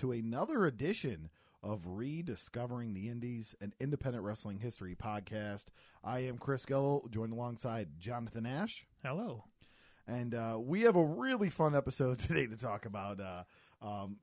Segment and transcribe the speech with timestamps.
[0.00, 1.28] to another edition
[1.62, 5.66] of Rediscovering the Indies, an independent wrestling history podcast.
[6.02, 8.86] I am Chris Gello, joined alongside Jonathan Ash.
[9.04, 9.44] Hello.
[10.08, 13.20] And uh, we have a really fun episode today to talk about.
[13.20, 13.42] Uh,
[13.82, 14.16] um,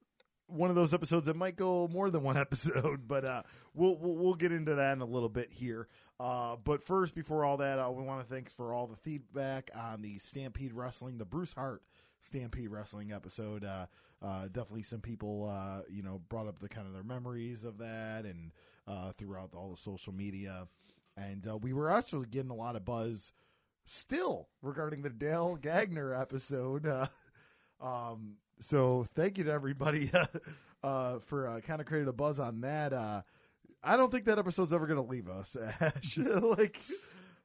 [0.47, 3.43] one of those episodes that might go more than one episode, but uh,
[3.75, 5.87] we'll, we'll we'll get into that in a little bit here.
[6.19, 9.69] Uh, but first, before all that, uh, we want to thanks for all the feedback
[9.75, 11.83] on the Stampede Wrestling, the Bruce Hart
[12.21, 13.63] Stampede Wrestling episode.
[13.63, 13.85] Uh,
[14.21, 17.77] uh, definitely, some people uh, you know brought up the kind of their memories of
[17.77, 18.51] that, and
[18.87, 20.67] uh, throughout all the social media,
[21.15, 23.31] and uh, we were actually getting a lot of buzz
[23.85, 26.85] still regarding the Dale Gagner episode.
[26.85, 27.07] Uh,
[27.81, 30.11] um, so thank you to everybody
[30.83, 32.93] uh, for uh, kind of creating a buzz on that.
[32.93, 33.21] Uh,
[33.83, 35.55] I don't think that episode's ever going to leave us.
[35.79, 36.17] Ash.
[36.17, 36.79] like,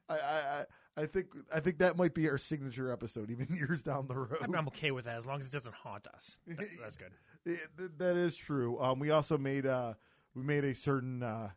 [0.09, 4.07] I, I, I think I think that might be our signature episode, even years down
[4.07, 4.37] the road.
[4.41, 6.37] I mean, I'm okay with that as long as it doesn't haunt us.
[6.47, 7.13] That's, that's good.
[7.45, 7.59] Th-
[7.97, 8.79] that is true.
[8.81, 9.93] Um, we also made uh,
[10.35, 11.49] we made a certain uh,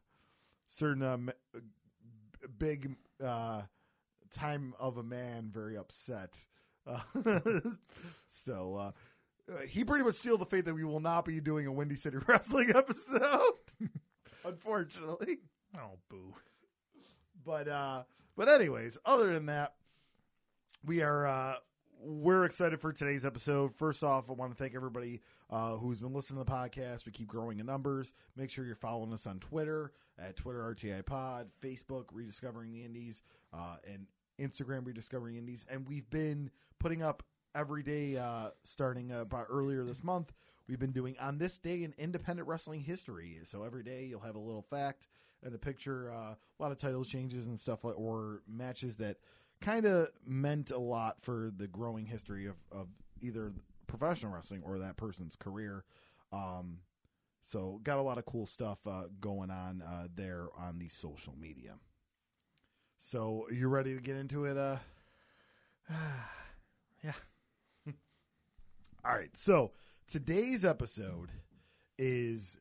[0.68, 1.30] certain um,
[2.58, 3.62] big uh,
[4.30, 6.34] time of a man very upset.
[8.28, 8.92] So uh,
[9.52, 11.96] uh, he pretty much sealed the fate that we will not be doing a Windy
[11.96, 13.54] City Wrestling episode,
[14.44, 15.38] unfortunately.
[15.76, 16.34] Oh, boo.
[17.44, 18.02] But uh,
[18.36, 19.74] but anyways, other than that,
[20.84, 21.56] we are uh,
[22.00, 23.74] we're excited for today's episode.
[23.74, 27.06] First off, I want to thank everybody uh, who's been listening to the podcast.
[27.06, 28.12] We keep growing in numbers.
[28.36, 33.22] Make sure you're following us on Twitter at Twitter RTI Pod, Facebook Rediscovering the Indies,
[33.52, 34.06] uh, and
[34.38, 35.64] Instagram Rediscovering Indies.
[35.70, 37.22] And we've been putting up
[37.54, 40.32] every day uh, starting uh, about earlier this month.
[40.68, 43.38] We've been doing on this day in independent wrestling history.
[43.44, 45.08] So every day you'll have a little fact
[45.42, 49.18] and a picture, uh, a lot of title changes and stuff like, or matches that
[49.60, 52.88] kind of meant a lot for the growing history of, of
[53.20, 53.52] either
[53.86, 55.84] professional wrestling or that person's career.
[56.32, 56.78] Um,
[57.42, 61.34] so got a lot of cool stuff uh, going on uh, there on the social
[61.40, 61.74] media.
[62.98, 64.56] So you ready to get into it?
[64.56, 64.78] Uh,
[67.04, 67.12] Yeah.
[69.04, 69.36] all right.
[69.36, 69.72] So
[70.10, 71.30] today's episode
[71.98, 72.56] is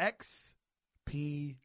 [0.00, 1.56] XPW.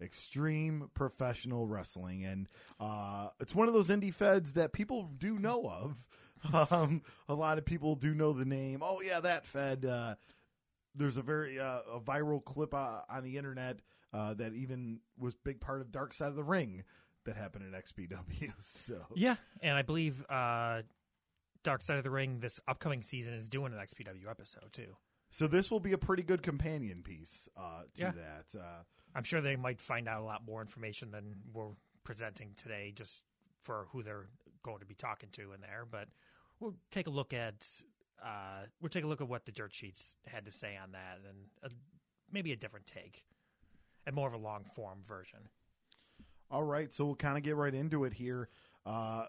[0.00, 2.48] Extreme Professional Wrestling, and
[2.80, 6.04] uh, it's one of those indie feds that people do know of.
[6.52, 8.80] Um, a lot of people do know the name.
[8.82, 9.84] Oh yeah, that fed.
[9.84, 10.16] Uh,
[10.92, 13.78] there's a very uh, a viral clip uh, on the internet
[14.12, 16.82] uh, that even was big part of Dark Side of the Ring
[17.26, 18.52] that happened at XPW.
[18.60, 20.82] So Yeah, and I believe uh,
[21.62, 24.96] Dark Side of the Ring this upcoming season is doing an XPW episode too.
[25.32, 28.12] So this will be a pretty good companion piece uh, to Yeah.
[28.12, 28.58] that.
[28.58, 28.82] Uh,
[29.14, 31.72] I'm sure they might find out a lot more information than we're
[32.04, 33.22] presenting today, just
[33.60, 34.28] for who they're
[34.62, 35.84] going to be talking to in there.
[35.90, 36.08] But
[36.60, 37.66] we'll take a look at
[38.24, 41.18] uh, we'll take a look at what the dirt sheets had to say on that,
[41.28, 41.68] and uh
[42.30, 43.24] maybe a different take,
[44.06, 45.40] and more of a long form version.
[46.50, 48.48] All right, so we'll kind of get right into it here.
[48.84, 49.26] Uh,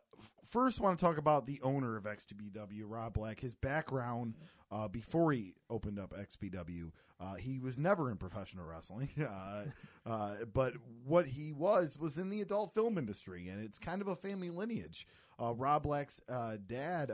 [0.49, 3.39] first, want to talk about the owner of XPW, Rob Black.
[3.39, 4.35] His background
[4.71, 9.63] uh, before he opened up XPW, uh, he was never in professional wrestling, uh,
[10.05, 10.73] uh, but
[11.05, 14.49] what he was was in the adult film industry, and it's kind of a family
[14.49, 15.07] lineage.
[15.39, 16.19] Uh, Rob Black's
[16.67, 17.11] dad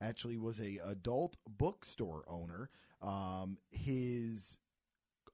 [0.00, 2.70] actually was a adult bookstore owner.
[3.02, 4.58] Um, his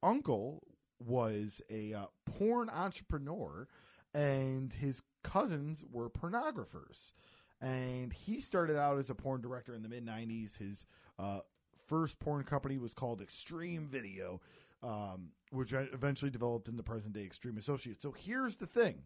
[0.03, 0.63] uncle
[0.99, 1.95] was a
[2.27, 3.67] porn entrepreneur
[4.15, 7.13] and his cousins were pornographers.
[7.61, 10.85] And he started out as a porn director in the mid 90s his
[11.19, 11.41] uh,
[11.87, 14.41] first porn company was called extreme video
[14.83, 18.03] um, which eventually developed into present day extreme associates.
[18.03, 19.03] So here's the thing.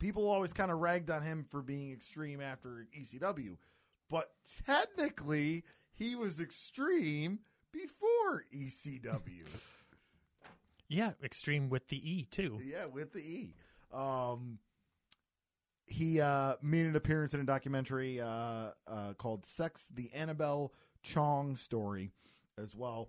[0.00, 3.56] People always kind of ragged on him for being extreme after ecw
[4.10, 4.32] but
[4.66, 7.38] technically he was extreme
[7.72, 9.20] before ecw
[10.88, 12.60] Yeah, extreme with the E too.
[12.62, 13.54] yeah, with the E.
[13.94, 14.58] Um,
[15.86, 21.56] he uh, made an appearance in a documentary uh, uh, called "Sex: The Annabelle Chong
[21.56, 22.10] Story"
[22.60, 23.08] as well.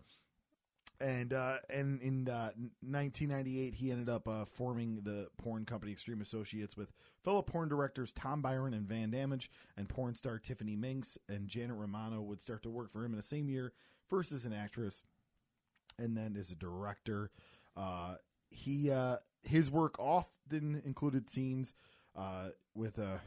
[1.02, 2.52] and uh, and in uh,
[2.82, 6.92] 1998 he ended up uh, forming the porn company Extreme Associates with
[7.24, 11.76] fellow porn directors Tom Byron and Van Damage and porn star Tiffany Mynx and Janet
[11.78, 13.74] Romano would start to work for him in the same year,
[14.10, 15.04] first as an actress
[15.98, 17.32] and then as a director.
[17.76, 18.16] Uh,
[18.50, 21.74] he uh, his work often included scenes
[22.16, 23.18] uh, with uh,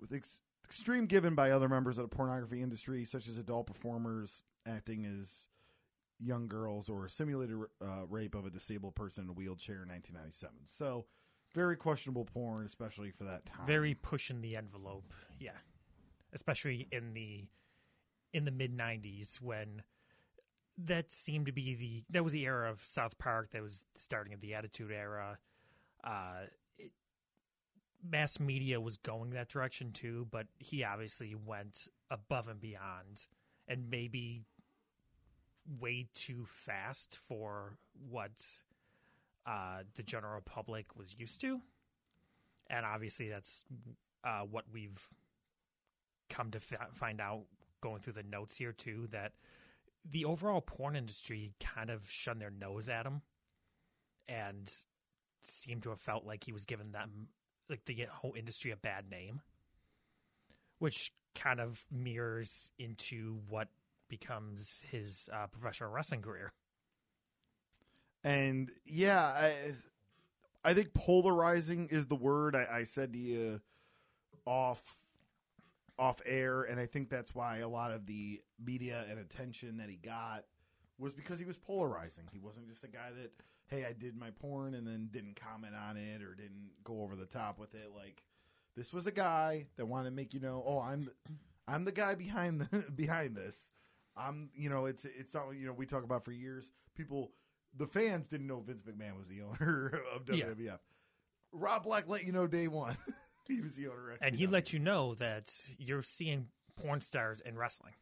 [0.00, 4.42] with ex- extreme given by other members of the pornography industry, such as adult performers
[4.66, 5.48] acting as
[6.20, 10.54] young girls or simulated uh, rape of a disabled person in a wheelchair in 1997.
[10.66, 11.06] So,
[11.54, 13.66] very questionable porn, especially for that time.
[13.66, 15.50] Very pushing the envelope, yeah.
[16.32, 17.44] Especially in the
[18.32, 19.82] in the mid '90s when
[20.76, 23.50] that seemed to be the that was the era of South Park.
[23.52, 25.38] That was the starting of the Attitude Era.
[26.02, 26.46] Uh,
[26.78, 26.92] it,
[28.02, 33.26] mass media was going that direction too, but he obviously went above and beyond,
[33.68, 34.42] and maybe
[35.80, 37.78] way too fast for
[38.10, 38.62] what
[39.46, 41.60] uh, the general public was used to.
[42.68, 43.64] And obviously, that's
[44.24, 45.02] uh, what we've
[46.30, 47.42] come to f- find out
[47.80, 49.32] going through the notes here, too, that
[50.08, 53.22] the overall porn industry kind of shunned their nose at him
[54.28, 54.72] and
[55.42, 57.28] seemed to have felt like he was giving them,
[57.68, 59.40] like the whole industry, a bad name,
[60.78, 63.68] which kind of mirrors into what
[64.08, 66.52] becomes his uh, professional wrestling career.
[68.22, 69.54] And yeah, I,
[70.64, 73.60] I think polarizing is the word I, I said to you
[74.46, 74.82] off
[75.98, 79.88] off air, and I think that's why a lot of the media and attention that
[79.88, 80.44] he got
[80.98, 82.24] was because he was polarizing.
[82.32, 83.32] He wasn't just a guy that,
[83.66, 87.16] hey, I did my porn and then didn't comment on it or didn't go over
[87.16, 87.90] the top with it.
[87.94, 88.22] Like
[88.76, 91.10] this was a guy that wanted to make you know, oh, I'm
[91.66, 93.70] I'm the guy behind the behind this.
[94.16, 96.70] I'm you know, it's it's not you know, we talk about for years.
[96.94, 97.32] People
[97.76, 100.56] the fans didn't know Vince McMahon was the owner of WWF.
[100.58, 100.76] Yeah.
[101.52, 102.96] Rob Black let you know day one.
[103.48, 104.50] he was the owner And he XPW.
[104.52, 107.94] let you know that you're seeing porn stars in wrestling.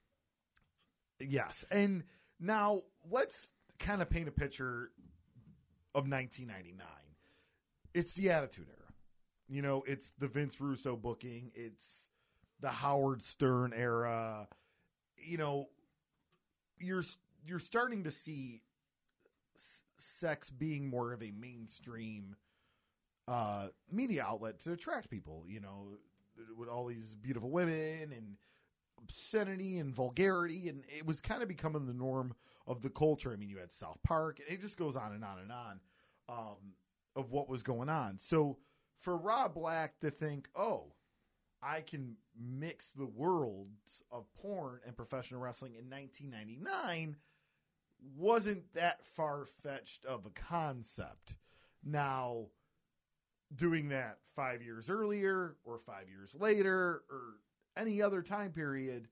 [1.20, 1.64] Yes.
[1.70, 2.04] And
[2.40, 4.90] now let's kind of paint a picture
[5.94, 6.86] of 1999.
[7.94, 8.78] It's the Attitude Era.
[9.48, 12.08] You know, it's the Vince Russo booking, it's
[12.60, 14.48] the Howard Stern era.
[15.18, 15.68] You know,
[16.78, 17.02] you're
[17.44, 18.62] you're starting to see
[19.56, 22.36] s- sex being more of a mainstream
[23.28, 25.96] uh media outlet to attract people, you know,
[26.56, 28.36] with all these beautiful women and
[29.02, 32.34] obscenity and vulgarity and it was kind of becoming the norm
[32.66, 33.32] of the culture.
[33.32, 35.80] I mean, you had South Park and it just goes on and on and on
[36.28, 36.74] um,
[37.16, 38.19] of what was going on.
[38.19, 38.58] So
[39.00, 40.92] for Rob Black to think, oh,
[41.62, 47.16] I can mix the worlds of porn and professional wrestling in 1999
[48.16, 51.36] wasn't that far fetched of a concept.
[51.84, 52.46] Now,
[53.56, 57.20] doing that five years earlier or five years later or
[57.76, 59.08] any other time period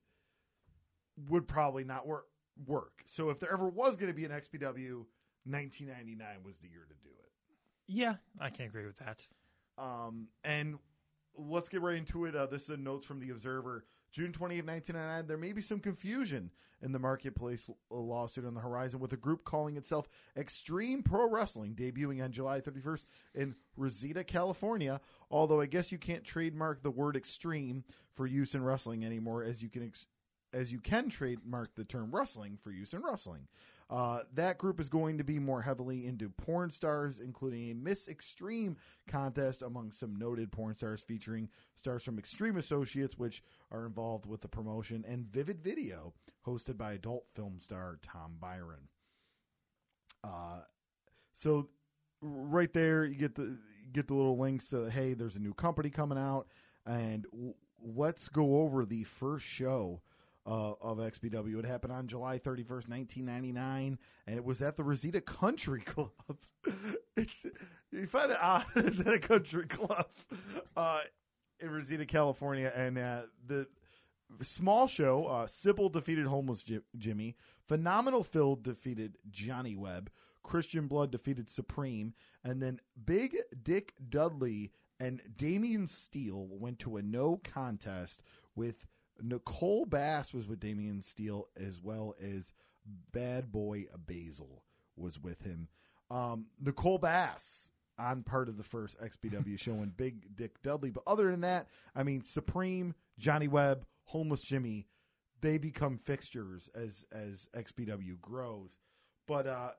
[1.29, 2.25] would probably not work.
[2.67, 3.01] Work.
[3.05, 5.05] So if there ever was going to be an XPW,
[5.45, 7.31] 1999 was the year to do it.
[7.87, 9.25] Yeah, I can agree with that.
[9.77, 10.77] Um, and
[11.35, 12.35] let's get right into it.
[12.35, 13.85] Uh, this is notes from the Observer.
[14.11, 15.27] June 20th, 1999.
[15.27, 19.17] There may be some confusion in the marketplace uh, lawsuit on the horizon with a
[19.17, 23.05] group calling itself Extreme Pro Wrestling, debuting on July 31st
[23.35, 24.99] in Reseda, California.
[25.29, 27.83] Although I guess you can't trademark the word extreme
[28.15, 30.07] for use in wrestling anymore, as you can ex-
[30.53, 33.47] as you can trademark the term wrestling for use in wrestling.
[33.91, 38.07] Uh, that group is going to be more heavily into porn stars, including a Miss
[38.07, 38.77] Extreme
[39.09, 44.39] contest among some noted porn stars featuring stars from Extreme Associates, which are involved with
[44.39, 46.13] the promotion, and Vivid Video,
[46.47, 48.87] hosted by adult film star Tom Byron.
[50.23, 50.61] Uh,
[51.33, 51.67] so
[52.21, 53.59] right there, you get the
[53.91, 54.69] get the little links.
[54.69, 56.47] To, hey, there's a new company coming out,
[56.85, 60.01] and w- let's go over the first show
[60.45, 61.59] uh, of XPW.
[61.59, 66.11] It happened on July 31st, 1999, and it was at the Reseda Country Club.
[67.15, 67.45] it's
[67.91, 70.07] you find it odd it's at a country club
[70.75, 71.01] uh,
[71.59, 73.67] in Reseda, California, and uh, the
[74.41, 75.25] small show.
[75.25, 77.35] Uh, Sybil defeated Homeless Ji- Jimmy.
[77.67, 80.09] Phenomenal Phil defeated Johnny Webb.
[80.43, 87.01] Christian Blood defeated Supreme, and then Big Dick Dudley and Damian Steele went to a
[87.01, 88.23] no contest
[88.55, 88.87] with
[89.21, 92.53] Nicole Bass was with Damian Steele as well as
[93.11, 94.63] Bad Boy Basil
[94.95, 95.67] was with him.
[96.09, 100.89] Um, Nicole Bass on part of the first XPW show and Big Dick Dudley.
[100.89, 104.87] But other than that, I mean, Supreme, Johnny Webb, Homeless Jimmy,
[105.41, 108.77] they become fixtures as as XPW grows.
[109.27, 109.71] But uh,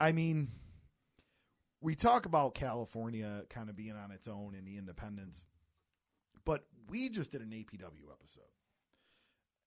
[0.00, 0.50] I mean,
[1.80, 5.42] we talk about California kind of being on its own in the independence,
[6.44, 8.42] but we just did an APW episode,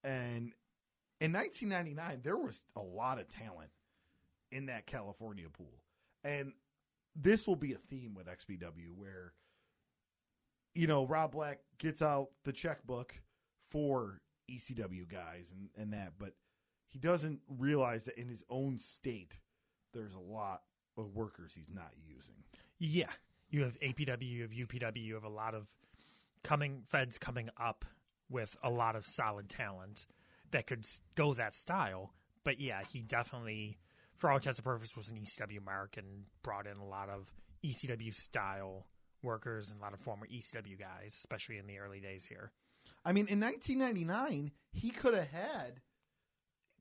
[0.04, 0.54] and
[1.20, 3.70] in 1999 there was a lot of talent
[4.52, 5.84] in that California pool,
[6.24, 6.54] and
[7.16, 9.34] this will be a theme with XPW where
[10.74, 13.14] you know Rob Black gets out the checkbook
[13.70, 16.34] for ECW guys and and that, but
[16.88, 19.40] he doesn't realize that in his own state
[19.94, 20.64] there's a lot
[20.98, 22.36] of workers he's not using.
[22.80, 23.12] Yeah,
[23.50, 25.68] you have APW, you have UPW, you have a lot of
[26.44, 27.86] coming feds coming up
[28.30, 30.06] with a lot of solid talent
[30.52, 32.14] that could go that style.
[32.44, 33.78] But yeah, he definitely,
[34.16, 37.32] for all intents and purposes, was an ECW mark and brought in a lot of
[37.64, 38.88] ECW style
[39.24, 42.52] workers and a lot of former ECW guys, especially in the early days here.
[43.06, 45.82] I mean, in 1999, he could have had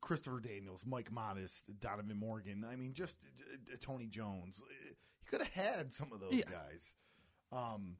[0.00, 2.64] Christopher Daniels, Mike Modest, Donovan Morgan.
[2.70, 3.16] I mean, just
[3.72, 4.62] uh, Tony Jones.
[5.20, 6.44] He could have had some of those Yeah.
[6.50, 6.94] guys.
[7.52, 7.96] Um,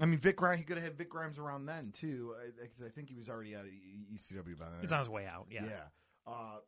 [0.00, 0.58] I mean, Vic Grimes.
[0.58, 2.34] He could have had Vic Grimes around then too.
[2.40, 4.80] I, I- think he was already out of ECW by then.
[4.80, 5.46] He's on his way out.
[5.50, 5.62] Yeah.
[6.26, 6.58] Uh,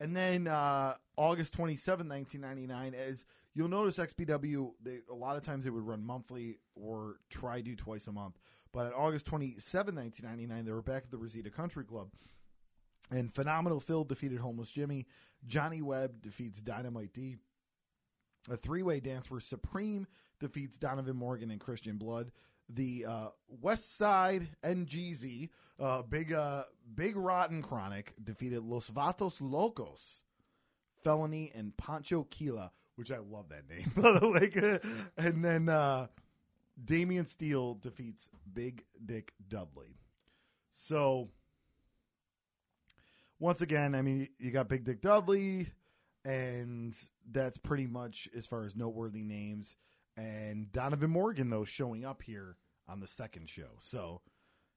[0.00, 5.64] and then uh, August 27, 1999, as you'll notice, XPW, they, a lot of times
[5.64, 8.38] they would run monthly or try do twice a month.
[8.72, 12.10] But on August 27, 1999, they were back at the Reseda Country Club.
[13.10, 15.06] And Phenomenal Phil defeated Homeless Jimmy.
[15.46, 17.36] Johnny Webb defeats Dynamite D.
[18.50, 20.06] A three way dance where Supreme
[20.40, 22.30] defeats Donovan Morgan and Christian Blood.
[22.68, 25.48] The uh, West Side NGZ,
[25.80, 30.22] uh, Big uh, Big Rotten Chronic defeated Los Vatos Locos,
[31.02, 35.00] Felony, and Pancho Kila, which I love that name, by the way.
[35.16, 36.08] And then uh,
[36.84, 39.96] Damian Steele defeats Big Dick Dudley.
[40.70, 41.28] So,
[43.38, 45.70] once again, I mean, you got Big Dick Dudley,
[46.24, 46.96] and
[47.30, 49.76] that's pretty much as far as noteworthy names.
[50.18, 52.56] And Donovan Morgan, though, showing up here
[52.88, 53.76] on the second show.
[53.78, 54.20] So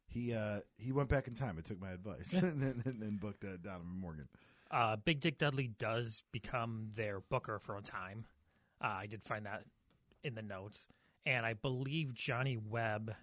[0.05, 3.17] he uh, he went back in time and took my advice and, then and then
[3.19, 4.27] booked uh, Donovan Morgan.
[4.69, 8.25] Uh, Big Dick Dudley does become their booker for a time.
[8.81, 9.63] Uh, I did find that
[10.24, 10.88] in the notes,
[11.25, 13.15] and I believe Johnny Webb,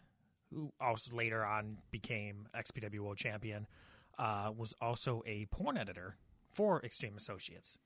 [0.52, 3.66] who also later on became XPW World Champion,
[4.18, 6.16] uh, was also a porn editor
[6.50, 7.78] for Extreme Associates.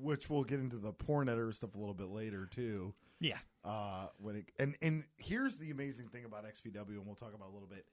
[0.00, 2.94] Which we'll get into the porn editor stuff a little bit later too.
[3.20, 7.34] Yeah, Uh, when it, and and here's the amazing thing about XPW, and we'll talk
[7.34, 7.86] about a little bit.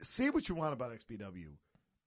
[0.00, 1.48] Say what you want about XPW,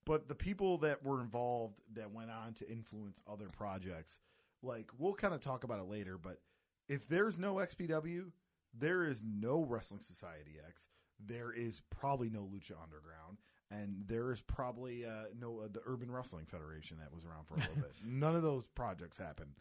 [0.05, 4.17] but the people that were involved that went on to influence other projects,
[4.61, 6.17] like we'll kind of talk about it later.
[6.17, 6.39] But
[6.87, 8.31] if there's no XPW,
[8.77, 10.87] there is no Wrestling Society X.
[11.25, 13.39] There is probably no Lucha Underground,
[13.71, 17.55] and there is probably uh, no uh, the Urban Wrestling Federation that was around for
[17.55, 17.93] a little bit.
[18.05, 19.51] None of those projects happened.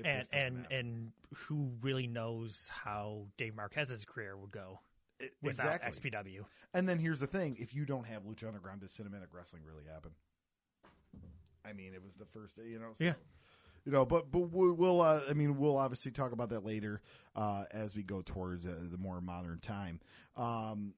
[0.00, 0.76] If and and happen.
[0.76, 4.80] and who really knows how Dave Marquez's career would go
[5.20, 6.10] I- without exactly.
[6.10, 6.44] XPW?
[6.74, 9.84] And then here's the thing: if you don't have Lucha Underground, does cinematic wrestling really
[9.92, 10.12] happen?
[11.64, 12.92] I mean, it was the first, you know.
[12.96, 13.14] So, Yeah.
[13.86, 15.00] You know, but but we- we'll.
[15.00, 17.00] Uh, I mean, we'll obviously talk about that later
[17.34, 20.00] uh, as we go towards uh, the more modern time.
[20.36, 20.94] Um,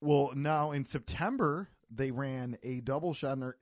[0.00, 3.32] well, now in September they ran a double shot.
[3.32, 3.56] And they're,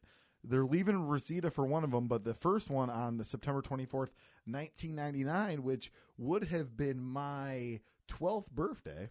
[0.48, 3.86] they're leaving Reseda for one of them, but the first one on the September twenty
[3.86, 4.12] fourth,
[4.46, 9.10] nineteen ninety nine, which would have been my twelfth birthday.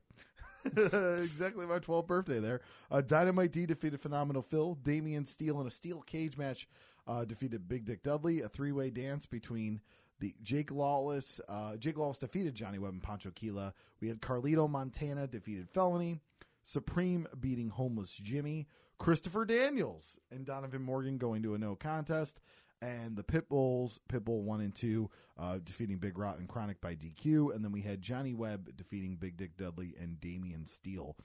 [0.65, 2.59] exactly my 12th birthday there.
[2.89, 4.73] Uh, Dynamite D defeated Phenomenal Phil.
[4.81, 6.67] Damian Steele in a steel cage match
[7.07, 8.41] uh, defeated Big Dick Dudley.
[8.41, 9.79] A three way dance between
[10.19, 11.39] the Jake Lawless.
[11.47, 13.73] Uh, Jake Lawless defeated Johnny Webb and Pancho Kila.
[14.01, 16.19] We had Carlito Montana defeated Felony.
[16.63, 18.67] Supreme beating Homeless Jimmy.
[18.97, 22.39] Christopher Daniels and Donovan Morgan going to a no contest.
[22.81, 25.09] And the Pitbulls, Pitbull 1 and 2,
[25.39, 27.55] uh, defeating Big Rot and Chronic by DQ.
[27.55, 31.15] And then we had Johnny Webb defeating Big Dick Dudley and Damian Steele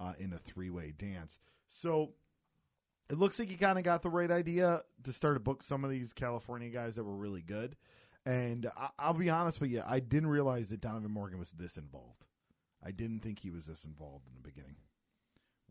[0.00, 1.38] uh, in a three way dance.
[1.68, 2.12] So
[3.10, 5.84] it looks like you kind of got the right idea to start to book some
[5.84, 7.76] of these California guys that were really good.
[8.26, 11.76] And I- I'll be honest with you, I didn't realize that Donovan Morgan was this
[11.76, 12.26] involved.
[12.82, 14.76] I didn't think he was this involved in the beginning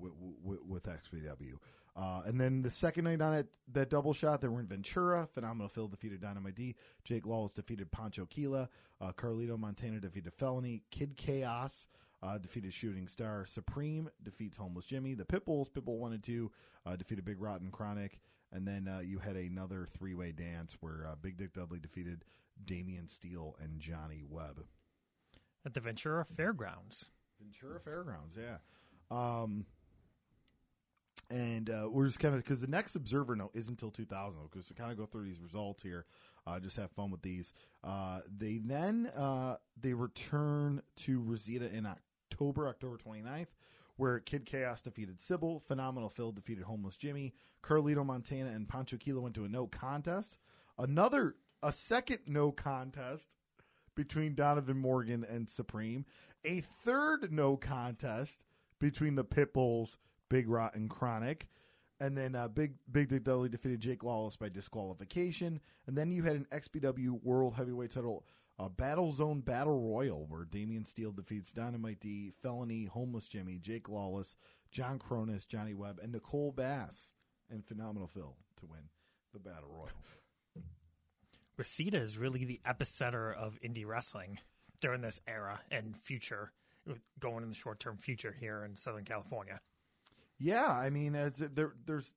[0.03, 0.12] with,
[0.43, 1.53] with, with XPW.
[1.95, 5.27] Uh, and then the second night on it, that double shot, they were in Ventura.
[5.33, 6.75] Phenomenal Phil defeated Dynamite D.
[7.03, 8.67] Jake Lawless defeated Pancho Kila.
[9.00, 10.81] Uh, Carlito Montana defeated Felony.
[10.89, 11.88] Kid Chaos
[12.24, 13.45] uh, defeated Shooting Star.
[13.45, 15.13] Supreme defeats Homeless Jimmy.
[15.13, 16.51] The Pitbulls, Pitbull 1 and 2,
[16.86, 18.19] uh, defeated Big Rotten Chronic.
[18.51, 22.24] And then uh, you had another three way dance where uh, Big Dick Dudley defeated
[22.65, 24.63] Damian Steele and Johnny Webb.
[25.65, 27.10] At the Ventura Fairgrounds.
[27.39, 28.57] Ventura Fairgrounds, yeah.
[29.10, 29.65] Um,
[31.30, 34.39] and uh, we're just kind of because the next Observer note isn't until 2000.
[34.44, 36.06] Because to kind of go through these results here,
[36.46, 37.53] uh, just have fun with these.
[37.84, 43.48] Uh, they then uh, they return to Reseda in October, October 29th,
[43.98, 49.22] where Kid Chaos defeated Sybil, Phenomenal Phil defeated Homeless Jimmy, Carlito Montana and Pancho Kilo
[49.22, 50.38] went to a no contest.
[50.77, 53.38] Another a second no contest
[53.96, 56.06] between Donovan Morgan and Supreme.
[56.46, 58.44] A third no contest
[58.80, 59.96] between the Pitbulls,
[60.33, 61.47] Big Rot, and Chronic.
[61.99, 65.59] And then uh, Big Big Dick Dudley defeated Jake Lawless by disqualification.
[65.85, 68.25] And then you had an XPW World Heavyweight Title
[68.57, 73.89] uh, Battle Zone Battle Royal where Damian Steele defeats Dynamite D, Felony, Homeless Jimmy, Jake
[73.89, 74.35] Lawless,
[74.71, 77.11] John Kronus, Johnny Webb, and Nicole Bass
[77.51, 78.89] and Phenomenal Phil to win
[79.33, 79.91] the Battle Royal.
[81.57, 84.39] Reseda is really the epicenter of indie wrestling
[84.81, 86.53] during this era and future,
[87.19, 89.61] going in the short term future here in Southern California.
[90.43, 92.13] Yeah, I mean, it's, there, there's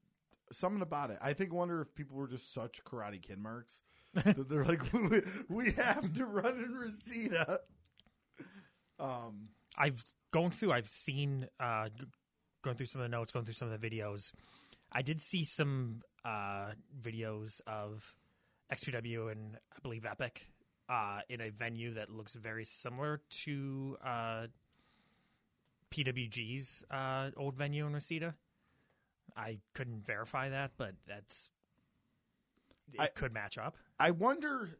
[0.50, 1.18] something about it.
[1.22, 3.80] I think wonder if people were just such Karate Kid marks
[4.14, 7.60] that they're like, we, we have to run in Reseda.
[8.98, 10.02] Um, I've
[10.32, 10.72] going through.
[10.72, 11.90] I've seen uh,
[12.64, 14.32] going through some of the notes, going through some of the videos.
[14.90, 18.12] I did see some uh, videos of
[18.72, 20.48] XPW and I believe Epic
[20.88, 24.46] uh, in a venue that looks very similar to uh,
[25.90, 28.34] PWG's uh, old venue in Reseda.
[29.36, 31.50] I couldn't verify that, but that's
[32.92, 33.76] it I- could match up.
[33.98, 34.70] I wonder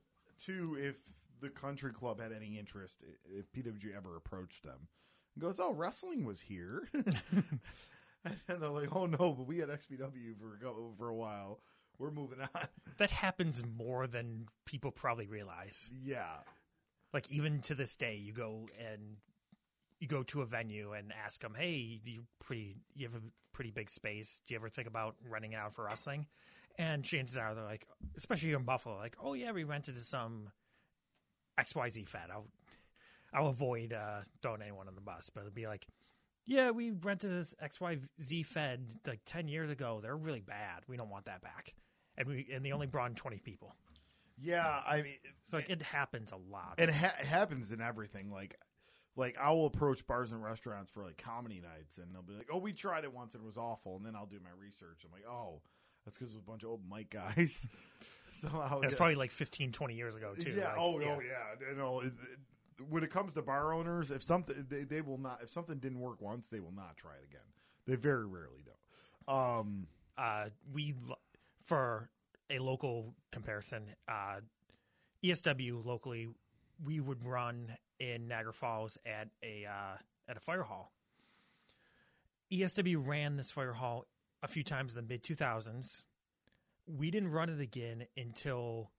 [0.44, 0.96] too if
[1.40, 2.96] the country club had any interest
[3.26, 4.88] if PWG ever approached them
[5.34, 10.36] and goes, "Oh, wrestling was here," and they're like, "Oh no, but we had XPW
[10.38, 10.58] for
[10.98, 11.60] for a while.
[11.98, 12.48] We're moving on."
[12.98, 15.90] That happens more than people probably realize.
[16.02, 16.36] yeah,
[17.12, 19.16] like even to this day you go and
[20.00, 23.22] you go to a venue and ask them hey you pretty you have a
[23.52, 24.42] pretty big space.
[24.46, 26.26] Do you ever think about renting it out for wrestling?
[26.78, 27.86] And chances are they're like
[28.16, 30.50] especially here in buffalo like oh yeah we rented to some
[31.58, 32.48] xyz fed i'll
[33.32, 35.30] i'll avoid uh throwing anyone on the bus.
[35.32, 35.86] But it'll be like
[36.44, 40.00] yeah we rented this xyz fed like 10 years ago.
[40.02, 40.82] They're really bad.
[40.86, 41.75] We don't want that back.
[42.18, 43.75] And we and they only brought in 20 people.
[44.40, 44.82] Yeah.
[44.86, 46.75] I mean, so like it happens a lot.
[46.78, 48.30] It ha- happens in everything.
[48.30, 48.58] Like,
[49.16, 52.48] like I will approach bars and restaurants for like comedy nights, and they'll be like,
[52.52, 55.02] "Oh, we tried it once and it was awful," and then I'll do my research.
[55.04, 55.60] I'm like, "Oh,
[56.04, 57.66] that's because it was a bunch of old Mike guys."
[58.30, 60.50] Somehow, It's probably like 15, 20 years ago too.
[60.50, 60.68] Yeah.
[60.68, 61.68] like, oh, oh, yeah.
[61.70, 62.38] You know, it, it-
[62.90, 65.98] when it comes to bar owners, if something they, they will not, if something didn't
[65.98, 67.40] work once, they will not try it again.
[67.86, 69.32] They very rarely do.
[69.32, 69.86] Um,
[70.18, 70.94] Uh, we
[71.64, 72.10] for
[72.50, 74.40] a local comparison, uh,
[75.24, 76.28] ESW locally,
[76.84, 79.97] we would run in Niagara Falls at a uh,
[80.28, 80.93] at a fire hall.
[82.52, 84.06] ESW ran this fire hall
[84.43, 86.02] a few times in the mid 2000s.
[86.87, 88.91] We didn't run it again until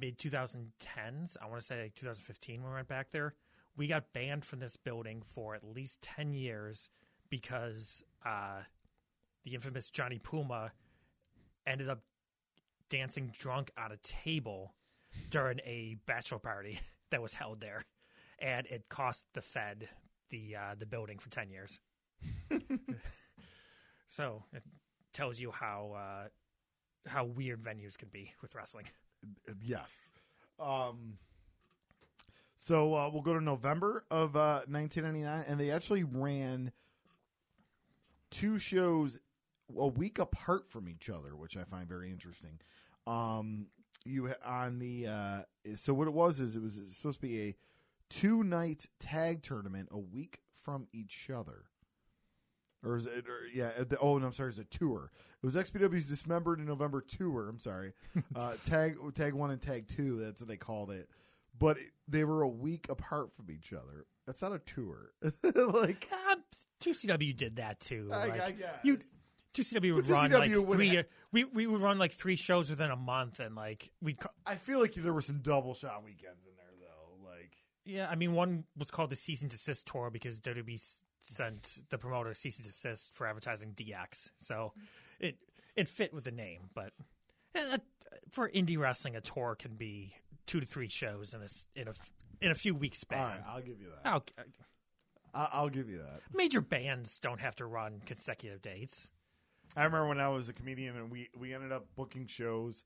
[0.00, 1.36] mid 2010s.
[1.40, 3.34] I want to say like 2015 when we went back there.
[3.76, 6.88] We got banned from this building for at least 10 years
[7.28, 8.62] because uh,
[9.44, 10.72] the infamous Johnny Puma
[11.66, 12.00] ended up
[12.88, 14.74] dancing drunk on a table
[15.30, 17.84] during a bachelor party that was held there,
[18.38, 19.88] and it cost the Fed
[20.30, 21.80] the uh, the building for ten years.
[24.08, 24.62] so it
[25.12, 26.28] tells you how uh,
[27.08, 28.86] how weird venues can be with wrestling.
[29.62, 30.08] yes.
[30.58, 31.18] Um,
[32.56, 36.72] so uh, we'll go to November of uh, 1999, and they actually ran
[38.30, 39.18] two shows
[39.76, 42.58] a week apart from each other, which I find very interesting.
[43.06, 43.66] Um,
[44.04, 45.42] you on the uh,
[45.74, 47.56] so what it was is it was supposed to be a
[48.10, 51.64] two night tag tournament a week from each other.
[52.84, 53.26] Or is it?
[53.28, 53.70] Or, yeah.
[53.88, 54.50] The, oh no, I'm sorry.
[54.50, 55.10] It's a tour.
[55.42, 57.48] It was XPW's Dismembered in November tour.
[57.48, 57.92] I'm sorry.
[58.36, 60.18] uh, tag tag one and tag two.
[60.20, 61.08] That's what they called it.
[61.58, 64.06] But it, they were a week apart from each other.
[64.26, 65.12] That's not a tour.
[65.42, 66.08] like
[66.78, 68.10] Two CW did that too.
[68.12, 68.74] I, like, I guess.
[68.82, 68.98] you
[69.54, 70.96] two CW would But run 2CW like would three.
[70.96, 74.56] ha- we we would run like three shows within a month, and like we'd I
[74.56, 77.28] feel like there were some double shot weekends in there though.
[77.28, 80.78] Like Yeah, I mean, one was called the cease and desist tour because WWE
[81.20, 84.30] sent the promoter cease and desist for advertising DX.
[84.40, 84.72] So
[85.20, 85.36] it
[85.76, 86.92] it fit with the name, but
[87.54, 87.78] eh,
[88.30, 90.14] for indie wrestling, a tour can be
[90.46, 91.94] two to three shows in a in a
[92.40, 93.20] in a few weeks span.
[93.20, 94.08] all right, I'll give you that.
[94.12, 94.24] I'll-
[95.34, 96.22] I'll give you that.
[96.32, 99.10] major bands don't have to run consecutive dates.
[99.76, 102.84] I remember when I was a comedian and we we ended up booking shows.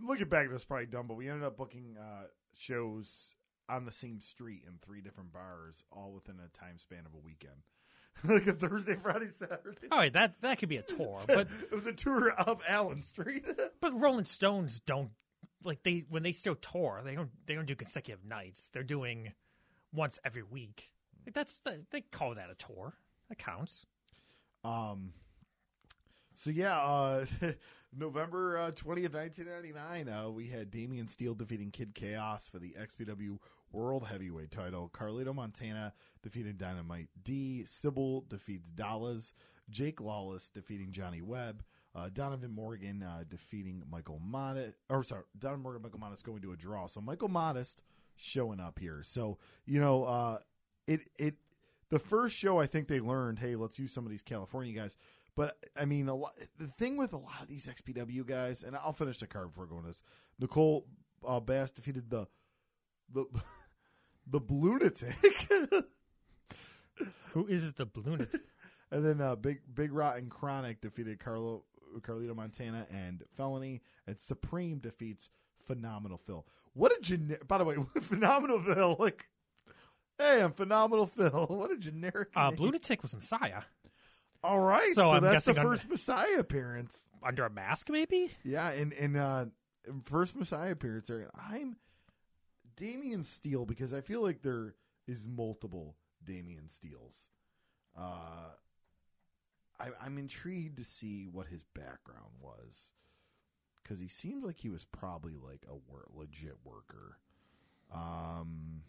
[0.00, 2.24] Looking back, that's probably dumb, but we ended up booking uh,
[2.56, 3.30] shows
[3.68, 7.24] on the same street in three different bars, all within a time span of a
[7.24, 7.62] weekend.
[8.24, 9.88] like a Thursday, Friday, Saturday.
[9.92, 13.02] All right, that that could be a tour, but it was a tour of Allen
[13.02, 13.44] Street.
[13.80, 15.10] but Rolling Stones don't
[15.64, 18.70] like they when they still tour, they don't they don't do consecutive nights.
[18.72, 19.32] They're doing
[19.92, 20.90] once every week.
[21.26, 22.94] Like that's the, they call that a tour.
[23.28, 23.86] That counts.
[24.64, 25.12] Um.
[26.34, 27.26] So yeah, uh,
[27.96, 30.08] November twentieth, nineteen ninety nine.
[30.08, 33.38] Uh, we had Damian Steele defeating Kid Chaos for the XPW
[33.72, 34.90] World Heavyweight Title.
[34.92, 37.64] Carlito Montana defeated Dynamite D.
[37.66, 39.34] Sybil defeats Dallas.
[39.70, 41.62] Jake Lawless defeating Johnny Webb.
[41.94, 44.76] Uh, Donovan Morgan uh, defeating Michael Modest.
[44.88, 46.86] Or sorry, Donovan Morgan, Michael Modest going to a draw.
[46.86, 47.82] So Michael Modest
[48.16, 49.02] showing up here.
[49.02, 50.38] So you know, uh,
[50.86, 51.34] it it
[51.90, 54.96] the first show I think they learned, hey, let's use some of these California guys.
[55.34, 58.76] But I mean, a lot, the thing with a lot of these XPW guys, and
[58.76, 60.02] I'll finish the card before going to this.
[60.40, 60.86] Nicole
[61.26, 62.26] uh, Bass defeated the
[63.12, 63.24] the
[64.30, 65.14] the lunatic,
[67.32, 68.28] Who is the balloon?
[68.90, 71.64] and then uh, Big Big Rotten Chronic defeated Carlo
[72.00, 75.30] Carlito Montana and Felony, and Supreme defeats
[75.66, 76.44] Phenomenal Phil.
[76.74, 77.46] What a generic!
[77.46, 79.26] By the way, Phenomenal Phil, like,
[80.18, 81.46] hey, I'm Phenomenal Phil.
[81.50, 82.28] What a generic.
[82.34, 82.58] Uh, name.
[82.60, 83.62] Lunatic was Messiah
[84.42, 87.04] All right, So so, I'm that's the first Messiah appearance.
[87.22, 88.30] under a mask, maybe.
[88.44, 89.44] Yeah, and and uh,
[90.04, 91.06] first Messiah appearance.
[91.08, 91.76] There, I'm
[92.78, 94.74] Damian Steele because I feel like there
[95.06, 97.28] is multiple Damian Steels.
[97.96, 98.52] Uh,
[100.00, 102.92] I'm intrigued to see what his background was
[103.82, 107.18] because he seems like he was probably like a wor- legit worker.
[107.94, 108.82] Um,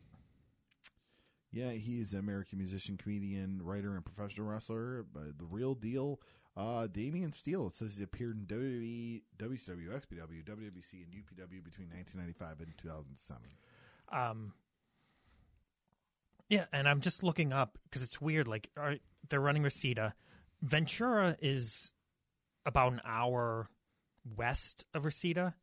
[1.52, 5.06] yeah, he is an American musician, comedian, writer, and professional wrestler.
[5.14, 6.20] But the real deal,
[6.58, 7.68] uh, Damian Steele.
[7.68, 13.42] It says he appeared in WWE, WCW, XPW, WWC, and UPW between 1995 and 2007.
[14.12, 14.54] Um,
[16.50, 18.48] yeah, and I'm just looking up because it's weird.
[18.48, 18.70] Like,
[19.30, 20.14] they're running Reseda.
[20.62, 21.94] Ventura is
[22.66, 23.70] about an hour
[24.36, 25.56] west of Reseda,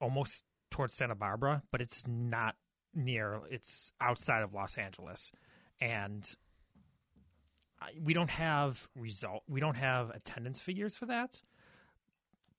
[0.00, 2.56] almost towards Santa Barbara, but it's not
[2.94, 3.40] near.
[3.50, 5.32] It's outside of Los Angeles,
[5.80, 6.28] and
[8.02, 9.42] we don't have result.
[9.48, 11.42] We don't have attendance figures for that.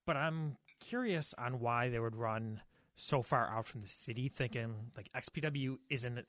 [0.05, 2.61] But I'm curious on why they would run
[2.95, 6.25] so far out from the city, thinking like XPW isn't.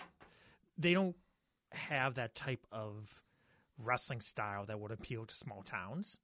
[0.78, 1.16] They don't
[1.72, 3.22] have that type of
[3.82, 6.18] wrestling style that would appeal to small towns.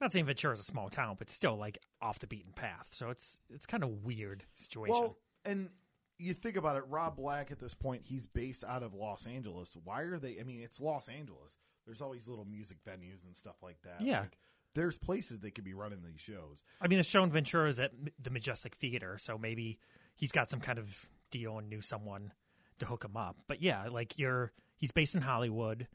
[0.00, 2.88] Not saying Ventura is a small town, but still like off the beaten path.
[2.90, 4.94] So it's it's kind of weird situation.
[4.94, 5.70] Well, and
[6.18, 9.76] you think about it, Rob Black at this point, he's based out of Los Angeles.
[9.84, 10.38] Why are they?
[10.40, 11.56] I mean, it's Los Angeles.
[11.86, 14.00] There's always little music venues and stuff like that.
[14.00, 14.20] Yeah.
[14.20, 14.38] Like,
[14.76, 16.62] there's places they could be running these shows.
[16.80, 19.78] I mean, the show in Ventura is at the Majestic Theater, so maybe
[20.14, 22.32] he's got some kind of deal and knew someone
[22.78, 23.36] to hook him up.
[23.48, 25.88] But yeah, like you're he's based in Hollywood,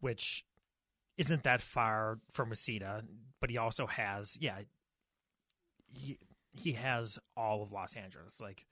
[0.00, 0.44] which
[1.16, 3.04] isn't that far from Reseda,
[3.40, 4.58] but he also has yeah
[5.88, 6.18] he
[6.52, 8.40] he has all of Los Angeles.
[8.40, 8.66] Like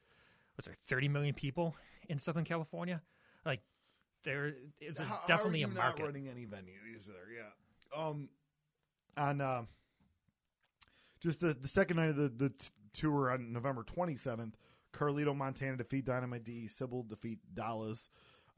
[0.57, 1.77] what's there, thirty million people
[2.09, 3.01] in Southern California?
[3.47, 3.61] Like
[4.25, 4.99] there is
[5.29, 6.01] definitely a market.
[6.01, 7.51] Not running any venues there, yeah.
[7.97, 8.29] Um,
[9.17, 9.63] on uh,
[11.21, 14.57] just the the second night of the the t- tour on November twenty seventh,
[14.93, 18.09] Carlito Montana defeat Dynamite D, Sybil defeat Dallas,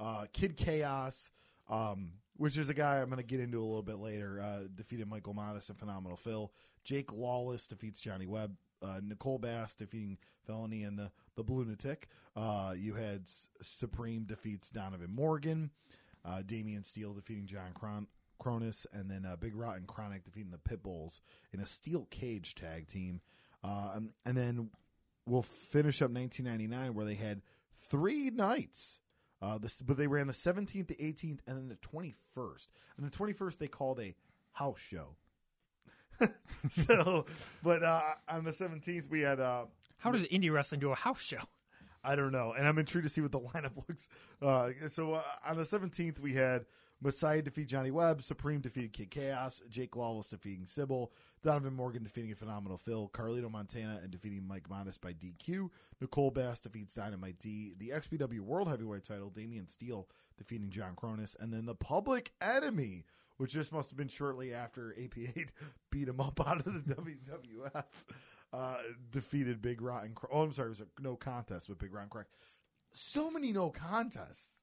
[0.01, 1.31] uh, Kid Chaos,
[1.69, 4.67] um, which is a guy I'm going to get into a little bit later, uh,
[4.75, 6.53] defeated Michael Modest and Phenomenal Phil.
[6.85, 8.57] Jake Lawless defeats Johnny Webb.
[8.83, 12.09] Uh, Nicole Bass defeating Felony and the the Lunatic.
[12.37, 15.71] Uh, you had S- Supreme defeats Donovan Morgan.
[16.25, 18.09] Uh, Damian Steele defeating John Kron-
[18.45, 21.21] Kronus, and then uh, Big Rotten Chronic defeating the Pitbulls
[21.53, 23.21] in a steel cage tag team.
[23.63, 24.71] Uh, and, and then
[25.27, 27.43] we'll finish up 1999 where they had
[27.89, 29.01] three nights.
[29.43, 32.69] Uh, this, but they ran the 17th, the 18th, and then the 21st.
[32.97, 34.15] And the 21st they called a
[34.53, 35.17] house show.
[36.71, 37.27] so,
[37.63, 39.65] but uh, on the 17th we had uh,
[39.99, 41.43] How does indie wrestling do a house show?
[42.05, 44.09] I don't know, and I'm intrigued to see what the lineup looks.
[44.41, 46.67] Uh, so uh, on the 17th, we had
[47.05, 51.13] Messiah defeat Johnny Webb, Supreme defeated Kid Chaos, Jake Lawless defeating Sybil,
[51.43, 55.69] Donovan Morgan defeating a phenomenal Phil, Carlito Montana and defeating Mike Modest by DQ,
[56.01, 61.37] Nicole Bass defeats Dynamite D, the XPW World Heavyweight Title, Damian Steele defeating John Kronus,
[61.39, 63.05] and then the Public Enemy,
[63.37, 65.51] which this must have been shortly after APA
[65.91, 67.85] beat him up out of the WWF
[68.55, 68.77] uh,
[69.11, 70.15] defeated Big Rotten.
[70.33, 72.27] Oh, I'm sorry, it was a no contest with Big Rotten Crack.
[72.93, 74.54] So many no contests.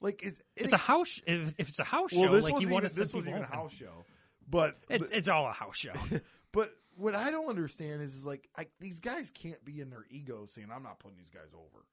[0.00, 1.20] Like is It's a house.
[1.26, 3.54] If, if it's a house well, show, like you want to this wasn't even a
[3.54, 4.04] house show,
[4.48, 5.92] but It, it's all a house show.
[6.52, 10.04] but what I don't understand is is like I, these guys can't be in their
[10.10, 11.84] ego saying I'm not putting these guys over.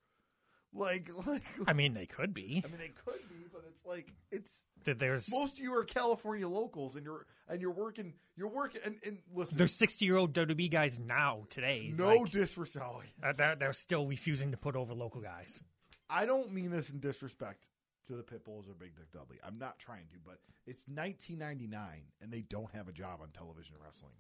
[0.73, 2.63] Like like I mean, they could be.
[2.63, 5.83] I mean they could be, but it's like it's That there's most of you are
[5.83, 8.13] California locals, and you're and you're working.
[8.37, 11.91] You're working, and, and listen, there's 60 year old WWE guys now today.
[11.95, 12.85] no like, disrespect.
[13.23, 15.63] uh, they're, they're still refusing to put over local guys.
[16.09, 17.67] I don't mean this in disrespect
[18.07, 19.37] to the pit bulls or Big Dick Dudley.
[19.45, 23.75] I'm not trying to, but it's 1999, and they don't have a job on television
[23.83, 24.13] wrestling.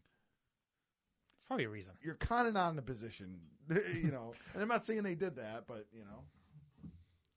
[1.35, 1.93] It's probably a reason.
[2.03, 4.33] You're kind of not in a position, you know.
[4.53, 6.23] and I'm not saying they did that, but you know.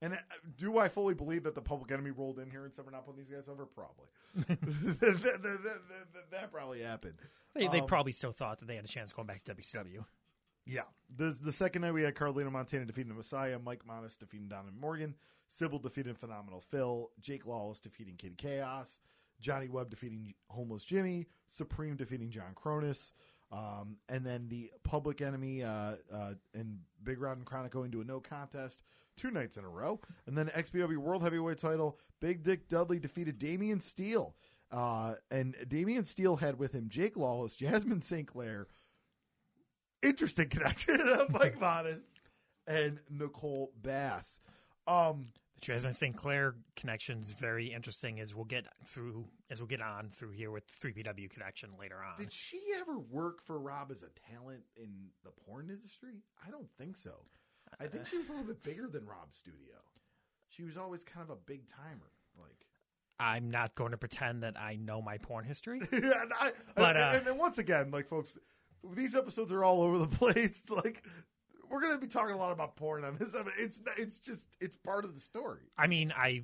[0.03, 0.17] And uh,
[0.57, 3.05] do I fully believe that the Public Enemy rolled in here and said we're not
[3.05, 3.67] putting these guys over?
[3.67, 4.07] Probably.
[4.99, 7.15] that, that- that- that- probably happened.
[7.53, 10.05] They, they Um, probably still thought that they had a chance going back to WCW.
[10.65, 10.83] Yeah.
[11.17, 15.15] The the second night we had Carlito Montana defeating Messiah, Mike Modest defeating Donovan Morgan,
[15.47, 18.97] Sybil defeating Phenomenal Phil, Jake Lawless defeating Kid Chaos,
[19.39, 23.11] Johnny Webb defeating Homeless Jimmy, Supreme defeating John Kronus,
[23.51, 28.01] um, and then the Public Enemy uh, uh, and Big Rod and Chronic going to
[28.01, 28.83] a no contest
[29.17, 33.37] two nights in a row, and then XPW World Heavyweight Title, Big Dick Dudley defeated
[33.37, 34.35] Damian Steele.
[34.71, 38.25] Uh, and Damian Steele had with him Jake Lawless, Jasmine St.
[38.25, 38.67] Clair,
[40.01, 40.99] interesting connection.
[41.29, 42.01] Mike Modest
[42.67, 44.39] and Nicole Bass.
[44.87, 46.15] Um, The Jasmine St.
[46.15, 50.63] Clair connection's very interesting as we'll get through as we'll get on through here with
[50.81, 52.19] 3PW connection later on.
[52.19, 54.89] did she ever work for Rob as a talent in
[55.23, 56.23] the porn industry?
[56.45, 57.11] I don't think so.
[57.79, 59.75] I think she was a little bit bigger than Rob's studio.
[60.49, 62.67] She was always kind of a big timer, like.
[63.19, 65.79] I'm not going to pretend that I know my porn history.
[65.93, 68.35] yeah, and, I, But, and, uh, and, and once again, like folks,
[68.93, 70.63] these episodes are all over the place.
[70.69, 71.03] Like
[71.69, 73.33] we're gonna be talking a lot about porn on this.
[73.35, 75.61] I mean, it's it's just it's part of the story.
[75.77, 76.43] I mean, I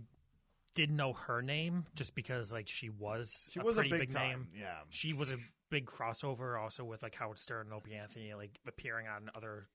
[0.76, 4.13] didn't know her name just because like she was She a was a big, big,
[4.13, 4.47] name.
[4.58, 5.38] Yeah, She was a
[5.69, 9.67] big crossover also with like Howard Stern and Opie Anthony, like appearing on other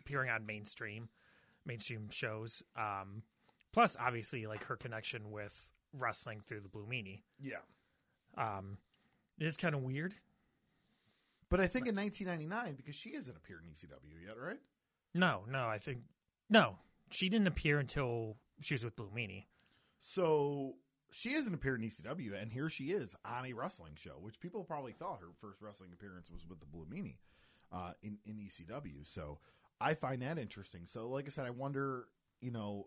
[0.00, 1.08] appearing on mainstream
[1.64, 2.62] mainstream shows.
[2.76, 3.22] Um,
[3.72, 7.22] plus, obviously, like her connection with wrestling through the Blue Meanie.
[7.40, 7.56] yeah.
[8.36, 8.78] Um,
[9.38, 10.14] it is kind of weird.
[11.52, 14.58] But I think in 1999, because she hasn't appeared in ECW yet, right?
[15.12, 15.98] No, no, I think
[16.48, 16.76] no,
[17.10, 19.44] she didn't appear until she was with Blue Meanie.
[19.98, 20.76] So
[21.10, 24.64] she hasn't appeared in ECW, and here she is on a wrestling show, which people
[24.64, 27.18] probably thought her first wrestling appearance was with the Blue Meanie
[27.70, 29.06] uh, in in ECW.
[29.06, 29.38] So
[29.78, 30.86] I find that interesting.
[30.86, 32.06] So, like I said, I wonder,
[32.40, 32.86] you know,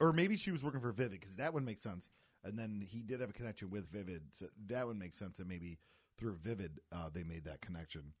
[0.00, 2.08] or maybe she was working for Vivid because that would make sense.
[2.42, 5.40] And then he did have a connection with Vivid, so that would make sense.
[5.40, 5.78] And maybe
[6.18, 8.12] through Vivid, uh, they made that connection.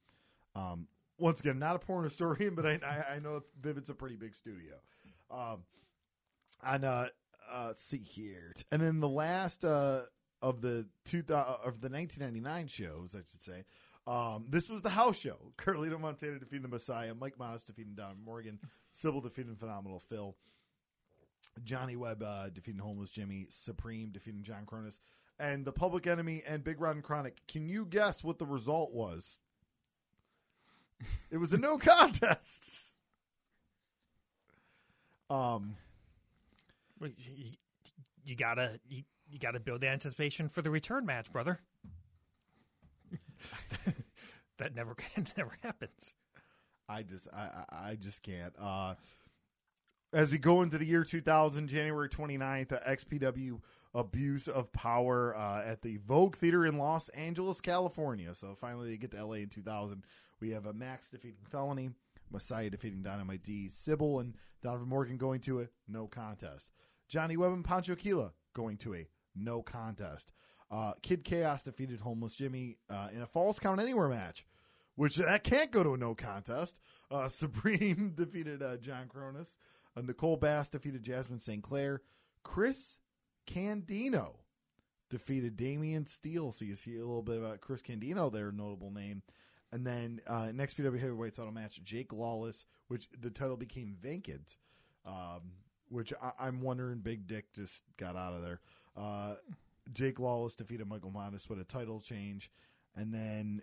[0.54, 0.86] Um,
[1.18, 4.74] once again, not a porn historian, but I, I, know Vivid's a pretty big studio.
[5.30, 5.64] Um,
[6.64, 7.06] and uh,
[7.52, 10.02] uh, see here, and then the last uh,
[10.42, 13.64] of the two thou- of the 1999 shows, I should say.
[14.06, 15.36] Um, this was the house show.
[15.58, 18.58] Carlito Montana defeating the Messiah, Mike Modest defeating Don Morgan,
[18.92, 20.34] Sybil defeating Phenomenal Phil,
[21.62, 25.00] Johnny Webb uh, defeating Homeless Jimmy, Supreme defeating John Kronus,
[25.38, 27.40] and the Public Enemy and Big Rod and Chronic.
[27.46, 29.38] Can you guess what the result was?
[31.30, 32.64] It was a no contest.
[35.30, 35.76] Um,
[37.00, 37.52] You,
[38.24, 41.60] you gotta you, you gotta build the anticipation for the return match, brother.
[44.58, 44.96] that never
[45.36, 46.14] never happens.
[46.88, 48.54] I just I I I just can't.
[48.58, 48.94] Uh
[50.12, 53.60] as we go into the year 2000, January 29th, uh, XPW
[53.98, 58.34] Abuse of Power uh, at the Vogue Theater in Los Angeles, California.
[58.34, 60.02] So finally they get to LA in 2000.
[60.40, 61.90] We have a Max defeating Felony,
[62.30, 66.72] Messiah defeating Dynamite D, Sybil and Donovan Morgan going to a no contest.
[67.08, 70.32] Johnny Webb and Pancho Kila going to a no contest.
[70.70, 74.44] Uh, Kid Chaos defeated Homeless Jimmy uh, in a Falls Count Anywhere match
[74.98, 76.80] which that can't go to a no contest.
[77.08, 79.56] Uh, Supreme defeated uh, John Kronus.
[79.96, 81.62] Uh, Nicole Bass defeated Jasmine St.
[81.62, 82.02] Clair.
[82.42, 82.98] Chris
[83.48, 84.36] Candido
[85.08, 86.52] defeated Damian Steele.
[86.52, 89.22] So you see a little bit about Chris Candido there, notable name.
[89.72, 94.56] And then uh, next PW Heavyweight title match, Jake Lawless, which the title became vacant.
[95.06, 95.52] Um,
[95.88, 98.60] which I, I'm wondering, Big Dick just got out of there.
[98.96, 99.34] Uh,
[99.94, 102.50] Jake Lawless defeated Michael Modest with a title change,
[102.94, 103.62] and then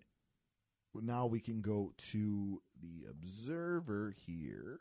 [0.96, 4.80] now we can go to the Observer here.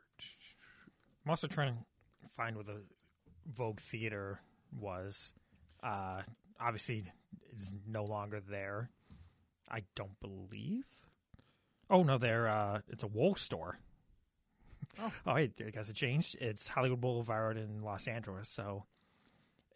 [1.25, 1.79] I'm also trying to
[2.35, 2.81] find with a
[3.47, 4.41] Vogue Theater
[4.79, 5.33] was.
[5.83, 6.23] Uh,
[6.61, 7.05] obviously,
[7.57, 8.91] is no longer there.
[9.71, 10.85] I don't believe.
[11.91, 13.79] Oh no, they're uh, it's a wool store.
[15.01, 15.13] Oh.
[15.27, 16.37] oh, I guess it changed.
[16.41, 18.85] It's Hollywood Boulevard in Los Angeles, so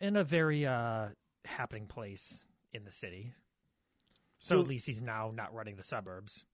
[0.01, 1.09] in a very uh,
[1.45, 3.33] happening place in the city.
[4.39, 6.45] So, So- at least he's now not running the suburbs.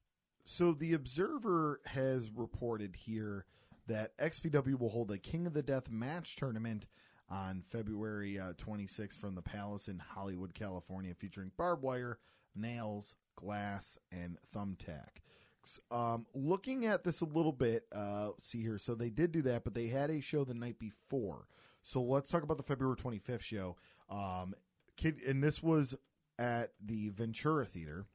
[0.47, 3.47] So the Observer has reported here
[3.87, 6.87] that XPW will hold a King of the Death match tournament
[7.31, 12.19] on February uh, 26th from the Palace in Hollywood, California, featuring barbed wire,
[12.55, 15.21] nails, glass, and thumbtack.
[15.91, 18.79] Um, looking at this a little bit, uh, see here.
[18.79, 21.47] So they did do that, but they had a show the night before.
[21.83, 23.77] So let's talk about the February 25th show.
[24.11, 24.55] Um,
[24.97, 25.95] kid, and this was
[26.39, 28.07] at the Ventura Theater.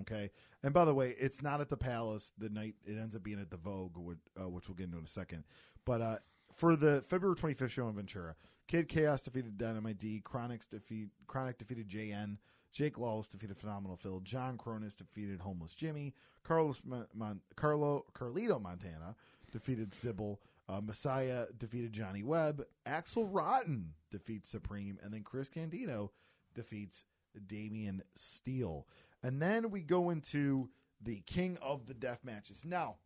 [0.00, 0.30] Okay,
[0.62, 2.32] and by the way, it's not at the Palace.
[2.36, 4.98] The night it ends up being at the Vogue, which, uh, which we'll get into
[4.98, 5.44] in a second.
[5.86, 6.16] But uh,
[6.58, 8.34] for the February 25th show in Ventura,
[8.66, 10.20] Kid Chaos defeated Dynamite D.
[10.22, 12.36] Chronix defeat Chronic defeated JN.
[12.70, 14.20] Jake Lawless defeated Phenomenal Phil.
[14.20, 16.14] John Kronus defeated Homeless Jimmy.
[16.44, 19.16] Carlos Mon- Mon- Carlo Carlito Montana
[19.50, 20.40] defeated Sybil.
[20.68, 22.62] Uh, Messiah defeated Johnny Webb.
[22.84, 26.10] Axel Rotten defeats Supreme, and then Chris Candido
[26.54, 27.04] defeats
[27.46, 28.86] Damian Steele.
[29.22, 30.68] And then we go into
[31.00, 32.62] the King of the Death matches.
[32.66, 32.96] Now,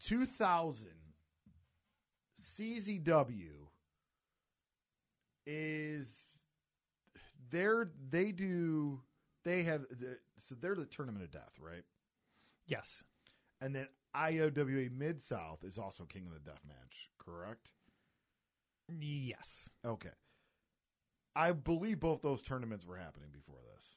[0.00, 0.86] 2000
[2.44, 3.50] CZW
[5.46, 6.38] is
[7.50, 9.00] they're they do
[9.44, 9.84] they have
[10.38, 11.84] so they're the tournament of death, right?
[12.66, 13.02] Yes.
[13.60, 17.72] And then IWA Mid South is also King of the Death match, correct?
[18.88, 19.68] Yes.
[19.84, 20.10] Okay.
[21.36, 23.96] I believe both those tournaments were happening before this.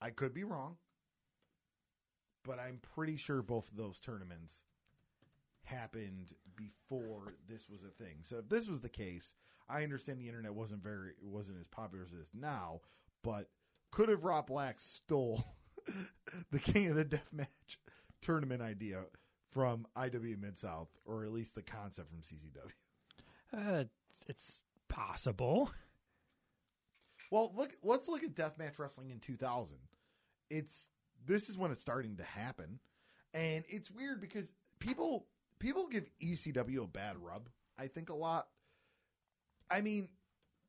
[0.00, 0.76] I could be wrong,
[2.44, 4.62] but I'm pretty sure both of those tournaments
[5.64, 8.16] happened before this was a thing.
[8.22, 9.34] So if this was the case,
[9.68, 12.80] I understand the internet wasn't very wasn't as popular as it is now,
[13.22, 13.48] but
[13.90, 15.44] could have Rob Black stole
[16.50, 17.78] the King of the Death Match
[18.20, 19.02] tournament idea
[19.50, 22.72] from IW Mid South, or at least the concept from CZW?
[23.54, 25.70] Uh, it's, it's possible.
[27.30, 27.76] Well, look.
[27.82, 29.76] Let's look at deathmatch wrestling in 2000.
[30.50, 30.88] It's
[31.24, 32.78] this is when it's starting to happen,
[33.32, 34.46] and it's weird because
[34.78, 35.26] people
[35.62, 37.48] people give ECW a bad rub.
[37.78, 38.48] I think a lot.
[39.70, 40.08] I mean,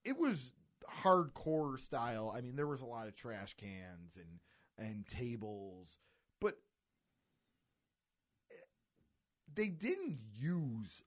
[0.06, 0.54] it was
[1.02, 2.32] hardcore style.
[2.36, 4.40] I mean, there was a lot of trash cans and
[4.88, 5.98] and tables,
[6.40, 6.58] but
[9.54, 11.04] they didn't use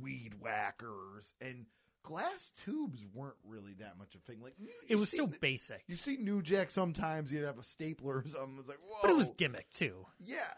[0.00, 1.66] weed whackers and
[2.02, 4.40] glass tubes weren't really that much a thing.
[4.42, 4.54] Like
[4.88, 8.24] It was still the- basic, you see New Jack sometimes you'd have a stapler or
[8.26, 8.58] something.
[8.60, 10.06] It's like whoa, but it was gimmick too.
[10.18, 10.52] yeah.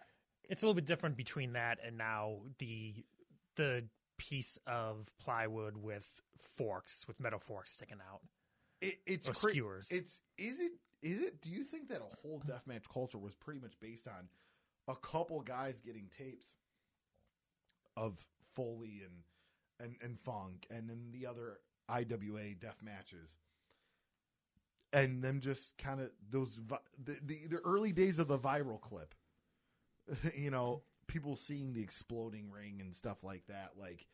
[0.48, 3.04] It's a little bit different between that and now the
[3.56, 3.84] the
[4.16, 6.06] piece of plywood with
[6.56, 8.20] forks, with metal forks sticking out.
[8.80, 9.88] It, it's Or cra- skewers.
[9.90, 10.72] It's is it
[11.02, 11.40] is it?
[11.42, 14.28] Do you think that a whole deathmatch culture was pretty much based on
[14.88, 16.46] a couple guys getting tapes
[17.96, 18.24] of
[18.54, 19.22] Foley and
[19.80, 23.30] and and Funk, and then the other IWA death matches,
[24.92, 28.80] and them just kind of those vi- the, the the early days of the viral
[28.80, 29.14] clip,
[30.36, 33.72] you know, people seeing the exploding ring and stuff like that.
[33.78, 34.06] Like,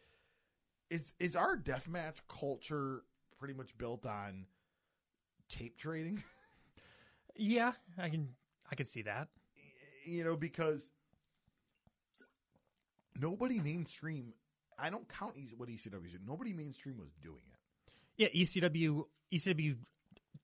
[0.91, 3.03] is is our deathmatch culture
[3.39, 4.47] pretty much built on
[5.49, 6.23] tape trading?
[7.37, 8.29] Yeah, I can
[8.71, 9.27] I can see that.
[10.07, 10.89] you know, because
[13.21, 14.35] nobody mainstream.
[14.79, 16.27] I don't count what ECW did.
[16.27, 17.93] Nobody mainstream was doing it.
[18.17, 19.77] Yeah, ECW ECW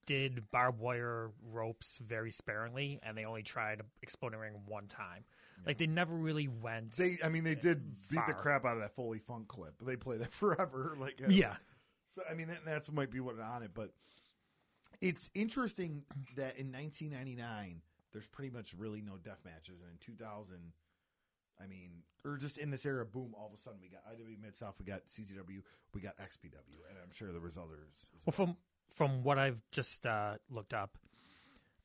[0.05, 5.23] did barbed wire ropes very sparingly, and they only tried exploding ring one time.
[5.65, 6.93] Like they never really went.
[6.93, 9.75] They, I mean, they did beat the crap out of that Foley Funk clip.
[9.81, 10.97] They play that forever.
[10.99, 11.55] Like, uh, yeah,
[12.15, 13.91] So I mean, that, that's might be what on it, but
[15.01, 16.03] it's interesting
[16.35, 20.73] that in 1999 there's pretty much really no death matches, and in 2000,
[21.61, 23.33] I mean, or just in this era, boom!
[23.37, 25.61] All of a sudden, we got IW Mid South, we got CZW,
[25.93, 27.93] we got XPW, and I'm sure there was others.
[28.15, 28.57] As Well, from
[28.95, 30.97] from what I've just uh, looked up,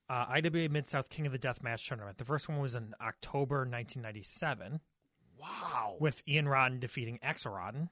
[0.08, 2.18] uh, IWA Mid South King of the Death Match tournament.
[2.18, 4.80] The first one was in October 1997
[5.38, 5.96] Wow.
[6.00, 7.90] with Ian Rotten defeating Axel Rotten,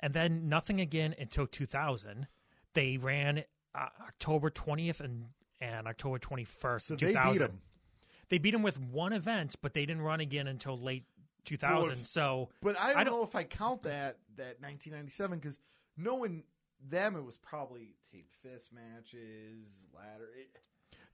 [0.00, 2.26] and then nothing again until 2000.
[2.74, 5.26] They ran uh, October 20th and
[5.60, 7.60] and October 21st, so they beat him.
[8.30, 11.04] They beat him with one event, but they didn't run again until late
[11.44, 11.80] 2000.
[11.82, 15.38] Well, if- so But I don't, I don't- know if I count that that 1997
[15.38, 15.58] because
[15.96, 16.42] knowing
[16.88, 20.28] them, it was probably taped fist matches, ladder.
[20.38, 20.60] It,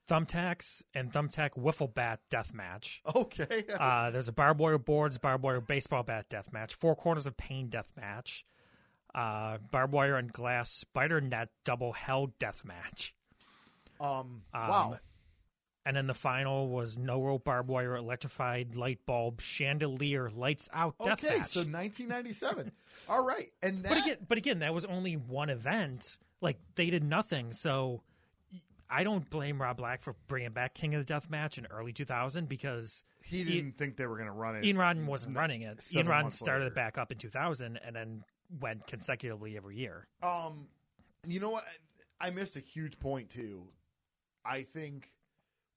[0.07, 3.01] thumbtacks and thumbtack wiffle bat death match.
[3.15, 3.63] okay.
[3.79, 7.37] Uh, there's a barbed wire boards, barbed wire baseball bat death match, four corners of
[7.37, 8.45] pain death match,
[9.13, 13.13] uh, barbed wire and glass spider net double hell death match.
[13.99, 14.43] um.
[14.53, 14.99] Um, wow.
[15.89, 20.93] And then the final was no rope barbed wire electrified light bulb chandelier lights out
[21.03, 21.47] death Okay, match.
[21.53, 22.71] so 1997.
[23.09, 26.19] All right, and that but again, but again, that was only one event.
[26.41, 27.53] Like they did nothing.
[27.53, 28.03] So
[28.87, 31.91] I don't blame Rob Black for bringing back King of the Death match in early
[31.91, 34.65] 2000 because he didn't think they were going to run it.
[34.65, 35.83] Ian Rotten wasn't running it.
[35.91, 36.73] Ian Rotten started later.
[36.73, 38.23] it back up in 2000, and then
[38.61, 40.07] went consecutively every year.
[40.21, 40.67] Um,
[41.27, 41.63] you know what?
[42.21, 43.63] I missed a huge point too.
[44.45, 45.09] I think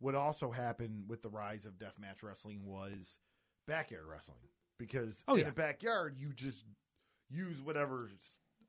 [0.02, 3.18] what also happened with the rise of deathmatch wrestling was
[3.66, 4.38] backyard wrestling
[4.78, 5.46] because Oh, in yeah.
[5.46, 6.64] the backyard you just
[7.30, 8.10] use whatever's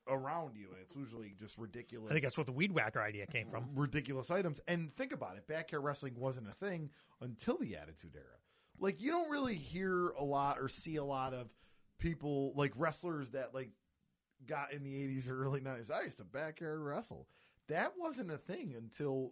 [0.07, 2.11] around you, and it's usually just ridiculous.
[2.11, 3.69] I think that's what the weed whacker idea came from.
[3.75, 4.59] ridiculous items.
[4.67, 6.89] And think about it, backyard wrestling wasn't a thing
[7.21, 8.25] until the Attitude Era.
[8.79, 11.47] Like you don't really hear a lot or see a lot of
[11.99, 13.69] people like wrestlers that like
[14.45, 15.89] got in the 80s or early 90s.
[15.89, 17.27] I used to backyard wrestle.
[17.69, 19.31] That wasn't a thing until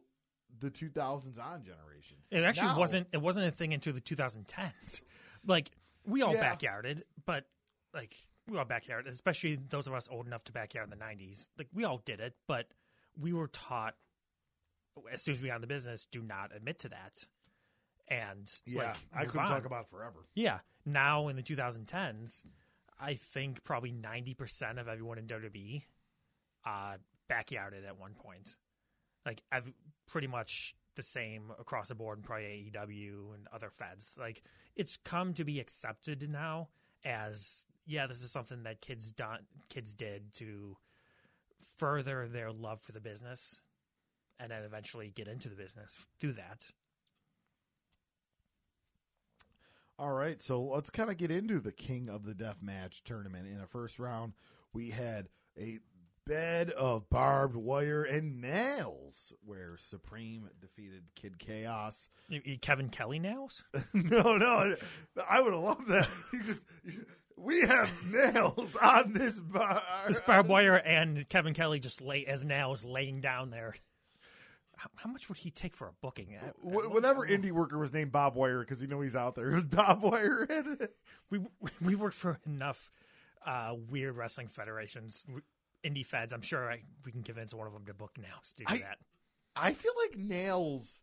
[0.60, 2.18] the 2000s on generation.
[2.30, 3.08] It actually Now- wasn't.
[3.12, 5.02] It wasn't a thing until the 2010s.
[5.44, 5.72] Like
[6.06, 6.56] we all Yeah.
[6.56, 7.50] backyarded, but
[7.96, 8.16] like
[8.48, 11.50] we all backyarded, especially those of us old enough to backyard in the 90s.
[11.58, 12.68] Like we all did it, but
[13.20, 13.96] we were taught
[15.12, 17.26] as soon as we got in the business, do not admit to that.
[18.08, 20.28] And Yeah, like, I couldn't talk about forever.
[20.36, 20.60] Yeah.
[20.86, 22.44] Now in the 2010s,
[23.00, 25.86] I think probably 90% of everyone in WWE
[26.66, 26.98] uh,
[27.30, 28.58] backyarded at one point.
[29.26, 29.72] Like, I've
[30.08, 34.18] pretty much the same across the board in probably AEW and other feds.
[34.20, 34.44] Like,
[34.76, 36.70] it's come to be accepted now
[37.04, 40.78] as, yeah, this is something that kids done, kids did to
[41.78, 43.62] further their love for the business
[44.40, 45.98] and then eventually get into the business.
[46.20, 46.68] Do that.
[50.00, 53.48] All right, so let's kind of get into the King of the Death Match tournament.
[53.48, 54.34] In a first round,
[54.74, 55.80] we had a
[56.26, 62.10] bed of barbed wire and nails, where Supreme defeated Kid Chaos.
[62.30, 63.64] You- you- Kevin Kelly nails?
[63.94, 64.76] no, no,
[65.30, 66.10] I would have loved that.
[66.34, 67.06] You just, you-
[67.38, 69.82] we have nails on this bar.
[70.08, 73.74] This barbed wire and Kevin Kelly just lay as nails laying down there.
[74.78, 76.38] How, how much would he take for a booking?
[76.62, 79.64] Whenever indie worker was named Bob Wire because you know he's out there, it was
[79.64, 80.48] Bob Wire
[81.32, 81.40] we
[81.82, 82.92] we work for enough
[83.46, 85.24] uh, weird wrestling federations,
[85.86, 86.34] indie feds.
[86.34, 88.78] I'm sure I, we can convince one of them to book nails to do I-
[88.80, 88.98] that.
[89.56, 91.02] I feel like Nails,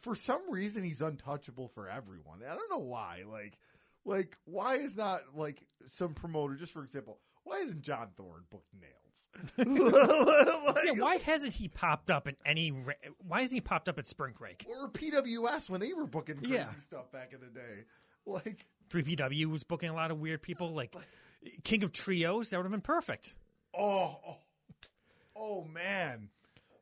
[0.00, 2.40] for some reason, he's untouchable for everyone.
[2.46, 3.22] I don't know why.
[3.26, 3.58] Like,
[4.04, 6.54] like why is not like some promoter?
[6.54, 8.92] Just for example, why isn't John Thorne booked Nails?
[9.56, 12.68] Like, Yeah, why hasn't he popped up in any?
[13.26, 14.66] Why hasn't he popped up at Spring Break?
[14.68, 16.70] Or PWS when they were booking crazy Yeah.
[16.76, 17.84] stuff back in the day.
[18.26, 20.94] Like, 3PW was booking a lot of weird people, like
[21.64, 22.50] King of Trios.
[22.50, 23.34] That would have been perfect.
[23.76, 24.36] oh, oh,
[25.36, 26.28] oh man.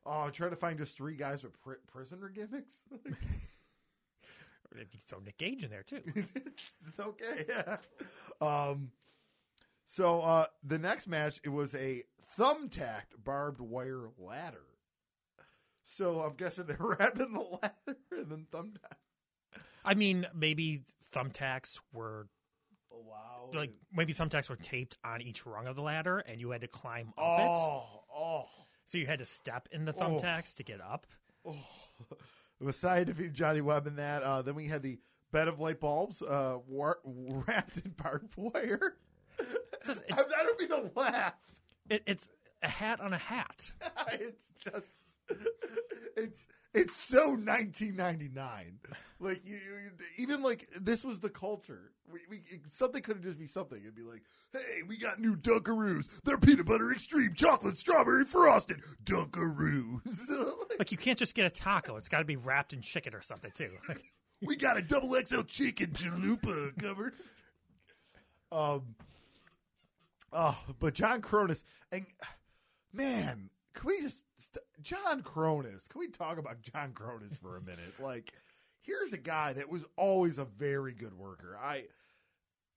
[0.05, 2.73] Oh, try to find just three guys with pri- prisoner gimmicks.
[5.07, 6.01] Throw Nick Gage in there too.
[6.15, 7.45] it's okay.
[7.47, 7.77] Yeah.
[8.39, 8.91] Um.
[9.85, 12.03] So uh, the next match it was a
[12.39, 14.63] thumbtacked barbed wire ladder.
[15.83, 18.97] So I'm guessing they're wrapping the ladder and then thumbtack.
[19.83, 20.83] I mean, maybe
[21.13, 22.27] thumbtacks were
[22.93, 23.30] Oh, wow.
[23.53, 26.67] Like maybe thumbtacks were taped on each rung of the ladder, and you had to
[26.67, 27.43] climb up it.
[27.47, 28.45] oh, oh,
[28.85, 29.99] So you had to step in the Oh.
[30.01, 31.07] thumbtacks to get up.
[31.45, 31.55] oh.
[32.59, 34.21] Messiah defeated Johnny Webb in that.
[34.21, 34.99] Uh, then we had the
[35.31, 38.97] bed of light bulbs uh, war- wrapped in barbed wire.
[39.39, 41.33] It's just- it's- I don't mean to laugh.
[41.89, 42.29] It, it's
[42.61, 43.71] a hat on a hat.
[44.13, 45.01] it's just
[46.15, 48.79] it's it's so 1999
[49.21, 51.91] like you, you even like this was the culture.
[52.11, 53.79] We, we something could have just be something.
[53.79, 56.09] It'd be like hey we got new dunkaroos.
[56.23, 60.01] They're peanut butter extreme chocolate strawberry frosted dunkaroos.
[60.31, 63.13] Like, Like you can't just get a taco; it's got to be wrapped in chicken
[63.13, 63.71] or something too.
[64.41, 67.13] we got a double xl chicken chalupa covered
[68.51, 68.95] um
[70.33, 72.05] oh but john kronus and
[72.91, 77.61] man can we just st- john kronus can we talk about john kronus for a
[77.61, 77.79] minute?
[77.99, 78.33] Like
[78.81, 81.57] here's a guy that was always a very good worker.
[81.61, 81.85] I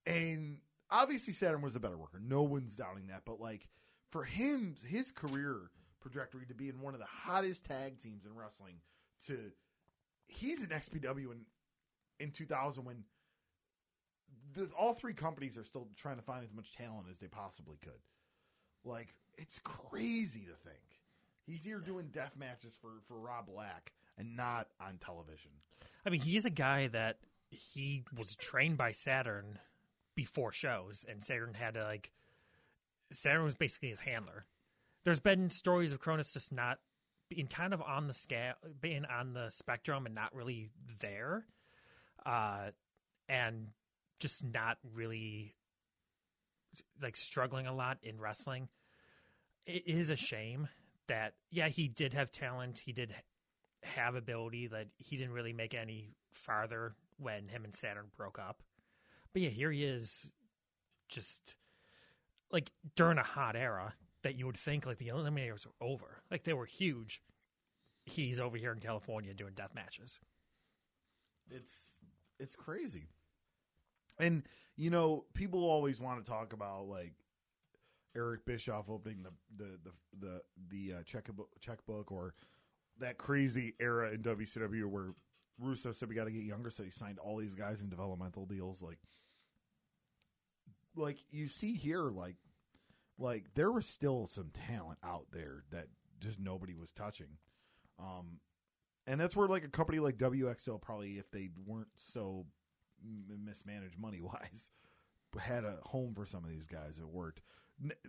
[0.06, 0.58] and
[0.90, 2.20] obviously saturn was a better worker.
[2.22, 3.68] No one's doubting that but like
[4.10, 5.70] for him his career
[6.02, 8.76] trajectory to be in one of the hottest tag teams in wrestling
[9.26, 9.38] to
[10.26, 11.40] he's in xpw in
[12.20, 13.04] in 2000 when
[14.54, 17.76] the, all three companies are still trying to find as much talent as they possibly
[17.82, 18.00] could.
[18.84, 21.00] Like it's crazy to think
[21.46, 25.50] he's here doing death matches for for Rob Black and not on television.
[26.06, 27.18] I mean, he's a guy that
[27.50, 29.58] he was trained by Saturn
[30.14, 32.10] before shows, and Saturn had to like
[33.12, 34.46] Saturn was basically his handler.
[35.04, 36.78] There's been stories of Kronus just not
[37.28, 40.70] being kind of on the scale, being on the spectrum, and not really
[41.00, 41.44] there,
[42.24, 42.70] uh,
[43.28, 43.68] and
[44.18, 45.54] just not really
[47.02, 48.68] like struggling a lot in wrestling.
[49.66, 50.68] It is a shame
[51.08, 52.80] that yeah, he did have talent.
[52.84, 53.14] He did
[53.82, 58.62] have ability that he didn't really make any farther when him and Saturn broke up.
[59.32, 60.30] But yeah, here he is
[61.08, 61.56] just
[62.50, 66.44] like during a hot era that you would think like the Eliminators were over, like
[66.44, 67.20] they were huge.
[68.06, 70.18] He's over here in California doing death matches.
[71.50, 71.72] It's
[72.38, 73.08] it's crazy.
[74.18, 74.44] And
[74.76, 77.12] you know, people always want to talk about like
[78.16, 82.34] Eric Bischoff opening the the the the, the uh, checkbook checkbook or
[83.00, 85.14] that crazy era in WCW where
[85.58, 88.46] Russo said we got to get younger, so he signed all these guys in developmental
[88.46, 88.82] deals.
[88.82, 88.98] Like,
[90.96, 92.36] like you see here, like,
[93.18, 95.86] like there was still some talent out there that
[96.20, 97.38] just nobody was touching.
[97.98, 98.40] Um,
[99.06, 102.46] and that's where like a company like WXL probably, if they weren't so
[103.28, 104.70] mismanaged money wise,
[105.38, 106.98] had a home for some of these guys.
[106.98, 107.40] It worked.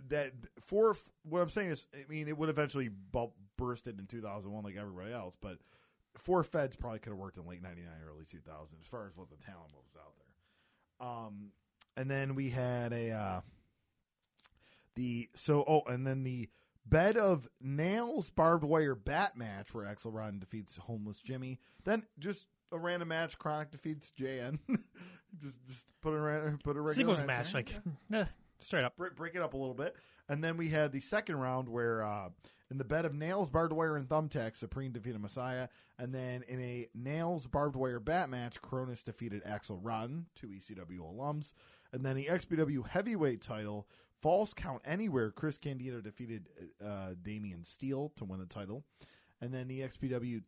[0.09, 4.63] That for what I'm saying is, I mean, it would eventually bu- bursted in 2001
[4.63, 5.57] like everybody else, but
[6.18, 9.30] four feds probably could have worked in late 99 early 2000 as far as what
[9.30, 11.07] the talent was out there.
[11.07, 11.51] Um
[11.97, 13.41] and then we had a uh
[14.95, 16.49] the so oh and then the
[16.86, 21.59] bed of nails barbed wire bat match where Axel Rotten defeats homeless Jimmy.
[21.84, 24.59] Then just a random match chronic defeats JN
[25.41, 27.72] just just put a put a regular Singles match, match, like
[28.13, 28.26] eh,
[28.59, 28.95] straight up.
[28.97, 29.95] break, break it up a little bit.
[30.27, 32.29] And then we had the second round where uh,
[32.71, 35.67] in the bed of nails, barbed wire, and thumbtacks, Supreme defeated Messiah.
[35.99, 40.99] And then in a nails, barbed wire bat match, Kronus defeated Axel Rotten, two ECW
[40.99, 41.53] alums.
[41.93, 43.87] And then the XPW heavyweight title,
[44.21, 46.49] False Count Anywhere, Chris Candido defeated
[46.83, 48.83] uh, Damian Steele to win the title.
[49.41, 50.41] And then the XPW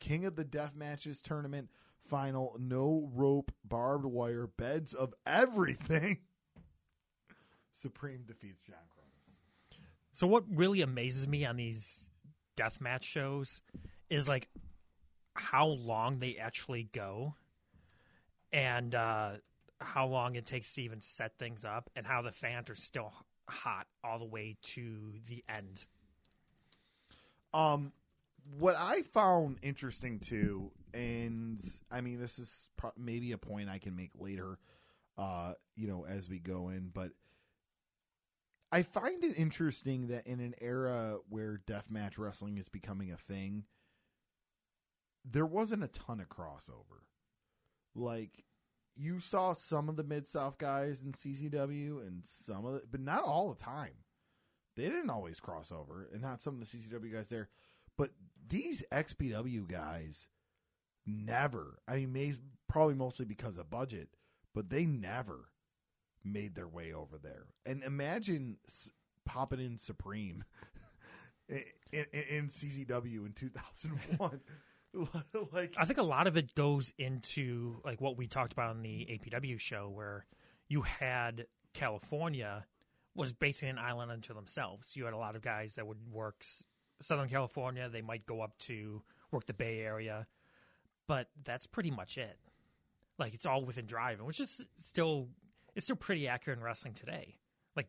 [0.00, 1.70] King of the Death Matches tournament
[2.08, 6.18] final, no rope, barbed wire, beds of everything.
[7.72, 9.76] Supreme defeats John Kronus.
[10.12, 12.08] So what really amazes me on these
[12.56, 13.62] deathmatch shows
[14.10, 14.48] is like
[15.34, 17.34] how long they actually go
[18.52, 19.32] and uh,
[19.80, 23.12] how long it takes to even set things up and how the fans are still
[23.48, 25.86] hot all the way to the end.
[27.54, 27.92] Um,
[28.58, 31.60] what I found interesting too, and
[31.90, 34.58] I mean, this is pro- maybe a point I can make later,
[35.16, 37.12] uh, you know, as we go in, but
[38.72, 43.64] I find it interesting that in an era where deathmatch wrestling is becoming a thing,
[45.30, 47.04] there wasn't a ton of crossover.
[47.94, 48.44] Like,
[48.96, 53.00] you saw some of the Mid South guys in CZW and some of the, but
[53.00, 53.92] not all the time.
[54.74, 57.50] They didn't always cross over, and not some of the CZW guys there.
[57.98, 58.12] But
[58.48, 60.28] these XPW guys
[61.06, 61.82] never.
[61.86, 62.34] I mean, may,
[62.70, 64.08] probably mostly because of budget,
[64.54, 65.50] but they never
[66.24, 67.46] made their way over there.
[67.66, 68.90] And imagine s-
[69.24, 70.44] popping in Supreme
[71.48, 71.62] in,
[71.92, 74.40] in, in CZW in 2001.
[75.52, 78.82] like, I think a lot of it goes into like what we talked about on
[78.82, 80.26] the APW show where
[80.68, 82.66] you had California
[83.14, 84.96] was basically an island unto themselves.
[84.96, 86.44] You had a lot of guys that would work
[87.00, 90.26] Southern California, they might go up to work the Bay Area,
[91.08, 92.38] but that's pretty much it.
[93.18, 95.28] Like it's all within driving, which is still
[95.74, 97.36] it's still pretty accurate in wrestling today.
[97.76, 97.88] Like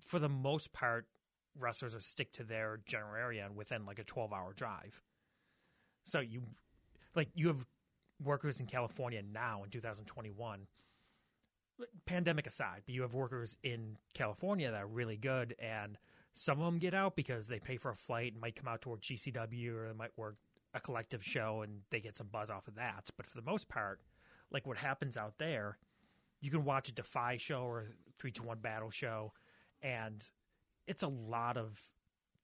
[0.00, 1.06] for the most part,
[1.58, 5.02] wrestlers will stick to their general area and within like a twelve hour drive.
[6.04, 6.42] So you
[7.14, 7.66] like you have
[8.22, 10.66] workers in California now in 2021
[12.06, 15.98] pandemic aside, but you have workers in California that are really good, and
[16.34, 18.82] some of them get out because they pay for a flight and might come out
[18.82, 20.36] to work GCW or they might work
[20.74, 23.10] a collective show and they get some buzz off of that.
[23.16, 24.00] But for the most part,
[24.50, 25.76] like what happens out there,
[26.42, 29.32] you can watch a Defy show or a three to one battle show,
[29.80, 30.22] and
[30.86, 31.80] it's a lot of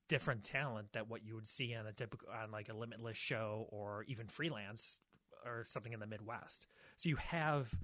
[0.09, 3.67] different talent that what you would see on a typical on like a limitless show
[3.71, 5.01] or even freelance
[5.45, 6.67] or something in the Midwest.
[6.97, 7.75] So you have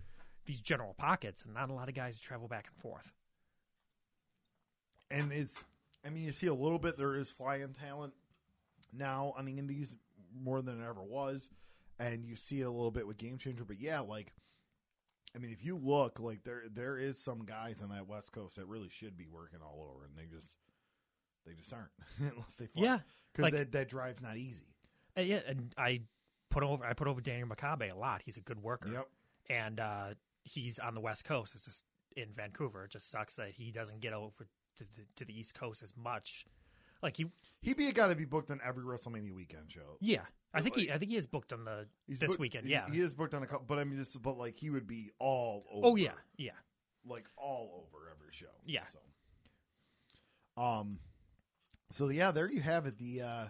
[0.47, 3.13] these general pockets and not a lot of guys travel back and forth.
[5.11, 5.63] and it's
[6.05, 8.13] I mean you see a little bit there is flying talent
[8.93, 9.97] now on the indies
[10.35, 11.51] more than it ever was
[11.99, 14.33] and you see it a little bit with game changer but yeah like
[15.35, 18.57] I mean if you look like there there is some guys on that west coast
[18.57, 20.57] that really should be working all over and they just
[21.47, 22.99] they just aren't unless they fly Yeah,
[23.33, 24.67] because like- that, that drive's not easy
[25.17, 26.03] Uh, yeah, and I
[26.51, 28.23] put over I put over Daniel Makabe a lot.
[28.25, 28.91] He's a good worker.
[28.93, 29.09] yep
[29.51, 30.15] and uh,
[30.45, 31.55] he's on the West Coast.
[31.55, 31.85] It's just
[32.17, 32.85] in Vancouver.
[32.85, 34.47] It just sucks that he doesn't get over
[34.79, 36.47] to the, to the East Coast as much.
[37.03, 37.27] Like he,
[37.61, 40.23] he'd be a guy to be booked on every WrestleMania weekend show yeah,
[40.55, 42.67] I think he Like- I think he is booked on the He's this booked- weekend.
[42.67, 42.89] he- Yeah.
[42.91, 45.11] he is booked on a couple but I mean just but like he would be
[45.19, 46.53] all over oh yeah, yeah.
[47.05, 48.47] like all over every show.
[48.65, 48.85] Yeah.
[50.57, 51.01] So, um,
[51.91, 52.99] so yeah, there you have it.
[52.99, 53.49] The uh,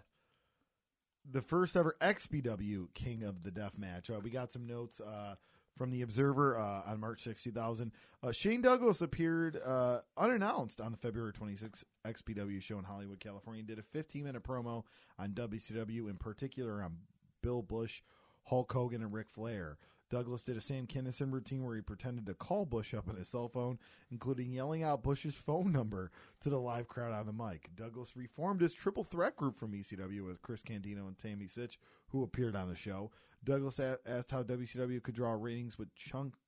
[1.30, 4.11] the first ever XPW King of the Death match.
[4.11, 5.00] Uh, we got some notes.
[5.00, 5.36] Uh,
[5.76, 7.92] from the Observer uh, on March 6, 2000.
[8.22, 13.60] Uh, Shane Douglas appeared uh, unannounced on the February 26 XPW show in Hollywood, California,
[13.60, 14.84] and did a 15 minute promo
[15.18, 16.96] on WCW, in particular on
[17.42, 18.02] Bill Busch,
[18.44, 19.78] Hulk Hogan, and Ric Flair.
[20.14, 23.26] Douglas did a Sam Kinison routine where he pretended to call Busch up on his
[23.26, 23.80] cell phone,
[24.12, 27.68] including yelling out Busch's phone number to the live crowd on the mic.
[27.74, 31.78] Douglas reformed his triple threat group from ECW with Chris Candido and Tammy Sytch,
[32.10, 33.10] who appeared on the show.
[33.42, 36.38] Douglas asked how WCW could draw ratings with chunks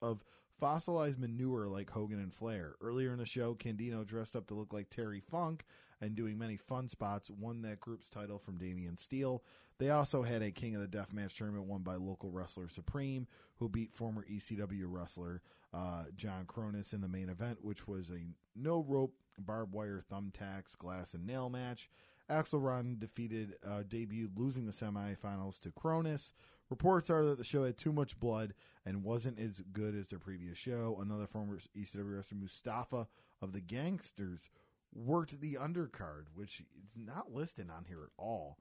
[0.00, 0.22] of
[0.60, 2.76] fossilized manure like Hogan and Flair.
[2.80, 5.64] Earlier in the show, Candido dressed up to look like Terry Funk
[6.00, 9.42] and doing many fun spots won that group's title from Damian Steele.
[9.78, 13.26] They also had a King of the Death match tournament won by local wrestler Supreme,
[13.58, 15.42] who beat former ECW wrestler
[15.74, 18.24] uh, John Kronus in the main event, which was a
[18.54, 21.90] no rope, barbed wire, thumbtacks, glass, and nail match.
[22.28, 26.32] Axel Axelrod defeated, uh, debuted, losing the semifinals to Kronus.
[26.70, 28.54] Reports are that the show had too much blood
[28.84, 30.98] and wasn't as good as their previous show.
[31.00, 33.06] Another former ECW wrestler, Mustafa
[33.40, 34.48] of the Gangsters,
[34.92, 38.58] worked the undercard, which is not listed on here at all.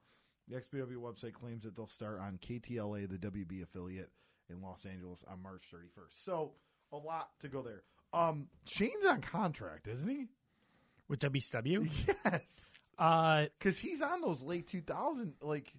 [0.48, 4.12] The XPW website claims that they'll start on KTLA, the WB affiliate
[4.50, 6.10] in Los Angeles, on March 31st.
[6.12, 6.52] So
[6.92, 7.82] a lot to go there.
[8.14, 10.28] Um, Shane's on contract, isn't he?
[11.08, 11.90] with WCW.
[12.26, 15.74] Yes, Uh, because he's on those late 2000 like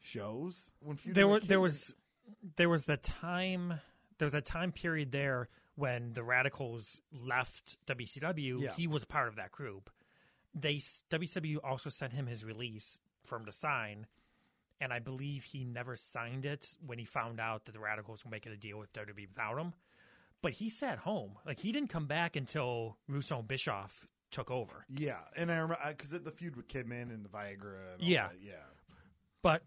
[0.00, 1.94] shows when there were there was
[2.56, 3.80] there was the time
[4.18, 8.60] there was a time period there when the Radicals left WCW.
[8.62, 8.72] Yeah.
[8.72, 9.90] He was part of that group.
[10.54, 14.06] They WCW also sent him his release for him to sign,
[14.80, 18.30] and I believe he never signed it when he found out that the Radicals were
[18.30, 19.72] making a deal with WWE without him.
[20.42, 24.84] But he sat home, like he didn't come back until Russo and Bischoff took over.
[24.88, 27.94] yeah, and I remember because the feud with Kidman and the Viagra.
[27.94, 28.28] And Yeah.
[28.28, 28.52] that, yeah.
[29.42, 29.62] But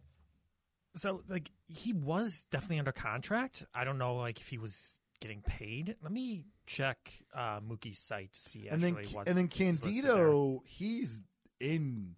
[0.95, 3.65] so like he was definitely under contract.
[3.73, 5.95] I don't know like if he was getting paid.
[6.01, 10.61] Let me check uh Mookie's site to see and actually then what and then Candido,
[10.65, 11.21] he's
[11.59, 12.15] in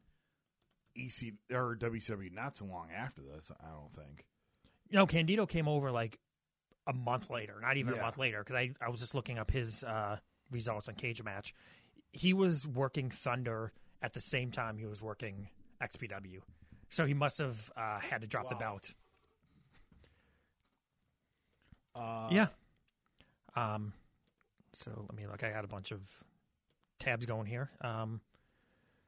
[0.96, 3.52] EC or WCW not too long after this.
[3.60, 4.26] I don't think.
[4.91, 6.20] Know, Candido came over like
[6.86, 8.00] a month later, not even Yeah.
[8.02, 10.18] a month later, because I, I was just looking up his uh,
[10.52, 11.54] results on Cage Match.
[12.12, 13.72] He was working Thunder
[14.02, 15.48] at the same time he was working
[15.82, 16.41] XPW.
[16.89, 18.94] So he must have uh, had to drop the belt.
[21.96, 22.48] Uh, yeah.
[23.56, 23.94] Um,
[24.74, 25.44] so let me look.
[25.44, 26.02] I got a bunch of
[27.00, 27.70] tabs going here.
[27.82, 28.22] Um,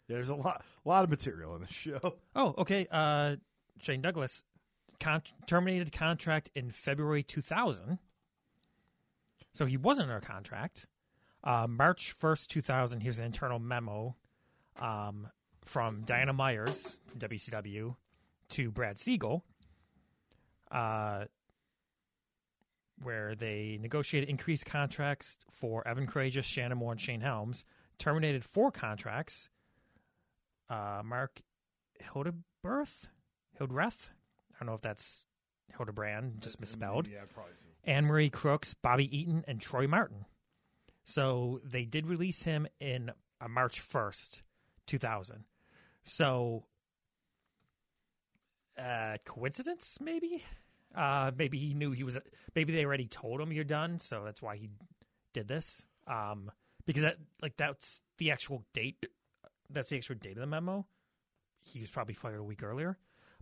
[0.08, 2.00] there's a lot, lot of material in the show.
[2.36, 2.88] Oh, okay.
[2.92, 3.38] Uh,
[3.82, 4.44] Shane Douglas
[5.00, 7.98] con- terminated contract in February 2000.
[9.54, 10.86] So he wasn't under contract.
[11.44, 14.16] Uh, March 1st, 2000, here's an internal memo
[14.80, 15.28] um,
[15.64, 17.96] from Diana Myers WCW
[18.50, 19.44] to Brad Siegel,
[20.72, 21.26] uh,
[23.02, 27.64] where they negotiated increased contracts for Evan Karagias, Shannon Moore, and Shane Helms,
[28.00, 29.50] terminated four contracts.
[30.70, 31.42] Uh, Mark
[32.02, 33.08] Hildebirth,
[33.58, 34.10] Hildreth.
[34.54, 35.26] I don't know if that's
[35.76, 37.08] Hildebrand, just misspelled.
[37.08, 37.54] Yeah, probably.
[37.58, 37.68] So.
[37.84, 40.26] Anne Marie Crooks, Bobby Eaton, and Troy Martin.
[41.04, 44.42] So they did release him in uh, March 1st,
[44.88, 45.44] 2000.
[46.04, 46.66] So,
[48.78, 50.44] uh, coincidence, maybe?
[50.96, 52.18] Uh, maybe he knew he was,
[52.56, 54.70] maybe they already told him you're done, so that's why he
[55.34, 55.86] did this.
[56.08, 56.52] Um,
[56.86, 59.06] because that, like, that's the actual date.
[59.70, 60.86] That's the actual date of the memo.
[61.62, 62.98] He was probably fired a week earlier.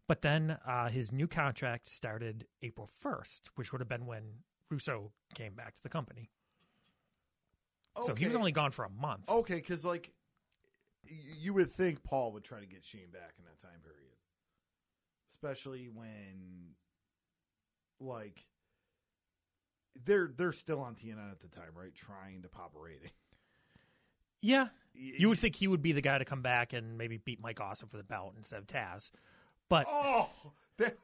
[0.08, 4.24] But then uh, his new contract started April 1st, which would have been when
[4.70, 6.30] Russo came back to the company.
[8.02, 9.30] So he was only gone for a month.
[9.30, 10.12] Okay, because like
[11.06, 14.16] you would think Paul would try to get Shane back in that time period,
[15.30, 16.74] especially when
[18.00, 18.46] like
[20.06, 21.94] they're they're still on TNN at the time, right?
[21.94, 23.12] Trying to pop a rating.
[24.42, 24.68] Yeah.
[24.94, 27.60] You would think he would be the guy to come back and maybe beat Mike
[27.60, 29.10] Awesome for the belt instead of Taz.
[29.70, 30.30] But Oh,
[30.78, 30.98] that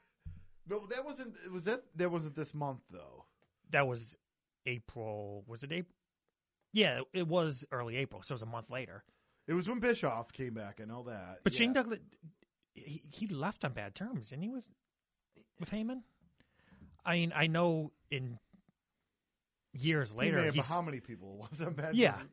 [0.70, 1.36] no, that wasn't.
[1.52, 3.26] Was that that wasn't this month though?
[3.72, 4.16] that was
[4.66, 5.44] April.
[5.48, 5.96] Was it April?
[6.72, 9.04] Yeah, it was early April, so it was a month later.
[9.48, 10.80] It was when Bischoff came back.
[10.80, 11.40] and all that.
[11.44, 11.58] But yeah.
[11.58, 12.00] Shane Douglas,
[12.76, 14.50] he, he left on bad terms, didn't he?
[14.50, 14.66] With
[15.60, 16.02] with Heyman.
[17.04, 18.38] I mean, I know in
[19.74, 21.96] years He later, may have, but he's, how many people left on bad?
[21.96, 22.12] Yeah.
[22.18, 22.30] terms?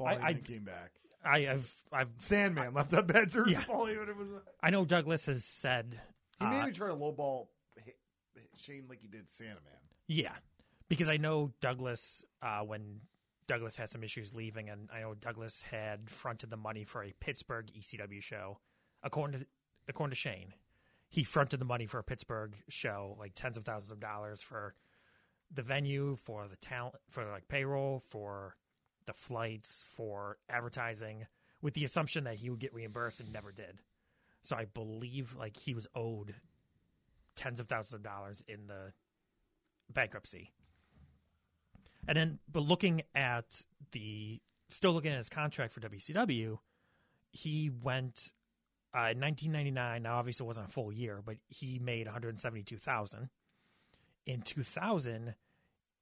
[0.00, 0.90] Paul I- Heyman I- came back.
[1.22, 3.52] I, I've I've Sandman left bad terms.
[3.52, 3.62] Yeah.
[3.64, 4.28] Paul Heyman was.
[4.62, 6.00] I know Douglas has said
[6.38, 7.48] He uh, maybe tried to lowball
[8.56, 9.58] Shane like he did Sandman.
[10.06, 10.32] Yeah,
[10.88, 13.00] because I know Douglas uh, when
[13.46, 17.12] Douglas had some issues leaving, and I know Douglas had fronted the money for a
[17.20, 18.58] Pittsburgh ECW show.
[19.02, 19.46] According to
[19.88, 20.54] according to Shane,
[21.08, 24.74] he fronted the money for a Pittsburgh show, like tens of thousands of dollars for
[25.52, 28.56] the venue, for the talent, for like payroll, for
[29.10, 31.26] the flights, for advertising,
[31.60, 33.80] with the assumption that he would get reimbursed and never did.
[34.42, 36.36] So I believe like he was owed
[37.34, 38.92] tens of thousands of dollars in the
[39.92, 40.52] bankruptcy.
[42.06, 46.58] And then, but looking at the, still looking at his contract for WCW,
[47.32, 48.32] he went
[48.94, 50.02] uh, in 1999.
[50.02, 53.28] Now, obviously, it wasn't a full year, but he made 172,000.
[54.26, 55.34] In 2000,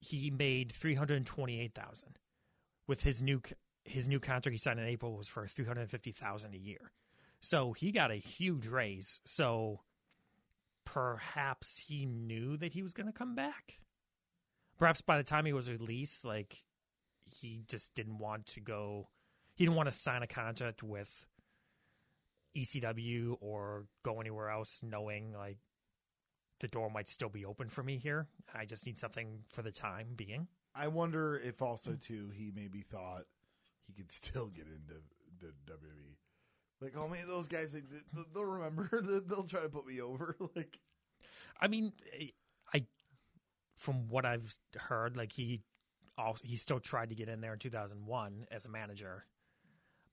[0.00, 2.18] he made 328,000.
[2.88, 3.40] With his new
[3.84, 6.92] his new contract he signed in April was for 350,000 a year.
[7.40, 9.20] So he got a huge raise.
[9.24, 9.80] So
[10.84, 13.78] perhaps he knew that he was going to come back.
[14.78, 16.64] Perhaps by the time he was released, like
[17.24, 19.08] he just didn't want to go.
[19.54, 21.26] He didn't want to sign a contract with
[22.56, 25.58] ECW or go anywhere else, knowing like
[26.60, 28.26] the door might still be open for me here.
[28.54, 30.48] I just need something for the time being.
[30.78, 33.24] I wonder if also too he maybe thought
[33.86, 35.00] he could still get into
[35.40, 36.14] the WWE.
[36.80, 37.82] Like, oh man, those guys, they,
[38.32, 38.88] they'll remember.
[39.26, 40.36] They'll try to put me over.
[40.54, 40.78] Like,
[41.60, 41.92] I mean,
[42.72, 42.84] I
[43.76, 45.62] from what I've heard, like he
[46.16, 49.24] also, he still tried to get in there in 2001 as a manager,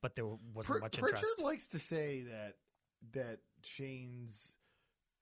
[0.01, 1.41] but there wasn't Pr- much Pritchard interest.
[1.41, 2.55] likes to say that
[3.13, 4.55] that Shane's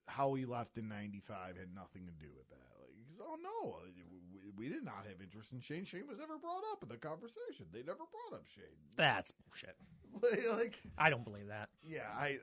[0.07, 2.71] how he left in '95 had nothing to do with that.
[2.79, 3.79] Like, oh no,
[4.57, 5.85] we, did not have interest in Shane.
[5.85, 7.65] Shane was never brought up in the conversation.
[7.71, 8.65] They never brought up Shane.
[8.95, 9.75] That's bullshit.
[10.57, 11.69] like, I don't believe that.
[11.87, 12.39] yeah, I.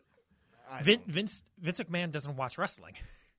[0.71, 2.95] I Vin, Vince Vince McMahon doesn't watch wrestling,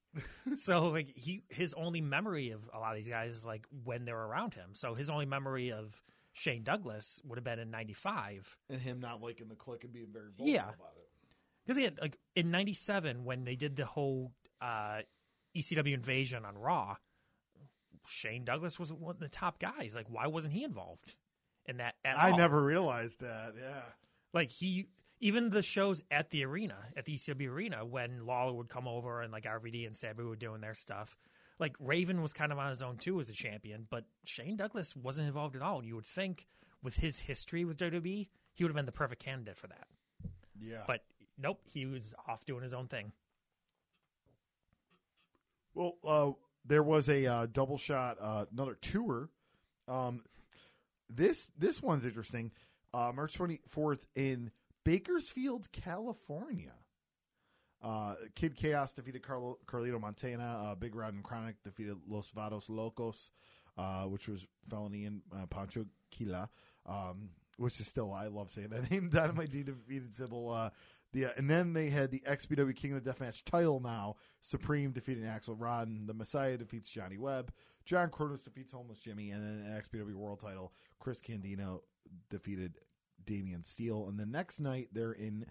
[0.57, 4.03] so like he his only memory of a lot of these guys is like when
[4.05, 4.71] they're around him.
[4.73, 6.01] So his only memory of
[6.33, 10.07] Shane Douglas would have been in '95 and him not liking the click and being
[10.11, 10.63] very vocal Yeah.
[10.63, 11.07] about it.
[11.65, 15.01] because he had like in '97 when they did the whole uh,
[15.55, 16.97] ECW invasion on Raw.
[18.07, 19.95] Shane Douglas was one of the top guys.
[19.95, 21.15] Like, why wasn't he involved
[21.65, 21.95] in that?
[22.03, 22.37] At I all?
[22.37, 23.53] never realized that.
[23.59, 23.81] Yeah.
[24.33, 24.87] like he
[25.19, 29.21] even the shows at the arena at the ECW arena when Lawler would come over
[29.21, 31.15] and like RVD and Sabu were doing their stuff.
[31.59, 34.95] Like Raven was kind of on his own too as a champion, but Shane Douglas
[34.95, 35.77] wasn't involved at all.
[35.77, 36.47] And you would think
[36.81, 39.87] with his history with WWE, he would have been the perfect candidate for that.
[40.59, 40.83] Yeah.
[40.87, 41.03] But
[41.37, 43.11] nope, he was off doing his own thing.
[45.73, 46.31] Well, uh,
[46.65, 49.29] there was a uh, double shot, uh, another tour.
[49.87, 50.23] Um,
[51.09, 52.51] this this one's interesting.
[52.93, 54.51] Uh, March twenty fourth in
[54.83, 56.73] Bakersfield, California.
[57.83, 60.61] Uh, Kid Chaos defeated Carlo, Carlito Montana.
[60.63, 63.31] Uh, Big Rod and Chronic defeated Los Vatos Locos,
[63.77, 66.47] uh, which was Felony and uh, Pancho Quila,
[66.85, 69.09] um, which is still I love saying that name.
[69.09, 70.71] Dynamite D defeated Sybil.
[71.15, 74.15] Uh, and then they had the XPW King of the Deathmatch title now.
[74.41, 76.05] Supreme defeating Axel Rotten.
[76.05, 77.51] The Messiah defeats Johnny Webb.
[77.85, 79.31] John Kronus defeats Homeless Jimmy.
[79.31, 80.73] And then an XPW World title.
[80.99, 81.83] Chris Candido
[82.29, 82.79] defeated
[83.25, 84.07] Damian Steele.
[84.07, 85.45] And the next night they're in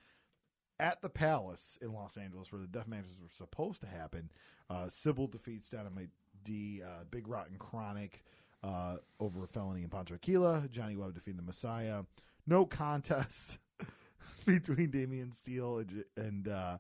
[0.79, 4.31] at the Palace in Los Angeles where the death matches were supposed to happen.
[4.71, 6.09] Uh, Sybil defeats Dynamite
[6.43, 6.83] D.
[6.83, 8.25] Uh, Big Rotten Chronic
[8.63, 10.69] uh, over a Felony and Pancho Aquila.
[10.71, 12.03] Johnny Webb defeating the Messiah.
[12.47, 13.59] No contest
[14.47, 16.79] between Damian Steele and and, uh,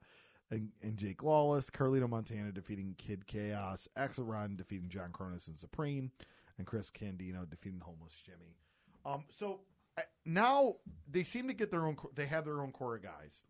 [0.50, 1.70] and and Jake Lawless.
[1.70, 3.88] Carlito Montana defeating Kid Chaos.
[3.96, 4.26] Axel
[4.56, 6.10] defeating John Kronus and Supreme,
[6.58, 8.56] and Chris Candido defeating Homeless Jimmy.
[9.04, 9.60] Um, so
[10.24, 10.76] now
[11.10, 11.96] they seem to get their own.
[12.14, 13.42] They have their own core of guys,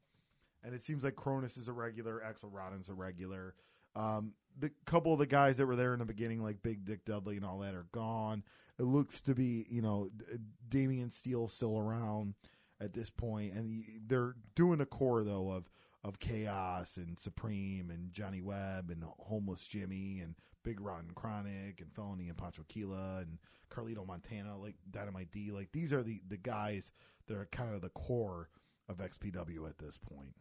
[0.63, 2.23] and it seems like Kronus is a regular.
[2.23, 3.55] Axel Rotten's a regular.
[3.97, 7.05] Um, the couple of the guys that were there in the beginning, like Big Dick
[7.05, 8.45] Dudley and all that, are gone.
[8.79, 10.25] It looks to be, you know, D-
[10.69, 12.35] Damian Steele still around
[12.81, 15.71] at this point, and they're doing a core though of
[16.03, 21.93] of Chaos and Supreme and Johnny Webb and Homeless Jimmy and Big Rotten Chronic and
[21.95, 23.39] Felony and Pancho Quila and
[23.71, 25.51] Carlito Montana, like Dynamite D.
[25.53, 26.93] Like these are the the guys
[27.27, 28.49] that are kind of the core
[28.89, 30.35] of XPW at this point,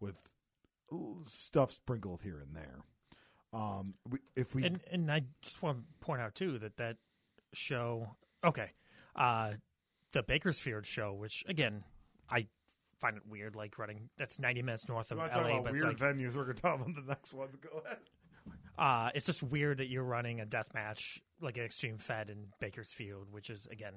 [0.00, 0.16] with
[1.26, 2.84] stuff sprinkled here and there.
[3.52, 3.94] Um,
[4.34, 6.98] if we And and I just want to point out too that that
[7.52, 8.72] show, okay,
[9.14, 9.54] uh,
[10.16, 11.84] the Bakersfield show, which again,
[12.30, 12.46] I
[13.00, 15.50] find it weird, like running that's ninety minutes north of You want to talk LA,
[15.52, 16.34] about but weird it's like venues?
[16.34, 17.48] We're to talk about the next one.
[17.60, 17.98] Go ahead.
[18.78, 22.46] uh, it's just weird that you're running a death match like an Extreme Fed in
[22.60, 23.92] Bakersfield, which is again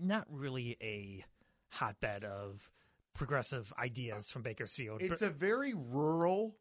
[0.00, 1.24] not really a
[1.70, 2.70] hotbed of
[3.14, 5.02] progressive ideas from Bakersfield.
[5.02, 6.54] It's a very rural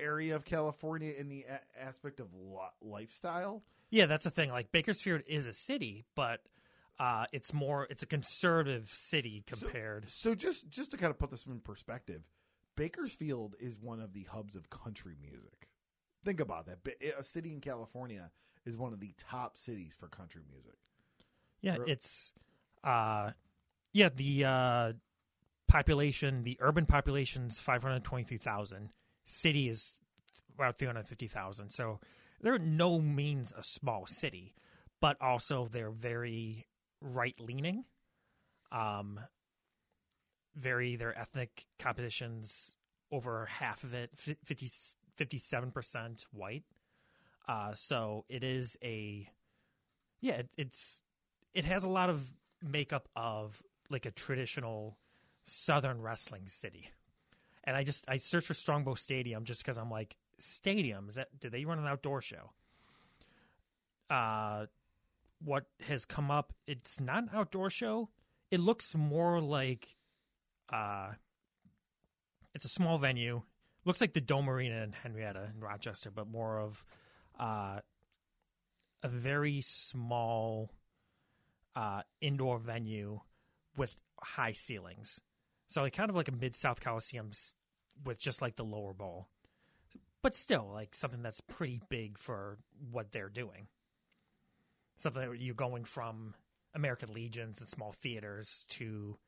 [0.00, 3.62] area of California in the a- aspect of li- lifestyle.
[3.90, 4.50] Yeah, that's the thing.
[4.50, 6.40] Like Bakersfield is a city, but
[7.02, 10.08] uh, it's more it's a conservative city compared.
[10.08, 12.22] So just just to kind of put this in perspective,
[12.76, 15.68] Bakersfield is one of the hubs of country music.
[16.24, 16.78] think about that.
[17.18, 18.30] A city in California
[18.64, 20.78] is one of the top cities for country music.
[21.60, 22.32] Yeah, Or- it's
[22.84, 23.32] uh
[23.92, 24.92] yeah, the uh
[25.66, 28.90] population, the urban population's 523,000.
[29.24, 29.94] City is
[30.54, 31.70] about 350,000.
[31.70, 31.98] So
[32.40, 34.54] they're no means a small city,
[35.00, 36.66] but also they're very
[37.02, 37.84] right leaning.
[38.70, 39.20] Um
[40.54, 42.76] very their ethnic compositions
[43.10, 44.68] over half of it 50
[45.18, 46.64] 57% white.
[47.48, 49.28] Uh so it is a
[50.20, 51.02] yeah, it, it's
[51.54, 52.32] it has a lot of
[52.62, 54.96] makeup of like a traditional
[55.44, 56.90] southern wrestling city
[57.64, 61.28] and i just i searched for strongbow stadium just because i'm like stadium is that
[61.40, 62.50] do they run an outdoor show
[64.10, 64.66] uh
[65.44, 68.08] what has come up it's not an outdoor show
[68.50, 69.96] it looks more like
[70.72, 71.10] uh
[72.54, 73.42] it's a small venue
[73.84, 76.84] looks like the dome arena in henrietta in rochester but more of
[77.38, 77.78] uh
[79.02, 80.70] a very small
[81.74, 83.20] uh, indoor venue
[83.76, 85.20] with high ceilings.
[85.68, 87.30] So like kind of like a mid South Coliseum
[88.04, 89.28] with just like the lower bowl,
[90.22, 92.58] but still like something that's pretty big for
[92.90, 93.68] what they're doing.
[95.02, 96.34] Something that you're going from
[96.74, 99.18] American Legions and small theaters to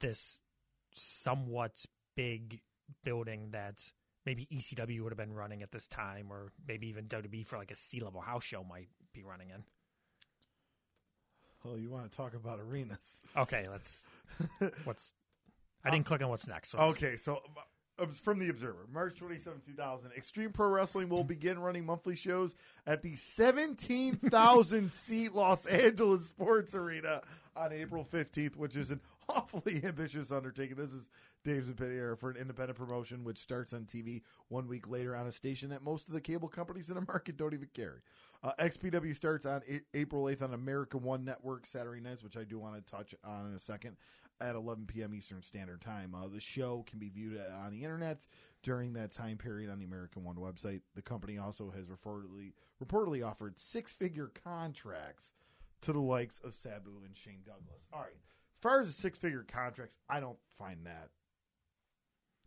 [0.00, 0.40] this
[0.94, 1.84] somewhat
[2.16, 2.60] big
[3.04, 3.92] building that
[4.26, 7.70] maybe ECW would have been running at this time, or maybe even WWE for like
[7.70, 9.62] a sea level house show might be running in.
[11.64, 13.22] Oh, you want to talk about arenas?
[13.36, 14.06] Okay, let's.
[14.84, 15.12] What's?
[15.84, 16.74] I didn't click on what's next.
[16.74, 17.60] What's- Okay, so uh,
[18.06, 22.54] from the Observer, March 27, 2000, Extreme Pro Wrestling will begin running monthly shows
[22.86, 27.22] at the 17,000 seat Los Angeles Sports Arena
[27.56, 30.76] on April 15th, which is an awfully ambitious undertaking.
[30.76, 31.10] This is
[31.44, 35.32] Dave's opinion for an independent promotion, which starts on TV one week later on a
[35.32, 38.00] station that most of the cable companies in the market don't even carry.
[38.42, 42.44] Uh, XPW starts on A- April 8th on America One Network Saturday nights, which I
[42.44, 43.96] do want to touch on in a second,
[44.40, 45.14] at 11 p.m.
[45.14, 46.14] Eastern Standard Time.
[46.14, 48.26] Uh, the show can be viewed on the internet
[48.62, 50.80] during that time period on the American One website.
[50.94, 55.32] The company also has reportedly reportedly offered six figure contracts
[55.82, 57.82] to the likes of Sabu and Shane Douglas.
[57.92, 61.10] All right, as far as the six figure contracts, I don't find that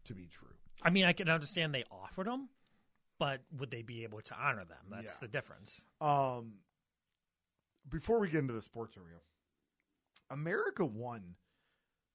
[0.05, 0.47] to be true.
[0.81, 2.49] I mean, I can understand they offered them,
[3.19, 4.77] but would they be able to honor them?
[4.89, 5.19] That's Yeah.
[5.21, 5.85] the difference.
[5.99, 6.53] Um,
[7.87, 9.19] before we get into the sports arena,
[10.29, 11.35] America One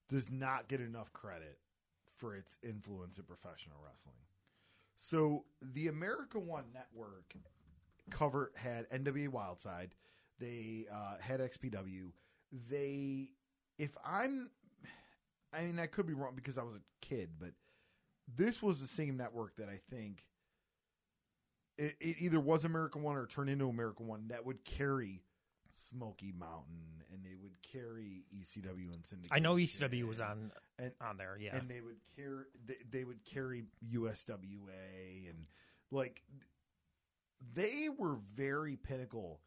[0.09, 1.59] does not get enough credit
[2.17, 4.17] for its influence in professional wrestling.
[4.97, 7.35] So the America One network
[8.11, 9.91] cover had NWA Wildside,
[10.39, 12.11] they uh, had XPW.
[12.71, 13.31] They,
[13.79, 14.51] if I'm,
[15.53, 17.51] I mean, I could be wrong because I was a kid, but
[18.35, 20.25] this was the same network that I think
[21.79, 25.23] it, it either was America One or turned into America One that would carry
[25.77, 29.33] Smoky Mountain and they would carry ECW and Syndicate.
[29.33, 31.37] I know ECW was on and on there.
[31.41, 35.47] Yeah, and they would carry they, they would carry USWA and
[35.91, 36.23] like
[37.55, 39.41] they were very pinnacle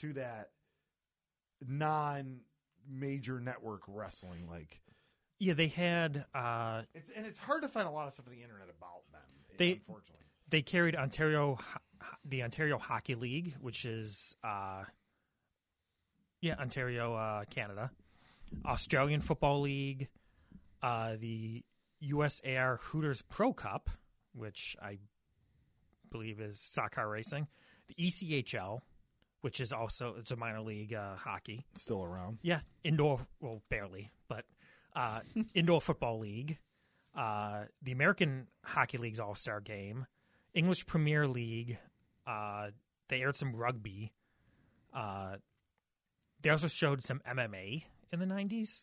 [0.00, 0.50] to that
[1.66, 2.40] non
[2.88, 4.80] major network wrestling like
[5.38, 5.54] yeah.
[5.54, 8.42] They had uh, it's and it's hard to find a lot of stuff on the
[8.42, 9.20] internet about them
[9.58, 11.58] They- unfortunately they carried Ontario,
[12.24, 14.84] the Ontario Hockey League, which is uh,
[16.46, 17.90] yeah, Ontario, uh, Canada,
[18.64, 20.08] Australian Football League,
[20.80, 21.64] uh, the
[22.04, 23.90] USAR Hooters Pro Cup,
[24.32, 24.98] which I
[26.10, 27.48] believe is soccer racing,
[27.88, 28.80] the ECHL,
[29.40, 31.66] which is also it's a minor league uh, hockey.
[31.76, 34.44] still around Yeah, indoor, well, barely, but
[34.94, 35.20] uh,
[35.54, 36.58] indoor football league,
[37.16, 40.06] uh, the American Hockey League's All Star Game,
[40.54, 41.78] English Premier League.
[42.24, 42.68] Uh,
[43.08, 44.12] they aired some rugby.
[44.94, 45.36] Uh,
[46.40, 48.82] they also showed some MMA in the '90s.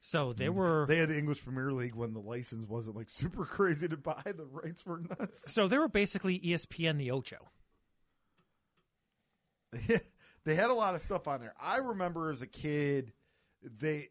[0.00, 3.46] So they were they had the English Premier League when the license wasn't like super
[3.46, 7.48] crazy to buy the rights were nuts so they were basically ESPN the Ocho.
[10.44, 11.54] they had a lot of stuff on there.
[11.60, 13.12] I remember as a kid,
[13.62, 14.10] they,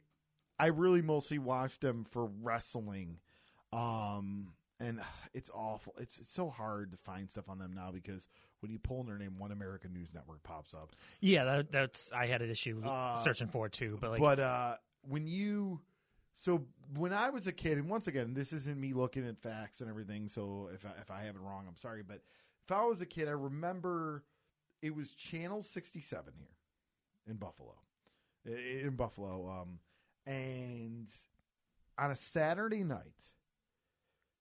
[0.59, 3.19] I really mostly watched them for wrestling,
[3.71, 5.01] um, and
[5.33, 5.93] it's awful.
[5.99, 8.27] It's, it's so hard to find stuff on them now because
[8.63, 10.95] when you pull in their name, One American News Network pops up.
[11.19, 14.39] Yeah, that, that's I had an issue Uh, searching for it too, but like but
[14.39, 14.75] uh,
[15.07, 15.81] when you,
[16.33, 16.63] so
[16.97, 19.89] when I was a kid, and once again, this isn't me looking at facts and
[19.89, 20.27] everything.
[20.29, 22.01] So if I, if I have it wrong, I'm sorry.
[22.01, 22.21] But
[22.65, 24.23] if I was a kid, I remember
[24.81, 26.47] it was Channel 67 here
[27.27, 27.75] in Buffalo,
[28.45, 29.79] in Buffalo, um,
[30.25, 31.07] and
[31.97, 33.23] on a Saturday night,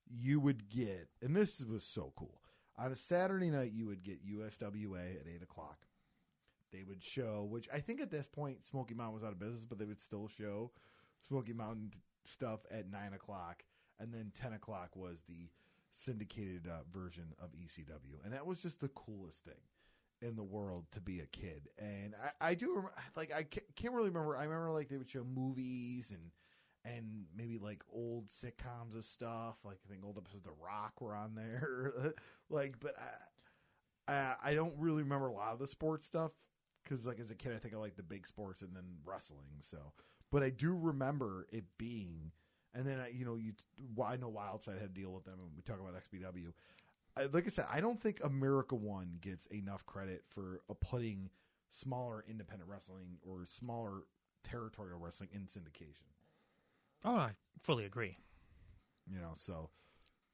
[0.08, 2.41] you would get, and this was so cool.
[2.78, 5.86] On a Saturday night, you would get USWA at eight o'clock.
[6.72, 9.64] They would show, which I think at this point Smoky Mountain was out of business,
[9.64, 10.70] but they would still show
[11.20, 11.92] Smoky Mountain
[12.24, 13.62] stuff at nine o'clock,
[14.00, 15.50] and then ten o'clock was the
[15.90, 19.60] syndicated uh, version of ECW, and that was just the coolest thing
[20.22, 21.68] in the world to be a kid.
[21.78, 24.36] And I, I do like I can't really remember.
[24.36, 26.30] I remember like they would show movies and
[26.85, 29.57] and maybe like old sitcoms and stuff.
[29.64, 32.14] Like I think old episodes of The Rock were on there.
[32.51, 32.97] like, but
[34.09, 36.33] I, I I don't really remember a lot of the sports stuff
[36.83, 39.61] because like as a kid I think I like the big sports and then wrestling.
[39.61, 39.78] So,
[40.30, 42.33] but I do remember it being.
[42.74, 43.53] And then I, you know, you
[44.03, 46.53] I know Wildside had to deal with them, and we talk about XPW.
[47.14, 51.28] I, like I said, I don't think America One gets enough credit for putting
[51.70, 54.05] smaller independent wrestling or smaller
[54.43, 56.11] territorial wrestling in syndication.
[57.05, 58.16] Oh, I fully agree.
[59.11, 59.70] You know, so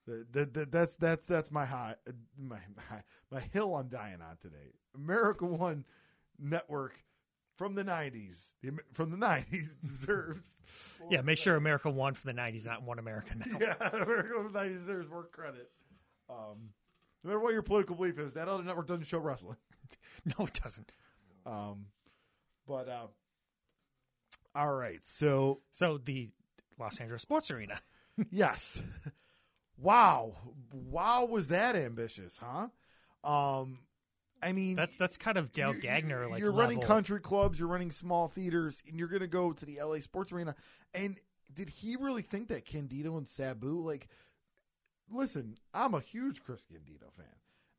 [0.07, 1.95] that, that, that's that's that's my high
[2.39, 3.01] my, my
[3.31, 4.73] my hill I'm dying on today.
[4.95, 5.85] America One
[6.39, 7.03] Network
[7.57, 8.53] from the '90s,
[8.93, 10.51] from the '90s deserves.
[11.11, 13.59] Yeah, make sure America won from the '90s, not one America now.
[13.61, 15.71] Yeah, America One '90s deserves more credit.
[16.31, 16.71] Um,
[17.25, 19.57] no matter what your political belief is, that other network doesn't show wrestling.
[20.39, 20.93] no, it doesn't.
[21.47, 21.87] Um,
[22.67, 23.07] but uh,
[24.55, 26.31] all right, so So the
[26.79, 27.81] Los Angeles Sports Arena.
[28.31, 28.83] yes,
[29.77, 30.33] wow,
[30.73, 32.69] wow, was that ambitious, huh?
[33.29, 33.81] Um,
[34.43, 36.95] I mean, That's that's kind of Dale Gagner like you're running level.
[36.95, 40.33] country clubs, you're running small theaters, and you're going to go to the LA Sports
[40.33, 40.55] Arena.
[40.95, 41.19] And
[41.53, 44.09] did he really think that Candido and Sabu like?
[45.11, 47.27] Listen, I'm a huge Chris Candido fan,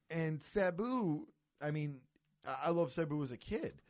[0.09, 1.27] and Sabu.
[1.61, 1.99] I mean,
[2.45, 3.81] I I love Sabu as a kid.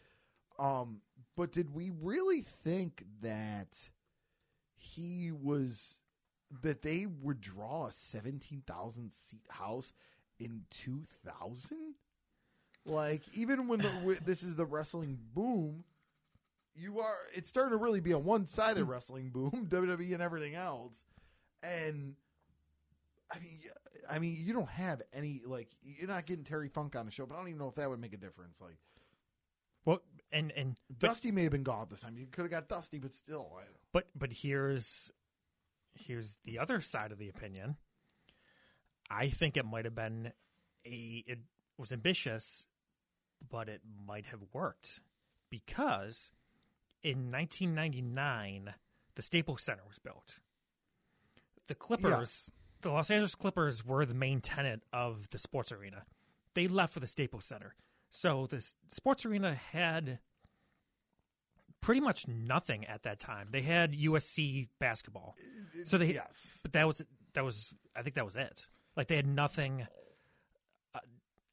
[0.59, 1.01] Um,
[1.35, 3.89] but did we really think that
[4.79, 5.97] he was
[6.61, 9.93] that they would draw a seventeen thousand seat house
[10.39, 11.95] in two thousand?
[12.85, 15.83] Like even when the, this is the wrestling boom,
[16.75, 18.89] you are it's starting to really be a one sided hmm.
[18.89, 21.03] wrestling boom, WWE and everything else,
[21.61, 22.15] and
[23.31, 23.59] I mean,
[24.09, 27.25] I mean, you don't have any like you're not getting Terry Funk on the show,
[27.25, 28.59] but I don't even know if that would make a difference.
[28.61, 28.77] Like
[30.31, 32.17] And and but, Dusty may have been gone at this time.
[32.17, 35.11] You could have got Dusty, but still, I, but but here's
[35.95, 37.77] here's the other side of the opinion.
[39.09, 40.31] I think it might have been
[40.85, 41.39] a it
[41.77, 42.67] was ambitious,
[43.49, 45.01] but it might have worked
[45.49, 46.31] because
[47.01, 48.73] in 1999
[49.15, 50.37] the Staples Center was built.
[51.67, 52.51] The Clippers, Yes.
[52.81, 56.03] the Los Angeles Clippers, were the main tenant of the sports arena.
[56.53, 57.75] They left for the Staples Center,
[58.09, 60.19] so the sports arena had
[61.81, 63.49] pretty much nothing at that time.
[63.51, 65.35] They had USC basketball,
[65.85, 67.03] so they yes, but that was
[67.33, 68.67] that was I think that was it.
[68.95, 69.87] Like they had nothing
[70.93, 70.99] uh,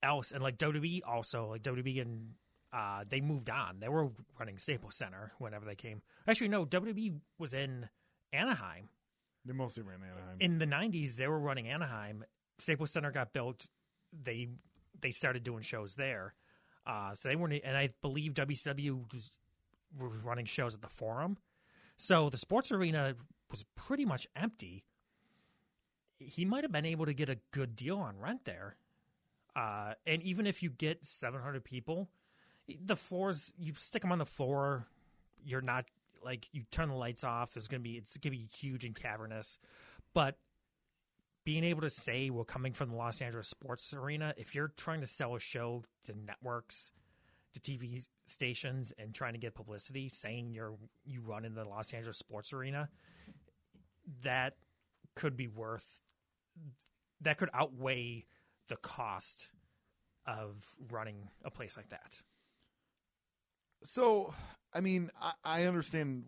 [0.02, 2.30] else, and like WWE also like WWE and
[2.72, 3.80] uh, they moved on.
[3.80, 6.02] They were running Staples Center whenever they came.
[6.26, 7.88] Actually, no, WWE was in
[8.32, 8.88] Anaheim
[9.46, 10.36] they mostly ran Anaheim.
[10.40, 11.14] in the '90s.
[11.14, 12.24] They were running Anaheim.
[12.58, 13.66] Staples Center got built.
[14.12, 14.48] They
[15.00, 16.34] they started doing shows there.
[16.86, 19.30] Uh, so they weren't, and I believe WCW was,
[19.98, 21.36] was running shows at the Forum.
[21.96, 23.14] So the sports arena
[23.50, 24.84] was pretty much empty.
[26.18, 28.76] He might have been able to get a good deal on rent there.
[29.54, 32.08] Uh, and even if you get 700 people,
[32.84, 34.86] the floors, you stick them on the floor,
[35.42, 35.86] you're not
[36.22, 37.54] like, you turn the lights off.
[37.54, 39.58] There's going to be, it's going to be huge and cavernous.
[40.12, 40.38] But
[41.46, 45.00] being able to say we're coming from the Los Angeles sports arena, if you're trying
[45.00, 46.90] to sell a show to networks,
[47.54, 50.74] to TV stations, and trying to get publicity, saying you're
[51.04, 52.88] you run in the Los Angeles sports arena,
[54.24, 54.56] that
[55.14, 56.02] could be worth
[57.20, 58.26] that could outweigh
[58.68, 59.50] the cost
[60.26, 62.20] of running a place like that.
[63.84, 64.34] So,
[64.74, 66.24] I mean, I, I understand.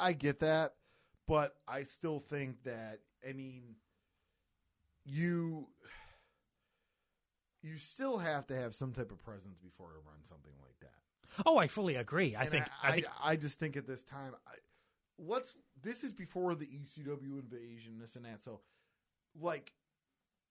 [0.00, 0.74] I get that,
[1.28, 2.98] but I still think that
[3.28, 3.76] I mean,
[5.04, 5.68] you
[7.62, 11.44] you still have to have some type of presence before you run something like that.
[11.46, 12.34] Oh, I fully agree.
[12.36, 14.54] I think I, I, think I, just think at this time, I,
[15.18, 15.58] let's.
[15.82, 18.42] This is before the ECW invasion, this and that.
[18.42, 18.60] So,
[19.40, 19.72] like,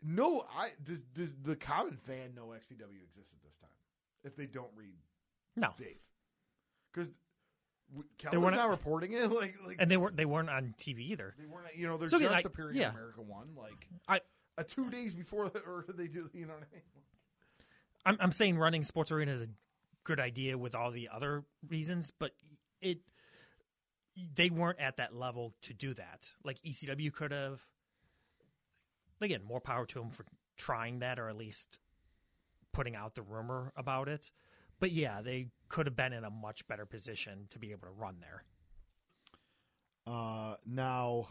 [0.01, 3.70] no, I does, does the common fan know XPW exists at this time?
[4.24, 4.95] If they don't read
[5.55, 5.99] no, Dave,
[6.93, 7.09] because
[8.17, 9.29] Keller's weren't- not reporting it.
[9.31, 11.33] Like, like and they weren't they weren't on TV either.
[11.39, 11.75] they weren't.
[11.75, 12.89] You know, they're So, just I- appearing yeah.
[12.89, 14.21] in America One, like I
[14.57, 16.29] uh, two days before, the, or they do.
[16.33, 16.83] You know what I mean?
[18.05, 19.47] I'm I'm saying running sports arena is a
[20.03, 22.31] good idea with all the other reasons, but
[22.81, 22.99] it
[24.35, 26.33] they weren't at that level to do that.
[26.43, 27.65] Like ECW could have.
[29.21, 30.25] Again, more power to them for
[30.57, 31.79] trying that or at least
[32.71, 34.31] putting out the rumor about it.
[34.80, 37.93] But yeah, they could have been in a much better position to be able to
[37.93, 38.43] run there.
[40.07, 41.27] Uh, now,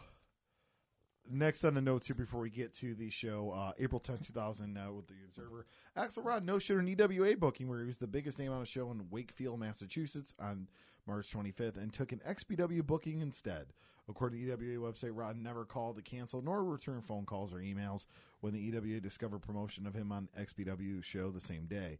[1.29, 4.77] next on the notes here before we get to the show, uh, April 10, 2000,
[4.77, 5.65] uh, with the Observer.
[5.95, 8.65] Axel Rotten no shit an EWA booking where he was the biggest name on a
[8.65, 10.67] show in Wakefield, Massachusetts on
[11.07, 13.73] March 25th and took an XPW booking instead.
[14.07, 17.57] According to the EWA website, Rotten never called to cancel nor return phone calls or
[17.57, 18.05] emails
[18.41, 21.99] when the EWA discovered promotion of him on XPW show the same day.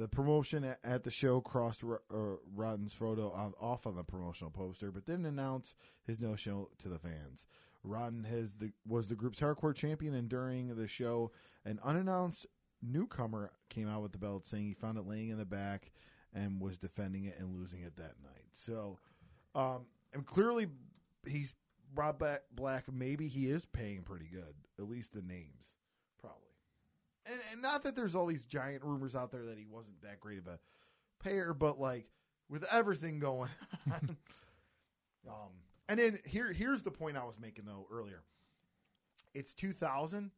[0.00, 2.16] The promotion at- the show crossed uh,
[2.54, 3.28] Rotten's photo
[3.60, 5.74] off on the promotional poster, but didn't announce
[6.06, 7.44] his no show to the fans.
[7.84, 11.32] Rotten has the, was the group's hardcore champion, and during the show,
[11.66, 12.46] an unannounced
[12.80, 15.92] newcomer came out with the belt, saying he found it laying in the back
[16.32, 18.48] and was defending it and losing it that night.
[18.52, 18.98] So,
[19.54, 19.84] um,
[20.14, 20.68] and clearly,
[21.26, 21.52] he's
[21.94, 22.24] Rob
[22.54, 22.84] Black.
[22.90, 25.74] Maybe he is paying pretty good, at least the names.
[27.30, 30.20] And, and not that there's all these giant rumors out there that he wasn't that
[30.20, 30.58] great of a
[31.22, 32.06] payer, but like
[32.48, 33.50] with everything going
[33.92, 34.16] on.
[35.28, 35.50] um,
[35.88, 38.22] and then here here's the point I was making though earlier.
[39.34, 40.30] It's 2000.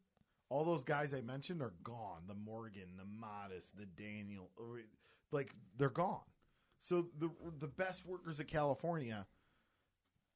[0.49, 2.23] All those guys I mentioned are gone.
[2.27, 4.49] The Morgan, the Modest, the Daniel,
[5.31, 6.21] like they're gone.
[6.79, 7.29] So the
[7.59, 9.25] the best workers of California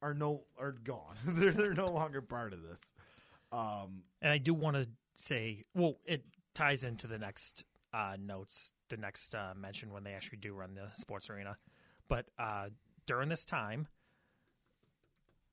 [0.02, 1.14] are no are gone.
[1.26, 2.80] they're they're no longer part of this.
[3.52, 6.24] Um, And I do want to say, well, it
[6.58, 10.74] ties into the next uh, notes, the next uh, mention when they actually do run
[10.74, 11.56] the sports arena.
[12.08, 12.70] But uh,
[13.06, 13.86] during this time,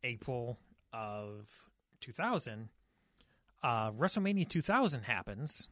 [0.04, 0.58] April
[0.92, 1.48] of
[2.02, 2.70] 2000,
[3.64, 5.70] uh, WrestleMania 2000 happens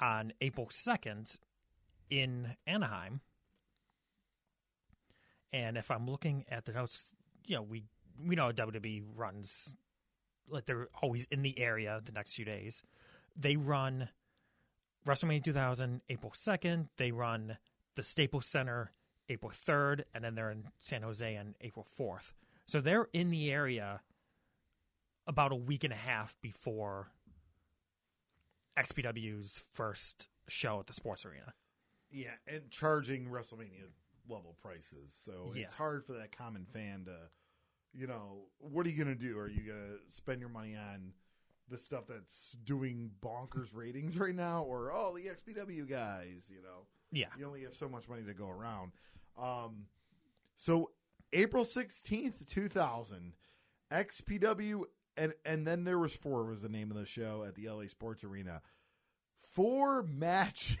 [0.00, 1.38] on April 2nd
[2.08, 3.20] in Anaheim.
[5.52, 7.12] And if I'm looking at the notes,
[7.46, 7.84] you know, we
[8.26, 9.74] we know WWE runs
[10.48, 12.82] like they're always in the area the next few days.
[13.36, 14.08] They run
[15.06, 16.88] WrestleMania 2000 April 2nd.
[16.96, 17.58] They run
[17.96, 18.92] the Staples Center
[19.28, 22.32] April 3rd, and then they're in San Jose on April 4th.
[22.66, 24.00] So they're in the area
[25.26, 27.08] about a week and a half before
[28.78, 31.54] XPW's first show at the Sports Arena.
[32.10, 33.88] Yeah, and charging WrestleMania
[34.28, 35.12] level prices.
[35.24, 35.64] So Yeah.
[35.64, 37.16] it's hard for that common fan to,
[37.92, 39.38] you know, what are you going to do?
[39.38, 41.12] Are you going to spend your money on
[41.72, 46.44] the stuff that's doing bonkers ratings right now, or oh, the XPW guys?
[46.48, 47.26] You know, Yeah.
[47.38, 48.92] you only have so much money to go around.
[49.36, 49.86] Um,
[50.56, 50.90] so
[51.32, 53.32] April sixteenth, two thousand,
[53.90, 54.82] XPW,
[55.16, 57.86] and and then there was four was the name of the show at the LA
[57.86, 58.60] Sports Arena.
[59.54, 60.76] Four matches.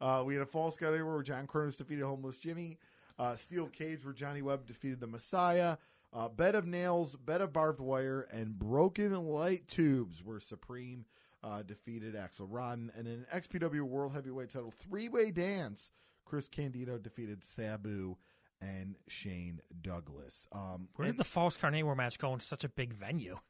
[0.00, 2.78] Uh, we had a false count anywhere where John Kronus defeated Homeless Jimmy.
[3.18, 5.76] Uh, Steel Cage where Johnny Webb defeated the Messiah.
[6.12, 11.04] Uh, bed of nails, bed of barbed wire, and broken light tubes were Supreme
[11.44, 12.90] uh, defeated Axel Rotten.
[12.96, 15.92] And in an XPW World Heavyweight Title three way dance,
[16.24, 18.16] Chris Candido defeated Sabu
[18.60, 20.46] and Shane Douglas.
[20.52, 23.36] Um, Where did the False Carnivore match go in such a big venue?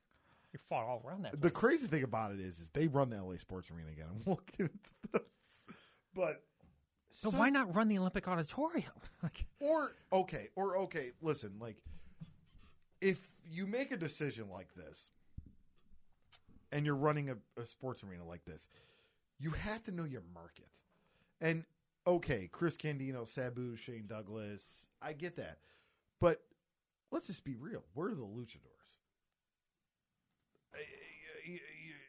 [0.53, 1.41] You fought all around that.
[1.41, 4.07] the crazy thing about it is, is they run the LA Sports Arena again.
[4.13, 5.23] and We'll get into this.
[6.13, 6.43] But
[7.23, 8.91] but so- why not run the Olympic Auditorium?
[9.23, 11.77] like, Or okay, or okay, listen, like
[13.01, 15.11] if you make a decision like this
[16.73, 18.69] and you're running a, a sports arena like this,
[19.39, 20.69] you have to know your market.
[21.41, 21.65] And
[22.07, 24.63] okay, Chris Candido, Sabu, Shane Douglas,
[25.01, 25.59] I get that.
[26.21, 26.43] But
[27.11, 27.83] let's just be real.
[27.95, 28.67] Where are the luchadors?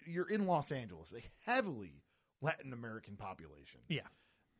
[0.06, 2.02] You're in Los Angeles, a heavily
[2.42, 4.02] Latin American population yeah.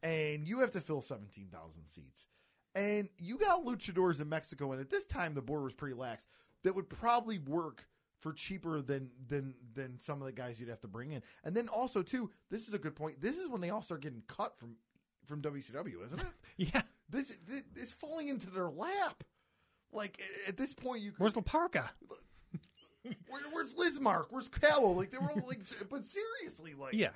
[0.04, 2.28] and you have to fill 17,000 seats.
[2.76, 6.26] And you got luchadors in Mexico, and at this time the border was pretty lax.
[6.64, 7.86] That would probably work
[8.20, 11.22] for cheaper than than than some of the guys you'd have to bring in.
[11.44, 13.20] And then also too, this is a good point.
[13.20, 14.76] This is when they all start getting cut from
[15.26, 16.28] from WCW, isn't it?
[16.58, 16.82] Yeah.
[17.10, 19.24] this, this it's falling into their lap.
[19.92, 21.90] Like at this point, you Where's La Parka?
[23.28, 24.26] where, where's Lizmark?
[24.30, 24.92] Where's Callow?
[24.92, 27.10] Like they were all like, but seriously, like Yeah.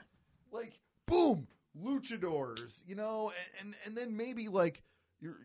[0.51, 1.47] like boom
[1.83, 4.81] luchadors you know and and, and then maybe like
[5.19, 5.37] you're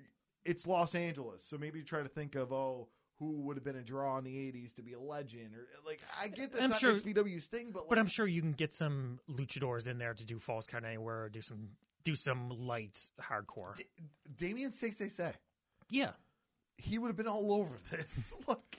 [0.44, 2.88] it's los angeles so maybe you try to think of oh
[3.18, 6.00] who would have been a draw in the 80s to be a legend or like
[6.20, 8.52] i get that's I'm not sure- xpw's thing but like, But I'm sure you can
[8.52, 11.68] get some luchadors in there to do False Count Anywhere or do some
[12.02, 13.76] do some light hardcore.
[13.76, 13.84] D-
[14.36, 15.32] damien say say say
[15.90, 16.12] Yeah.
[16.78, 18.76] he would have been all over this look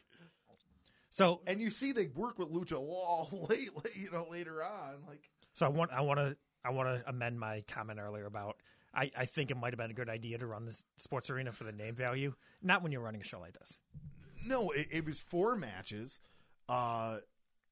[1.11, 4.95] So and you see they work with lucha all late, late you know later on
[5.07, 6.35] like so I want I want to
[6.65, 8.55] I want to amend my comment earlier about
[8.93, 11.51] I, I think it might have been a good idea to run this sports arena
[11.51, 13.79] for the name value, not when you're running a show like this.
[14.45, 16.19] No, it, it was four matches,
[16.67, 17.19] uh,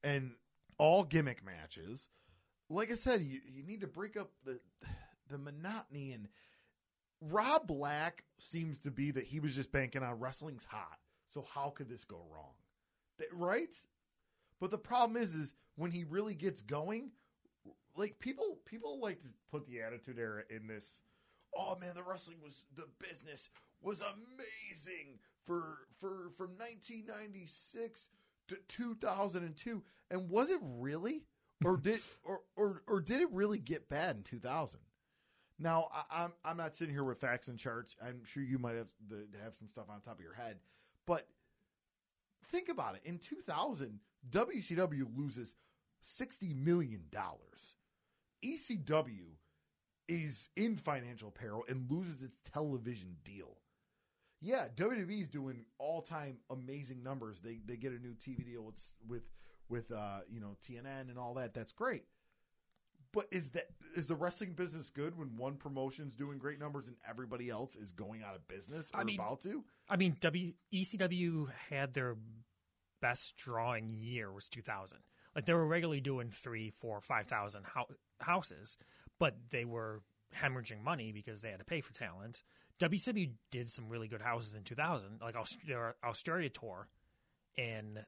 [0.02, 0.32] and
[0.78, 2.08] all gimmick matches.
[2.70, 4.60] like I said, you, you need to break up the
[5.28, 6.28] the monotony and
[7.20, 10.98] Rob Black seems to be that he was just banking on wrestling's hot.
[11.28, 12.54] So how could this go wrong?
[13.18, 13.74] That- right?
[14.58, 17.10] But the problem is is when he really gets going,
[17.94, 21.02] like people people like to put the attitude era in this
[21.56, 23.48] oh man the wrestling was the business
[23.82, 28.10] was amazing for for from 1996
[28.48, 31.24] to 2002 and was it really
[31.64, 34.80] or did or, or or did it really get bad in 2000
[35.60, 37.94] now I, I'm I'm not sitting here with facts and charts.
[38.04, 40.56] I'm sure you might have the, have some stuff on top of your head,
[41.06, 41.28] but
[42.50, 43.02] think about it.
[43.04, 44.00] In 2000,
[44.30, 45.54] WCW loses
[46.00, 47.76] 60 million dollars.
[48.42, 49.36] ECW
[50.10, 53.56] is in financial peril and loses its television deal.
[54.42, 57.40] Yeah, WWE is doing all time amazing numbers.
[57.40, 59.22] They they get a new TV deal with with
[59.68, 61.54] with uh, you know TNN and all that.
[61.54, 62.04] That's great.
[63.12, 66.96] But is that is the wrestling business good when one promotion's doing great numbers and
[67.08, 69.64] everybody else is going out of business or I mean- about to?
[69.88, 72.16] I mean, W ECW had their
[73.00, 74.98] best drawing year was 2000.
[75.34, 78.76] Like they were regularly doing three, four, five thousand hou- houses,
[79.20, 80.00] but they were
[80.36, 82.42] hemorrhaging money because they had to pay for talent.
[82.80, 85.58] WCW did some really good houses in 2000, like Aust-
[86.02, 86.88] Australia tour
[87.56, 87.98] in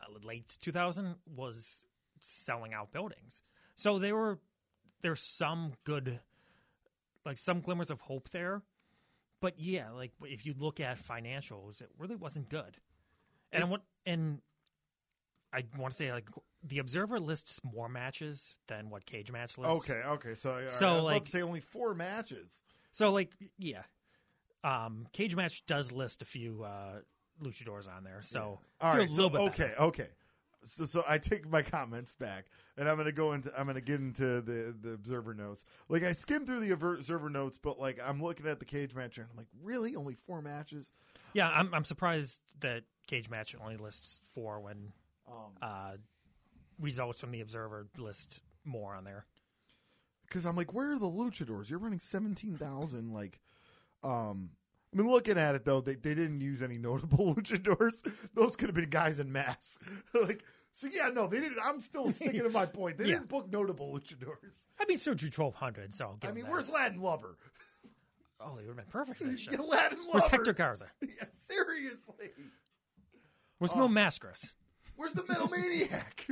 [0.00, 1.84] uh, late 2000 was
[2.20, 3.42] selling out buildings.
[3.76, 4.40] So there were
[5.02, 6.20] there's some good,
[7.24, 8.62] like some glimmers of hope there.
[9.40, 12.78] But yeah, like if you look at financials, it really wasn't good.
[13.52, 14.40] And I want and
[15.52, 16.28] I want to say like
[16.66, 19.88] the Observer lists more matches than what Cage Match lists.
[19.90, 20.34] Okay, okay.
[20.34, 22.62] So, So, I was about like- to say only four matches.
[22.92, 23.82] So like yeah,
[24.64, 27.00] um, Cage Match does list a few uh,
[27.42, 28.20] luchadors on there.
[28.22, 29.80] So All feel right, a little so, bit okay, better.
[29.82, 30.08] okay.
[30.64, 34.00] So, so I take my comments back, and I'm gonna go into I'm gonna get
[34.00, 35.64] into the the observer notes.
[35.88, 39.16] Like I skimmed through the observer notes, but like I'm looking at the cage match,
[39.18, 40.90] and I'm like, really, only four matches?
[41.34, 44.92] Yeah, I'm I'm surprised that Cage Match only lists four when
[45.28, 45.92] Um, uh,
[46.80, 49.24] results from the Observer list more on there.
[50.26, 51.70] because I'm like, where are the luchadors?
[51.70, 53.12] You're running seventeen thousand.
[53.12, 53.38] Like,
[54.02, 54.50] um,
[54.92, 58.02] I mean, looking at it though, they they didn't use any notable luchadors.
[58.34, 59.78] Those could have been guys in masks.
[60.14, 60.42] like,
[60.74, 61.58] so yeah, no, they didn't.
[61.64, 62.98] I'm still sticking to my point.
[62.98, 63.14] They Yeah.
[63.14, 64.64] didn't book notable luchadors.
[64.80, 66.50] I mean, still drew 1200, so I'll give I mean, that.
[66.52, 67.36] where's Latin Lover?
[68.38, 69.62] Oh, he would have been perfect for Yeah, show.
[69.62, 70.10] Latin Lover.
[70.12, 70.86] Where's Hector Garza?
[71.00, 72.30] Yeah, seriously.
[73.58, 73.78] Where's Oh.
[73.78, 74.52] Mil Mascaras?
[74.96, 76.26] Where's the Metal Maniac?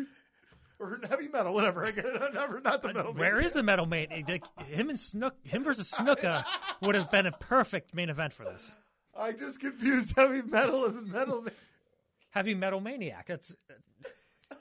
[0.79, 1.85] Or heavy metal, whatever.
[1.85, 1.91] I.
[2.35, 3.15] Never, not the uh, metal.
[3.15, 4.09] Where is the Metal Man?
[4.29, 6.43] Like, him and Snook, him versus Snuka uh,
[6.83, 8.75] would have been a perfect main event for this.
[9.17, 11.43] I just confused heavy metal and the metal.
[11.43, 11.53] Man.
[12.31, 13.27] Heavy Metal Maniac.
[13.27, 13.55] That's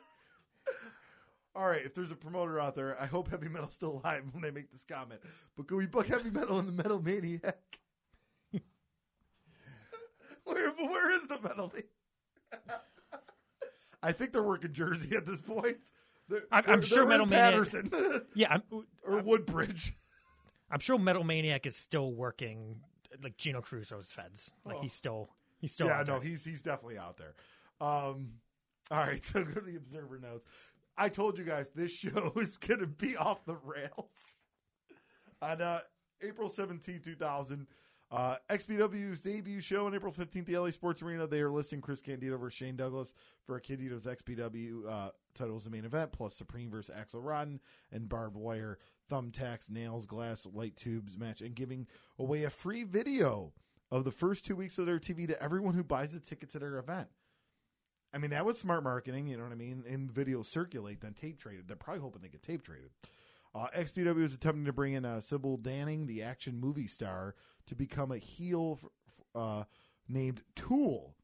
[1.56, 4.45] All right, if there's a promoter out there, I hope heavy metal's still alive when
[4.45, 5.22] I make this comment.
[5.56, 7.80] But can we book heavy metal and the metal maniac?
[10.44, 11.72] where, where is the metal?
[11.73, 11.90] Maniac?
[14.03, 15.77] I think they're working Jersey at this point.
[16.29, 18.53] They're, I'm- I'm sure Metal Maniac- yeah.
[18.53, 18.63] I'm,
[19.07, 19.95] or Woodbridge.
[20.71, 22.79] I'm sure Metal Maniac is still working
[23.21, 24.53] like Gino Crusoe's feds.
[24.65, 24.81] Like Oh.
[24.81, 25.29] he's still
[25.59, 27.33] he's still yeah, no, he's he's definitely out there.
[27.79, 28.33] Um,
[28.89, 30.47] all right, so go to the Observer notes.
[30.97, 34.37] I told you guys this show is going to be off the rails
[35.41, 35.79] on uh,
[36.21, 37.67] April 17, 2000.
[38.11, 41.25] Uh, XPW's debut show on April 15th, the LA Sports Arena.
[41.25, 43.13] They are listing Chris Candido versus Shane Douglas
[43.45, 47.60] for Candido's XPW uh, title as the main event, plus Supreme versus Axel Rotten
[47.91, 48.77] and barbed wire,
[49.11, 51.88] thumbtacks, nails, glass, light tubes match, and giving
[52.18, 53.53] away a free video
[53.91, 56.60] of the first two weeks of their TV to everyone who buys a ticket to
[56.60, 57.07] their event.
[58.14, 59.84] I mean, that was smart marketing, you know what I mean?
[59.89, 61.68] And the video circulate, then tape traded.
[61.68, 62.91] They're probably hoping they get tape traded.
[63.55, 67.35] Uh, XPW is attempting to bring in uh, Sybil Danning, the action movie star,
[67.68, 69.64] to become a heel f- f- uh,
[70.07, 71.15] named Tool,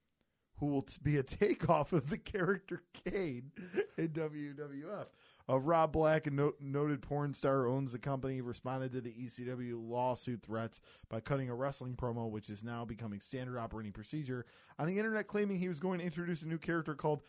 [0.59, 3.51] who will t- be a takeoff of the character Kane
[3.97, 5.05] in WWF.
[5.49, 9.75] Uh, Rob Black, a no- noted porn star, owns the company, responded to the ECW
[9.75, 10.79] lawsuit threats
[11.09, 14.45] by cutting a wrestling promo, which is now becoming standard operating procedure,
[14.77, 17.23] on the internet claiming he was going to introduce a new character called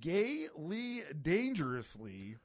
[0.00, 2.36] Gay Lee Dangerously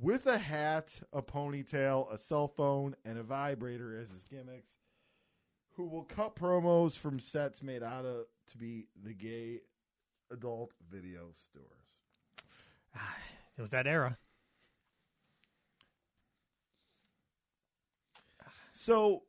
[0.00, 4.72] with a hat, a ponytail, a cell phone, and a vibrator as his gimmicks,
[5.78, 9.60] who will cut promos from sets made out of to be the gay
[10.32, 12.44] adult video stores.
[13.56, 14.18] it was that era.
[18.72, 19.22] So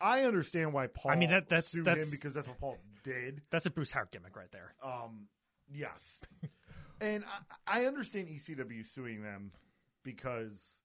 [0.00, 2.78] I understand why Paul I mean, that- that's- sued that's- him because that's what Paul
[3.04, 3.40] did.
[3.50, 4.74] That's a Bruce Hart gimmick right there.
[4.82, 5.28] Um,
[5.72, 6.20] yes,
[7.00, 7.22] and
[7.66, 9.52] I, I understand ECW suing them
[10.02, 10.78] because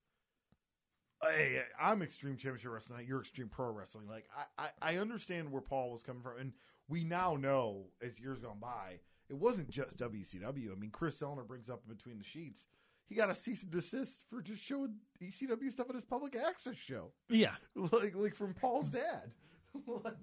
[1.24, 3.06] hey, I'm Extreme Championship Wrestling.
[3.08, 4.08] You're Extreme Pro Wrestling.
[4.08, 4.26] Like
[4.58, 6.54] I, I, I understand where Paul was coming from, and
[6.88, 10.72] we now know as years gone by, it wasn't just WCW.
[10.72, 12.68] I mean, Kris Zellner brings up in between the sheets.
[13.08, 16.76] He got a cease and desist for just showing ECW stuff at his public access
[16.78, 17.56] show, Yeah.
[17.76, 19.32] like like from Paul's dad,
[19.88, 20.14] like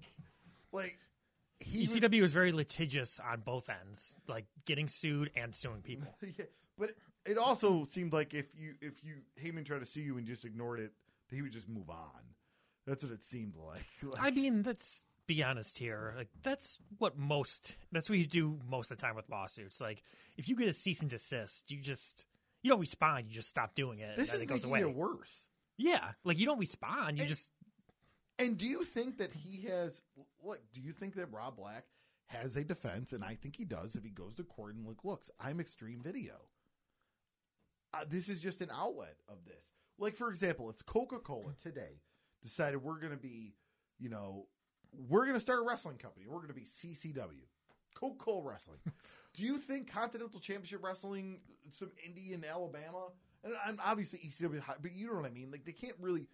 [0.71, 0.97] like
[1.59, 6.15] he was- ECW was very litigious on both ends, like getting sued and suing people.
[6.21, 6.45] yeah,
[6.77, 6.91] but
[7.27, 10.45] it also seemed like if you if you Heyman tried to sue you and just
[10.45, 10.91] ignored it,
[11.29, 12.23] he would just move on.
[12.85, 13.83] That's what it seemed like.
[14.03, 16.13] Like, I mean, let's be honest here.
[16.15, 19.81] Like that's what most that's what you do most of the time with lawsuits.
[19.81, 20.03] Like
[20.37, 22.25] if you get a cease and desist, you just
[22.63, 24.79] you don't respond, you just stop doing it this and is it goes away.
[24.81, 25.47] it worse.
[25.77, 26.11] Yeah.
[26.23, 27.51] Like you don't respond, you And- just
[28.39, 30.01] And do you think that he has
[30.43, 30.61] like?
[30.73, 31.85] Do you think that Rob Black
[32.27, 33.11] has a defense?
[33.13, 33.95] And I think he does.
[33.95, 36.33] If he goes to court and like, looks, I'm Extreme Video.
[37.93, 39.65] Uh, this is just an outlet of this.
[39.97, 42.01] Like for example, if Coca Cola today
[42.43, 43.55] decided we're going to be,
[43.99, 44.47] you know,
[45.09, 46.25] we're going to start a wrestling company.
[46.27, 47.45] We're going to be CCW,
[47.95, 48.79] Coca Cola Wrestling.
[49.33, 51.39] Do you think Continental Championship Wrestling,
[51.71, 53.07] some indie in Alabama,
[53.43, 55.51] and I'm obviously ECW, but you know what I mean?
[55.51, 56.27] Like they can't really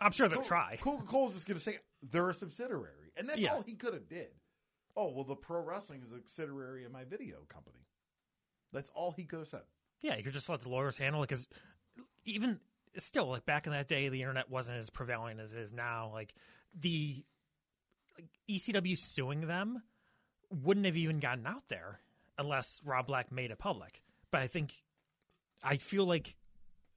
[0.00, 0.76] I'm sure they'll try.
[0.80, 1.78] Coca-Cola's just going to say
[2.10, 3.52] they're a subsidiary, and that's Yeah.
[3.54, 4.28] all he could have did.
[4.96, 7.86] Oh well, the pro wrestling is a subsidiary of my video company.
[8.72, 9.62] That's all he could have said.
[10.00, 11.48] Yeah, you could just let the lawyers handle it because
[12.24, 12.60] even
[12.98, 16.10] still, like back in that day, the internet wasn't as prevalent as it is now.
[16.12, 16.34] Like
[16.78, 17.24] the
[18.16, 19.82] like, ECW suing them
[20.50, 22.00] wouldn't have even gotten out there
[22.38, 24.02] unless Rob Black made it public.
[24.30, 24.74] But I think
[25.62, 26.36] I feel like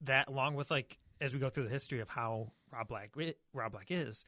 [0.02, 3.32] that, along with like as we go through the history of how Rob Black eh,
[3.54, 4.26] Rob Black is,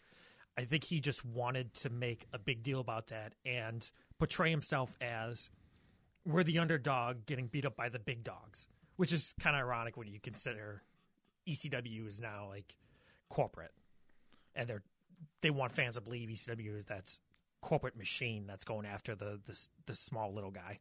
[0.58, 3.90] I think he just wanted to make a big deal about that and
[4.20, 5.50] portray himself as
[6.26, 9.98] we're the underdog getting beat up by the big dogs, which is kind of ironic
[9.98, 10.84] when you consider
[11.48, 12.76] ECW is now like
[13.30, 13.74] corporate,
[14.56, 14.84] and they're
[15.42, 17.18] they want fans to believe ECW is that
[17.62, 20.80] corporate machine that's going after the the, the small little guy.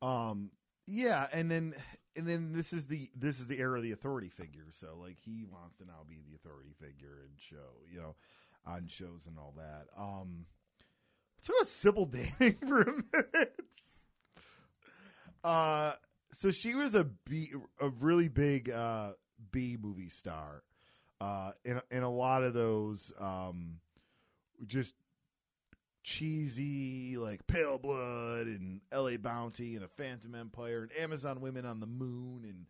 [0.00, 0.50] Um,
[0.86, 1.74] yeah, and then
[2.16, 4.66] and then this is the this is the era of the authority figure.
[4.72, 8.14] So like he wants to now be the authority figure and show you know
[8.66, 9.86] on shows and all that.
[9.96, 10.46] Um,
[11.36, 12.06] let's talk about Sybil
[12.40, 13.54] Danning for a minute.
[15.44, 15.92] Uh,
[16.32, 19.12] so she was a B, a really big uh
[19.50, 20.62] B movie star.
[21.20, 23.80] Uh, in in a lot of those, um,
[24.66, 24.94] just
[26.02, 29.16] cheesy like Pale Blood and L.A.
[29.16, 32.66] Bounty and a Phantom Empire and Amazon Women on the Moon and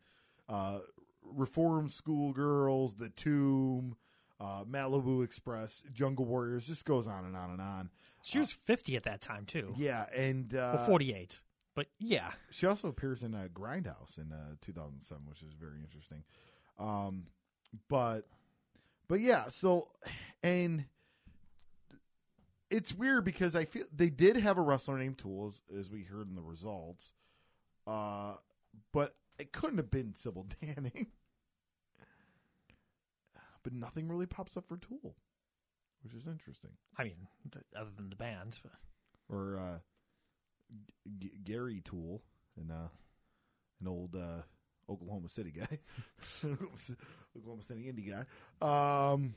[0.48, 0.80] uh,
[1.22, 3.96] Reform School Girls, The Tomb,
[4.40, 6.66] uh, Malibu Express, Jungle Warriors.
[6.66, 7.90] Just goes on and on and on.
[8.22, 11.40] She was fifty at that time too, Yeah, and uh, well, forty eight.
[11.78, 16.24] But yeah, she also appears in uh, Grindhouse in uh, 2007, which is very interesting.
[16.76, 17.26] Um,
[17.88, 18.26] but
[19.06, 19.86] but yeah, so
[20.42, 20.86] and
[22.68, 26.02] it's weird because I feel they did have a wrestler named Tool, as, as we
[26.02, 27.12] heard in the results,
[27.86, 28.32] uh,
[28.92, 31.06] but it couldn't have been Sybil Danning.
[33.62, 35.14] but nothing really pops up for Tool,
[36.02, 36.72] which is interesting.
[36.98, 38.72] I mean, th- other than the band, but
[39.32, 39.78] Or uh,
[41.18, 42.22] G- Gary Tool,
[42.56, 42.88] and uh,
[43.80, 44.42] an old uh,
[44.90, 45.78] Oklahoma City guy,
[47.36, 48.24] Oklahoma City indie guy.
[49.12, 49.34] Um,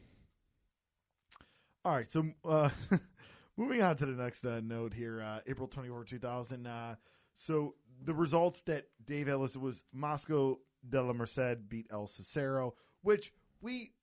[1.84, 2.70] all right, so uh,
[3.58, 6.68] moving on to the next uh, note here, uh, April twenty four, two thousand.
[6.68, 6.96] Uh,
[7.34, 13.34] so the results that Dave Ellis was Mosco de la Merced beat El Cicero, which
[13.62, 13.94] we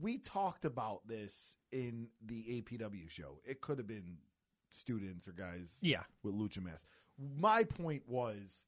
[0.00, 3.40] we talked about this in the APW show.
[3.44, 4.18] It could have been
[4.70, 6.86] students or guys yeah, with lucha masks.
[7.38, 8.66] My point was,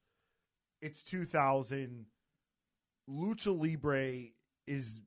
[0.81, 2.07] it's 2000.
[3.09, 4.31] Lucha Libre
[4.67, 5.01] is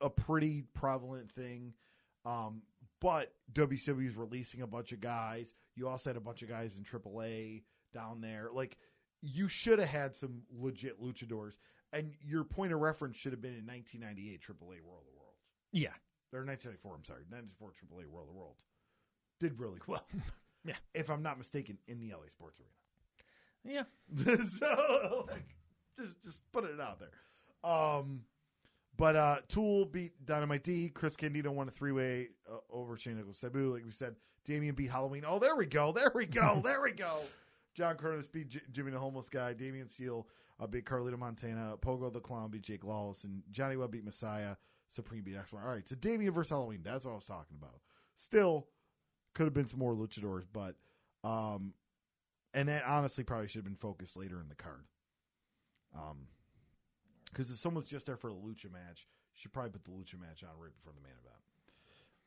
[0.00, 1.74] a pretty prevalent thing,
[2.24, 2.62] um,
[3.00, 5.54] but WCW is releasing a bunch of guys.
[5.76, 7.62] You also had a bunch of guys in AAA
[7.92, 8.48] down there.
[8.52, 8.76] Like
[9.20, 11.56] you should have had some legit luchadors,
[11.92, 15.42] and your point of reference should have been in 1998 AAA World of Worlds.
[15.72, 15.94] yeah,
[16.32, 18.64] Or 1994, I'm sorry, 94 AAA World of Worlds.
[19.42, 20.06] Did really well.
[20.64, 20.76] Yeah.
[20.94, 23.84] If I'm not mistaken, in the LA Sports Arena.
[24.16, 24.36] yeah.
[24.60, 25.56] So, like,
[25.98, 27.10] just just put it out there.
[27.68, 28.20] Um,
[28.96, 30.88] but uh, Tool beat Dynamite D.
[30.94, 33.74] Chris Candido won a three way uh, over Shane Nicholas Sabu.
[33.74, 34.14] Like we said,
[34.44, 35.24] Damian beat Halloween.
[35.26, 35.90] Oh, there we go.
[35.90, 36.60] There we go.
[36.64, 37.16] there we go.
[37.74, 39.54] John Curtis beat J- Jimmy the Homeless Guy.
[39.54, 40.28] Damian Steele
[40.60, 41.74] uh, beat Carlito Montana.
[41.80, 43.24] Pogo the Clown beat Jake Lawless.
[43.24, 44.54] And Johnny Webb beat Messiah.
[44.90, 45.54] Supreme beat X1.
[45.54, 46.82] All right, so Damian versus Halloween.
[46.84, 47.80] That's what I was talking about.
[48.16, 48.68] Still,
[49.34, 50.76] could have been some more luchadors, but
[51.24, 51.74] um,
[52.54, 54.84] and that honestly probably should have been focused later in the card.
[55.94, 56.26] Um,
[57.30, 60.20] Because if someone's just there for the lucha match, you should probably put the lucha
[60.20, 61.40] match on right before the main event.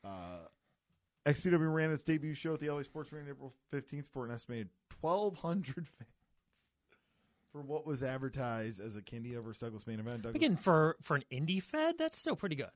[0.04, 0.48] Uh,
[1.30, 4.70] XPW ran its debut show at the LA Sports Arena April 15th for an estimated
[5.02, 6.10] 1,200 fans
[7.52, 10.22] for what was advertised as a Candido versus Douglas main event.
[10.24, 12.70] Douglas, Again, for for an indie fed, that's still pretty good.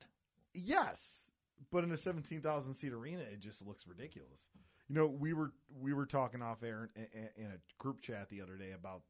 [0.53, 1.27] yes,
[1.71, 4.47] but in a 17,000 seat arena, it just looks ridiculous.
[4.87, 8.29] You know, we were we were talking off air in, in, in a group chat
[8.29, 9.03] the other day about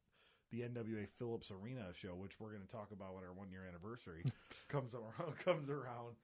[0.50, 3.64] the NWA Phillips Arena show, which we're going to talk about when our one year
[3.66, 4.24] anniversary
[4.68, 5.38] comes around.
[5.38, 6.16] Comes around.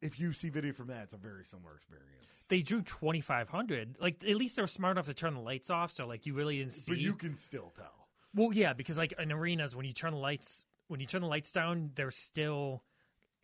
[0.00, 2.44] If you see video from that, it's a very similar experience.
[2.48, 3.96] They drew twenty five hundred.
[4.00, 6.58] Like at least they're smart enough to turn the lights off, so like you really
[6.58, 6.92] didn't see.
[6.92, 8.08] but you can still tell.
[8.34, 11.26] Well, yeah, because like in arenas, when you turn the lights, when you turn the
[11.26, 12.82] lights down, they're still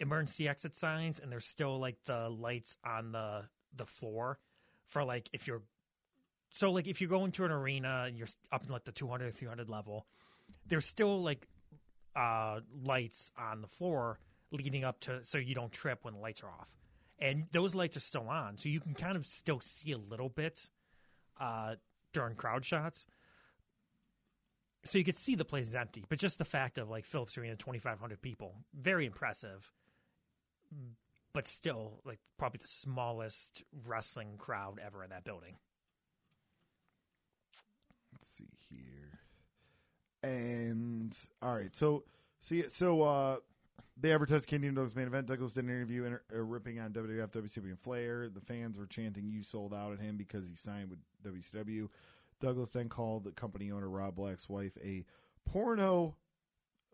[0.02, 4.38] emergency exit signs, and there's still like the lights on the the floor
[4.88, 5.62] for like if you're
[6.50, 9.32] so like if you go into an arena and you're up in like the 200
[9.32, 10.06] 300 level,
[10.66, 11.46] there's still like
[12.14, 14.18] uh lights on the floor
[14.50, 16.68] leading up to so you don't trip when the lights are off.
[17.18, 20.28] And those lights are still on, so you can kind of still see a little
[20.28, 20.68] bit
[21.40, 21.76] uh
[22.12, 23.06] during crowd shots
[24.84, 27.38] so you could see the place is empty, but just the fact of like Phillips
[27.38, 29.70] Arena, twenty five hundred people, very impressive.
[31.34, 35.56] But still, like probably the smallest wrestling crowd ever in that building.
[38.12, 39.20] Let's see here.
[40.22, 42.04] And all right, so
[42.40, 43.36] see, so uh,
[43.98, 45.26] they advertised Canadian Douglas main event.
[45.26, 48.28] Douglas did an interview inter- uh, ripping on WWF, WCW, and Flair.
[48.28, 51.88] The fans were chanting "You sold out" at him because he signed with WCW.
[52.40, 55.04] Douglas then called the company owner Rob Black's wife a
[55.44, 56.16] porno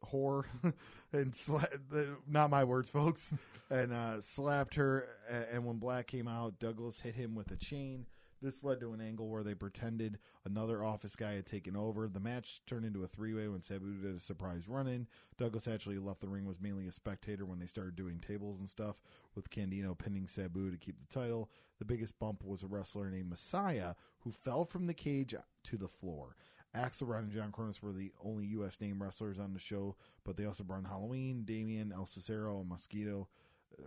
[0.05, 0.45] whore
[1.13, 3.33] and sla- the, not my words folks
[3.71, 5.09] and uh, slapped her
[5.51, 8.07] and when black came out douglas hit him with a chain.
[8.41, 12.07] This led to an angle where they pretended another office guy had taken over.
[12.07, 15.09] The match turned into a three-way when sabu did a surprise run-in.
[15.39, 18.71] Douglas actually left the ring was mainly a spectator when they started doing tables and
[18.71, 18.97] stuff
[19.35, 21.51] with candido pinning sabu to keep the title.
[21.81, 25.35] The biggest bump was a wrestler named messiah who fell from the cage
[25.65, 26.37] to the floor
[26.75, 28.81] Axel Rotten and John Kronus were the only U.S.
[28.81, 32.69] name wrestlers on the show, but they also brought in Halloween, Damien, El Cicero, and
[32.69, 33.29] Mosquito,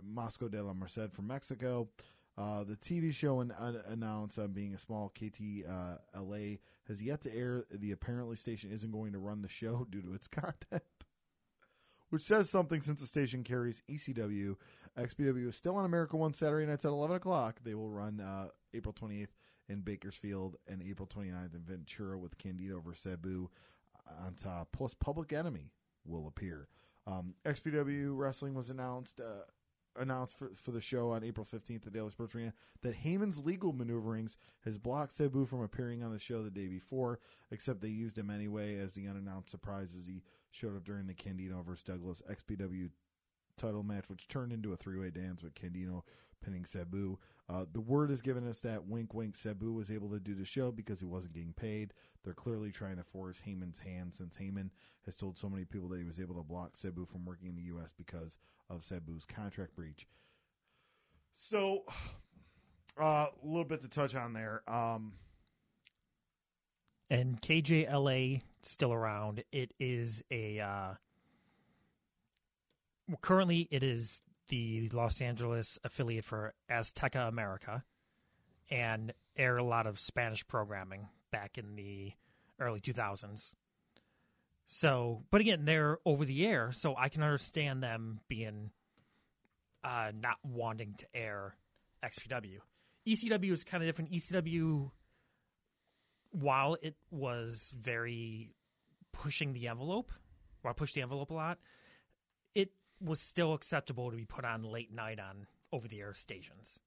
[0.02, 1.88] Mosco de la Merced from Mexico.
[2.36, 6.56] Uh, the TV show an, un- announced on being a small KT uh, LA
[6.88, 7.66] has yet to air.
[7.70, 10.82] The apparently station isn't going to run the show due to its content,
[12.08, 14.56] which says something since the station carries ECW.
[14.98, 17.60] XPW is still on America One Saturday nights at 11 o'clock.
[17.64, 19.28] They will run uh, April 28th
[19.68, 23.48] in Bakersfield and April 29th in Ventura with Candido versus Sabu
[24.24, 24.68] on top.
[24.72, 25.72] Plus, Public Enemy
[26.04, 26.68] will appear.
[27.06, 29.44] Um, XPW Wrestling was announced uh,
[30.00, 32.52] announced for, for the show on April 15th at the LA Sports Arena
[32.82, 37.18] that Heyman's legal maneuverings has blocked Sabu from appearing on the show the day before,
[37.50, 41.14] except they used him anyway as the unannounced surprise as he showed up during the
[41.14, 42.88] Candido versus Douglas XPW
[43.56, 46.04] title match, which turned into a three way dance with Candido
[46.42, 47.18] pinning Sabu.
[47.48, 50.44] Uh, the word is given us that wink wink Sabu was able to do the
[50.44, 51.92] show because he wasn't getting paid.
[52.24, 54.70] They're clearly trying to force Heyman's hand since Heyman
[55.06, 57.56] has told so many people that he was able to block Sabu from working in
[57.56, 57.92] the U.S.
[57.96, 58.36] because
[58.70, 60.06] of Sabu's contract breach.
[61.32, 61.84] So,
[63.00, 64.62] uh, a little bit to touch on there.
[64.68, 65.14] Um,
[67.10, 69.44] And KJLA still around.
[69.52, 70.94] It is a uh,
[73.20, 77.84] currently it is the Los Angeles affiliate for Azteca America,
[78.70, 82.12] and aired a lot of Spanish programming back in the
[82.60, 83.52] early 2000s.
[84.66, 88.70] So, but again, they're over the air, so I can understand them being
[89.84, 91.56] uh, not wanting to air
[92.02, 92.58] XPW.
[93.06, 94.12] ECW is kind of different.
[94.12, 94.90] ECW,
[96.30, 98.54] while it was very
[99.12, 100.10] pushing the envelope,
[100.62, 101.58] while I pushed the envelope a lot,
[102.54, 102.70] it
[103.02, 106.80] was still acceptable to be put on late night on over the air stations.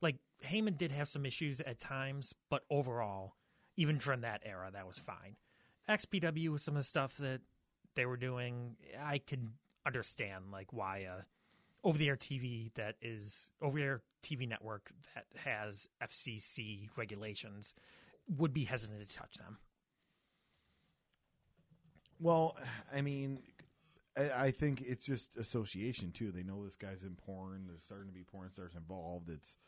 [0.00, 0.16] Like
[0.46, 3.34] Heyman did have some issues at times, but overall,
[3.76, 5.36] even from that era, that was fine.
[5.88, 7.40] XPW was some of the stuff that
[7.94, 8.76] they were doing.
[9.02, 9.48] I could
[9.86, 11.24] understand like why a
[11.84, 17.74] over the air TV that is over the air TV network that has FCC regulations
[18.36, 19.58] would be hesitant to touch them.
[22.20, 22.56] Well,
[22.92, 23.40] I mean,
[24.18, 26.30] I, think it's just association too.
[26.30, 27.66] They know this guy's in porn.
[27.68, 29.28] There's starting to be porn stars involved.
[29.30, 29.58] It's,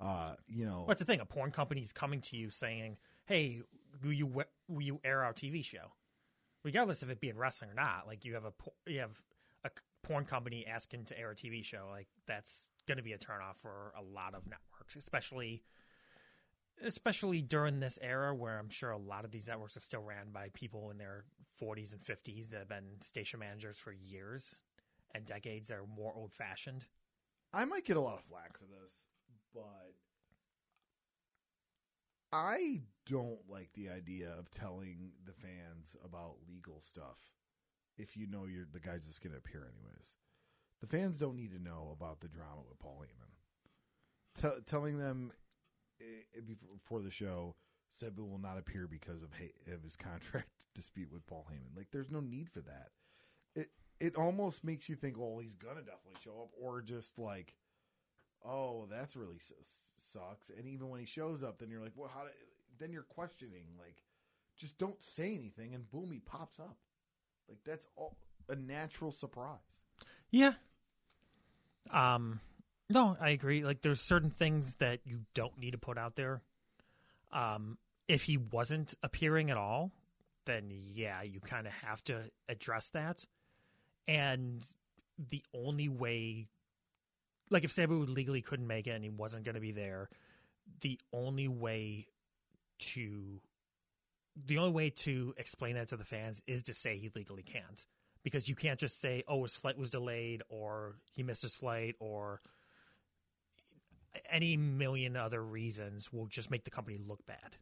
[0.00, 1.20] uh, you know, What's the thing?
[1.20, 3.62] A porn company's coming to you saying, "Hey,
[4.02, 5.92] will you will you air our TV show?"
[6.62, 8.52] Regardless of it being wrestling or not, like you have a
[8.86, 9.22] you have
[9.64, 9.70] a
[10.02, 13.56] porn company asking to air a TV show, like that's going to be a turnoff
[13.56, 15.62] for a lot of networks, especially
[16.84, 20.30] especially during this era where I'm sure a lot of these networks are still ran
[20.32, 21.24] by people in their
[21.60, 24.58] 40s and 50s that have been station managers for years
[25.14, 26.86] and decades that are more old fashioned.
[27.52, 28.92] I might get a lot of flack for this,
[29.54, 29.94] but
[32.32, 37.18] I don't like the idea of telling the fans about legal stuff
[37.96, 40.16] if you know you're the guy's just going to appear anyways.
[40.80, 44.42] The fans don't need to know about the drama with Paul Heyman.
[44.42, 45.32] T- telling them
[46.00, 46.40] eh,
[46.74, 47.54] before the show,
[47.90, 49.30] Sabu will not appear because of
[49.72, 51.76] of his contract dispute with Paul Heyman.
[51.76, 52.90] Like, there's no need for that.
[53.54, 57.54] It it almost makes you think, oh, he's gonna definitely show up, or just like,
[58.44, 59.54] oh, that's really su-
[60.12, 60.50] sucks.
[60.56, 62.22] And even when he shows up, then you're like, well, how?
[62.24, 62.30] Do,
[62.78, 64.02] then you're questioning, like,
[64.56, 66.76] just don't say anything, and boom, he pops up.
[67.48, 68.16] Like that's all
[68.48, 69.58] a natural surprise.
[70.30, 70.54] Yeah.
[71.92, 72.40] Um
[72.88, 73.64] no, I agree.
[73.64, 76.42] Like there's certain things that you don't need to put out there.
[77.32, 77.78] Um
[78.08, 79.90] if he wasn't appearing at all,
[80.44, 83.24] then yeah, you kind of have to address that.
[84.06, 84.62] And
[85.30, 86.48] the only way
[87.50, 90.08] like if Sabu legally couldn't make it and he wasn't going to be there,
[90.80, 92.06] the only way
[92.78, 93.40] to
[94.44, 97.86] the only way to explain that to the fans is to say he legally can't
[98.22, 101.94] because you can't just say oh his flight was delayed or he missed his flight
[102.00, 102.40] or
[104.30, 107.56] any million other reasons will just make the company look bad.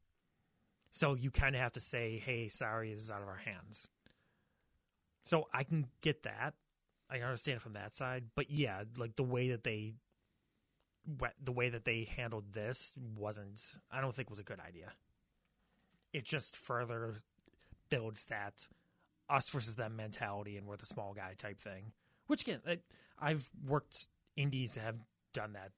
[0.91, 3.89] So you kind of have to say hey sorry this is out of our hands.
[5.25, 6.55] So i can get that.
[7.11, 8.25] I understand from that side.
[8.35, 9.95] But yeah like the way that they
[11.43, 13.61] the way that they handled this wasn't
[13.91, 14.93] i don't think was a good idea.
[16.13, 17.17] It just further
[17.91, 18.69] builds that
[19.29, 21.93] us versus them mentality and we're the small guy type thing.
[22.27, 22.61] Which again,
[23.19, 24.99] I've worked indies that have
[25.33, 25.73] done that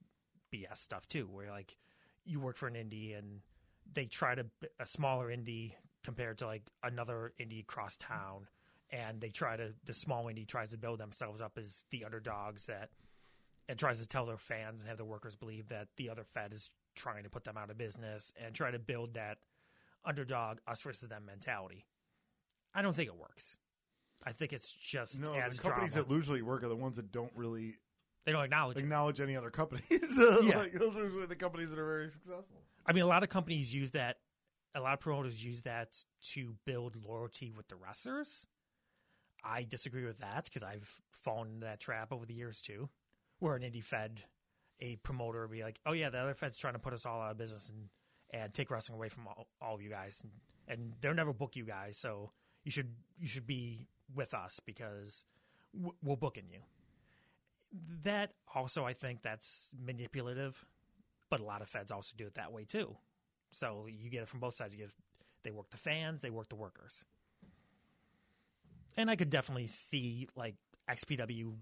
[0.56, 1.76] BS stuff too, where like
[2.24, 3.40] you work for an indie and
[3.92, 4.46] they try to
[4.80, 5.72] a smaller indie
[6.04, 8.46] compared to like another indie across town,
[8.90, 12.66] and they try to the small indie tries to build themselves up as the underdogs
[12.66, 12.90] that
[13.68, 16.52] and tries to tell their fans and have their workers believe that the other Fed
[16.52, 19.38] is trying to put them out of business and try to build that
[20.04, 21.84] underdog, us versus them mentality.
[22.74, 23.56] I don't think it works.
[24.24, 25.32] I think it's just no.
[25.32, 26.08] the companies drama.
[26.08, 27.74] that usually work are the ones that don't really
[28.26, 28.76] they don't acknowledge.
[28.78, 29.84] acknowledge any other companies.
[29.90, 30.58] Yeah.
[30.58, 32.60] like, those are the companies that are very successful.
[32.84, 34.18] I mean, a lot of companies use that.
[34.74, 35.96] A lot of promoters use that
[36.32, 38.46] to build loyalty with the wrestlers.
[39.44, 42.88] I disagree with that because I've fallen into that trap over the years too,
[43.38, 44.24] where an indie fed,
[44.80, 47.20] a promoter would be like, "Oh yeah, the other fed's trying to put us all
[47.22, 47.88] out of business and
[48.32, 50.32] and take wrestling away from all, all of you guys, and,
[50.66, 52.32] and they'll never book you guys, so
[52.64, 55.24] you should you should be with us because
[55.74, 56.58] w- we'll book in you."
[58.04, 60.64] That also, I think that's manipulative,
[61.28, 62.96] but a lot of feds also do it that way too.
[63.50, 64.74] So you get it from both sides.
[64.74, 64.90] You get
[65.42, 67.04] they work the fans, they work the workers,
[68.96, 70.56] and I could definitely see like
[70.90, 71.54] XPW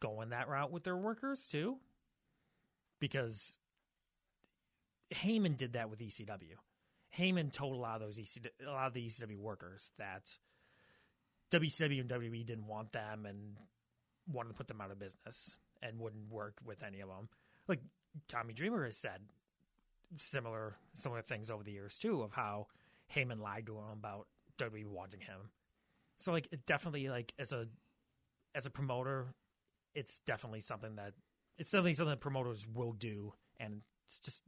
[0.00, 1.76] going that route with their workers too,
[3.00, 3.58] because
[5.14, 6.56] Heyman did that with ECW.
[7.18, 10.38] Heyman told a lot of those ECW, a lot of the ECW workers that
[11.50, 13.56] WCW and WWE didn't want them and
[14.30, 17.28] wanted to put them out of business and wouldn't work with any of them.
[17.68, 17.80] Like
[18.28, 19.20] Tommy Dreamer has said
[20.16, 22.68] similar similar things over the years too of how
[23.14, 24.26] Heyman lied to him about
[24.58, 25.50] WWE wanting him.
[26.16, 27.68] So like it definitely like as a
[28.54, 29.34] as a promoter,
[29.94, 31.14] it's definitely something that
[31.58, 34.44] it's definitely something that promoters will do and it's just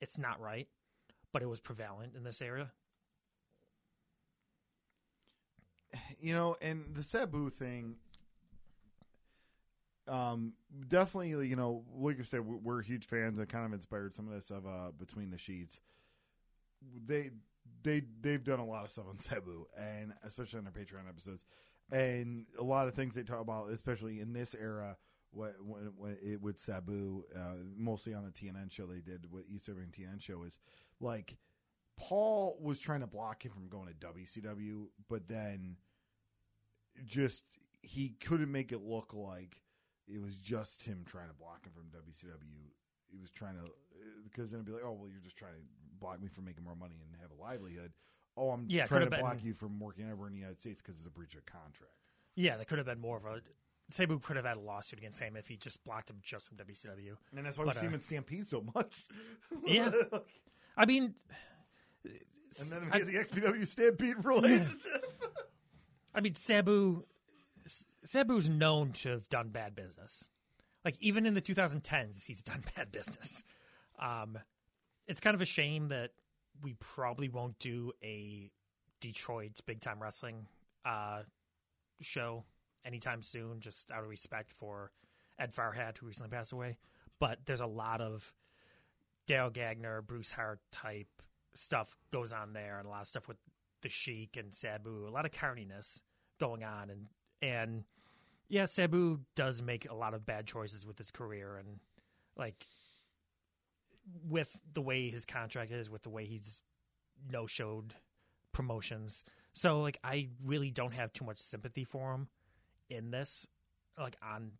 [0.00, 0.68] it's not right,
[1.32, 2.70] but it was prevalent in this area.
[6.20, 7.96] You know, and the Sabu thing,
[10.08, 10.54] um,
[10.88, 14.26] definitely, you know, like you said, we- we're huge fans and kind of inspired some
[14.28, 15.80] of this of uh, Between the Sheets.
[17.06, 17.30] They
[17.82, 21.44] they they've done a lot of stuff on Sabu, and especially on their Patreon episodes,
[21.90, 24.96] and a lot of things they talk about, especially in this era.
[25.34, 29.44] When, when, when it with Sabu, uh, mostly on the TNN show they did, what
[29.48, 30.58] East Urban TNN show is
[31.00, 31.38] like
[31.96, 35.76] Paul was trying to block him from going to WCW, but then
[37.06, 37.44] just
[37.80, 39.62] he couldn't make it look like
[40.12, 42.70] it was just him trying to block him from WCW.
[43.10, 43.70] He was trying to
[44.24, 45.60] because then it'd be like, oh well, you're just trying to
[46.00, 47.92] block me from making more money and have a livelihood.
[48.36, 50.80] Oh, I'm Yeah, trying to could've block you from working ever in the United States
[50.82, 51.92] because it's a breach of contract.
[52.34, 53.40] Yeah, that could have been more of a
[53.90, 56.56] Sabu could have had a lawsuit against him if he just blocked him just from
[56.56, 57.16] WCW.
[57.36, 59.04] And that's why But, we see him uh, in Stampede so much.
[59.66, 59.90] Yeah.
[60.76, 61.14] I mean,
[62.04, 65.06] and then I- we had the XPW Stampede relationship.
[66.14, 67.04] I mean, Sabu,
[68.04, 70.24] Sabu's known to have done bad business.
[70.84, 73.44] Like even in the 2010s, he's done bad business.
[73.98, 74.38] Um,
[75.06, 76.10] it's kind of a shame that
[76.62, 78.50] we probably won't do a
[79.00, 80.46] Detroit big time wrestling
[80.84, 81.22] uh,
[82.00, 82.44] show
[82.84, 84.92] anytime soon, just out of respect for
[85.38, 86.78] Ed Farhat, who recently passed away.
[87.18, 88.32] But there's a lot of
[89.26, 91.22] Dale Gagner, Bruce Hart type
[91.54, 93.36] stuff goes on there, and a lot of stuff with
[93.82, 95.06] the Sheik and Sabu.
[95.06, 96.02] A lot of carniness
[96.40, 97.06] going on, and
[97.42, 97.84] and
[98.48, 101.80] yeah, Sabu does make a lot of bad choices with his career, and
[102.36, 102.66] like
[104.28, 106.58] with the way his contract is, with the way he's
[107.30, 107.94] no showed
[108.52, 109.24] promotions.
[109.52, 112.28] So like I really don't have too much sympathy for him
[112.88, 113.46] in this
[113.98, 114.52] like on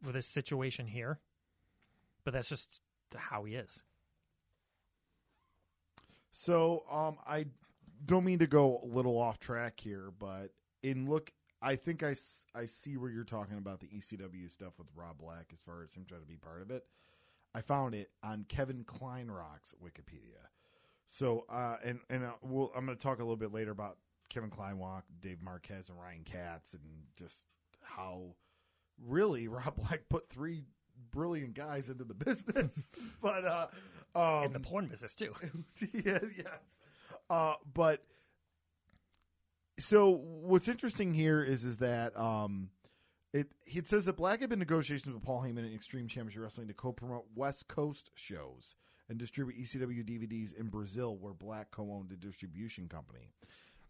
[0.00, 1.18] for this situation here.
[2.24, 2.80] But that's just
[3.14, 3.82] how he is.
[6.32, 7.46] So, um, I
[8.06, 10.50] don't mean to go a little off track here, but
[10.82, 11.30] in look,
[11.62, 12.16] I think I,
[12.54, 15.94] I see where you're talking about the ECW stuff with Rob Black as far as
[15.94, 16.84] him trying to be part of it.
[17.54, 20.48] I found it on Kevin Kleinrock's Wikipedia.
[21.06, 23.98] So, uh, and and uh, we'll, I'm going to talk a little bit later about
[24.28, 26.82] Kevin Kleinrock, Dave Marquez, and Ryan Katz, and
[27.16, 27.46] just
[27.82, 28.34] how
[29.06, 30.64] really Rob Black put three
[31.10, 32.90] brilliant guys into the business.
[33.20, 33.66] but uh,
[34.14, 35.34] um, in the porn business too.
[35.92, 36.80] yeah, yes.
[37.30, 38.02] Uh, but
[39.78, 42.70] so what's interesting here is is that um,
[43.32, 46.68] it it says that Black had been negotiations with Paul Heyman and Extreme Championship Wrestling
[46.68, 48.76] to co-promote West Coast shows
[49.08, 53.30] and distribute ECW DVDs in Brazil, where Black co-owned the distribution company.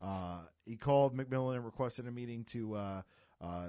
[0.00, 3.02] Uh, he called McMillan and requested a meeting to uh,
[3.40, 3.68] uh,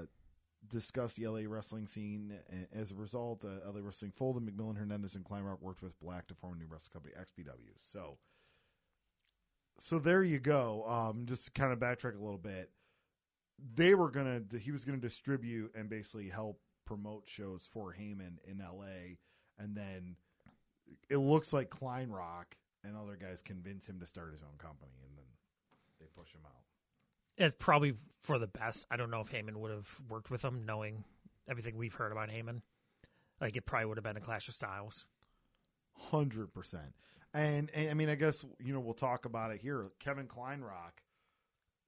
[0.68, 2.34] discuss the LA wrestling scene.
[2.74, 4.44] As a result, uh, LA Wrestling folded.
[4.44, 7.72] McMillan, Hernandez, and Kleinrock worked with Black to form a new wrestling company, XPW.
[7.76, 8.18] So,
[9.78, 10.84] so there you go.
[10.86, 12.70] Um, just to kind of backtrack a little bit.
[13.76, 14.42] They were gonna.
[14.60, 19.16] He was gonna distribute and basically help promote shows for Heyman in LA,
[19.58, 20.16] and then
[21.08, 22.44] it looks like Kleinrock
[22.82, 25.24] and other guys convince him to start his own company, and then
[26.00, 26.62] they push him out.
[27.36, 28.86] It's probably for the best.
[28.90, 31.04] I don't know if Heyman would have worked with him, knowing
[31.48, 32.62] everything we've heard about Heyman.
[33.40, 35.04] Like it probably would have been a clash of styles.
[36.10, 36.94] Hundred percent.
[37.34, 39.90] And, and I mean, I guess you know we'll talk about it here.
[39.98, 41.02] Kevin Kleinrock,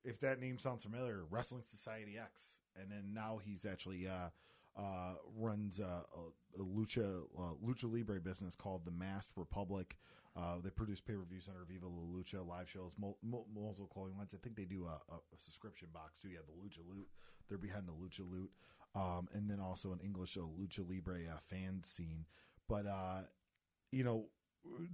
[0.04, 4.28] if that name sounds familiar, Wrestling Society X, and then now he's actually uh,
[4.76, 7.22] uh, runs a, a, lucha
[7.64, 9.96] lucha libre business called the Masked Republic.
[10.36, 13.86] Uh, they produce pay per views under Viva La Lucha live shows, mul- mul- multiple
[13.86, 14.34] clothing lines.
[14.34, 16.28] I think they do a, a, subscription box too.
[16.28, 17.06] Have the Lucha Loot.
[17.48, 18.50] They're behind the Lucha Loot,
[18.94, 22.26] um, and then also an English uh, Lucha Libre uh, fan scene.
[22.68, 23.22] But uh,
[23.92, 24.26] you know,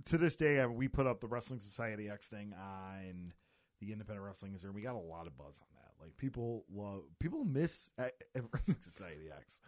[0.06, 3.32] to this day, we put up the Wrestling Society X thing on
[3.80, 4.64] the Independent Wrestling is.
[4.64, 5.92] We got a lot of buzz on that.
[6.00, 8.04] Like people love, people miss uh,
[8.36, 9.60] uh, Wrestling Society X,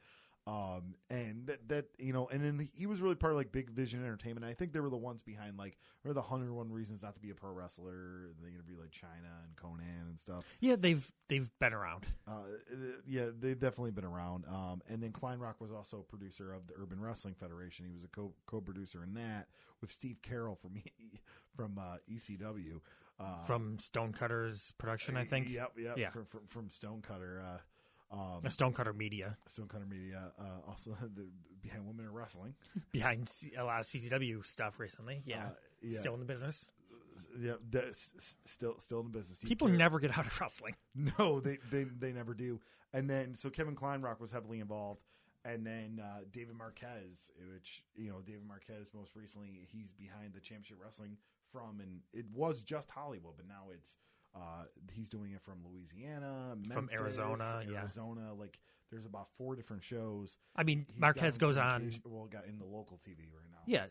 [0.46, 3.70] um, and that that you know, and then he was really part of like Big
[3.70, 4.44] Vision Entertainment.
[4.44, 7.20] I think they were the ones behind like, or the hundred one reasons not to
[7.20, 8.30] be a pro wrestler.
[8.42, 10.44] They interview like China and Konnan and stuff.
[10.60, 12.06] Yeah, they've they've been around.
[12.28, 12.42] Uh,
[13.06, 14.44] yeah, they've definitely been around.
[14.46, 17.86] Um, and then Kleinrock was also a producer of the Urban Wrestling Federation.
[17.86, 19.46] He was a co co producer in that
[19.80, 20.72] with Steve Carroll from
[21.56, 22.80] from uh, ECW.
[23.18, 25.48] Uh, From Stonecutters production, I think.
[25.48, 25.96] Yep, yep.
[25.96, 26.10] Yeah.
[26.10, 27.40] From, from, from Stonecutter.
[27.40, 27.58] Uh,
[28.10, 30.32] um, Stonecutter Media Stonecutter Media.
[30.38, 31.26] Uh, also the,
[31.62, 32.54] behind Women in Wrestling.
[32.92, 35.22] behind C- a lot of CCW stuff recently.
[35.26, 35.50] Yeah, Uh,
[35.82, 36.00] yeah.
[36.00, 36.66] still in the business.
[37.40, 38.10] Yeah, that's
[38.44, 39.38] still still in the business.
[39.38, 40.74] People never get out of wrestling.
[41.18, 42.60] No, they, they they never do.
[42.92, 45.00] And then so Kevin Kleinrock was heavily involved,
[45.44, 50.40] and then uh, David Marquez, which you know David Marquez most recently he's behind the
[50.40, 51.16] Championship Wrestling
[51.52, 53.92] from, and it was just Hollywood, but now it's
[54.34, 57.80] uh, he's doing it from Louisiana, From Memphis, Arizona, yeah.
[57.80, 58.34] Arizona.
[58.34, 58.58] Like
[58.90, 60.36] there's about four different shows.
[60.56, 61.92] I mean, He's Marquez goes on.
[62.04, 63.58] Well, got in the local TV right now.
[63.66, 63.86] Yeah,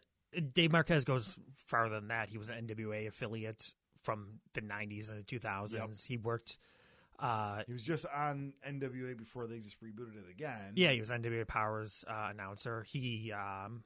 [0.54, 2.30] Dave Marquez goes farther than that.
[2.30, 6.06] He was an NWA affiliate from the '90s and the 2000s.
[6.06, 6.58] He worked.
[7.20, 10.74] Uh, He was just on NWA before they just rebooted it again.
[10.76, 12.84] yeah, he was NWA Powers uh, announcer.
[12.90, 13.84] He, um,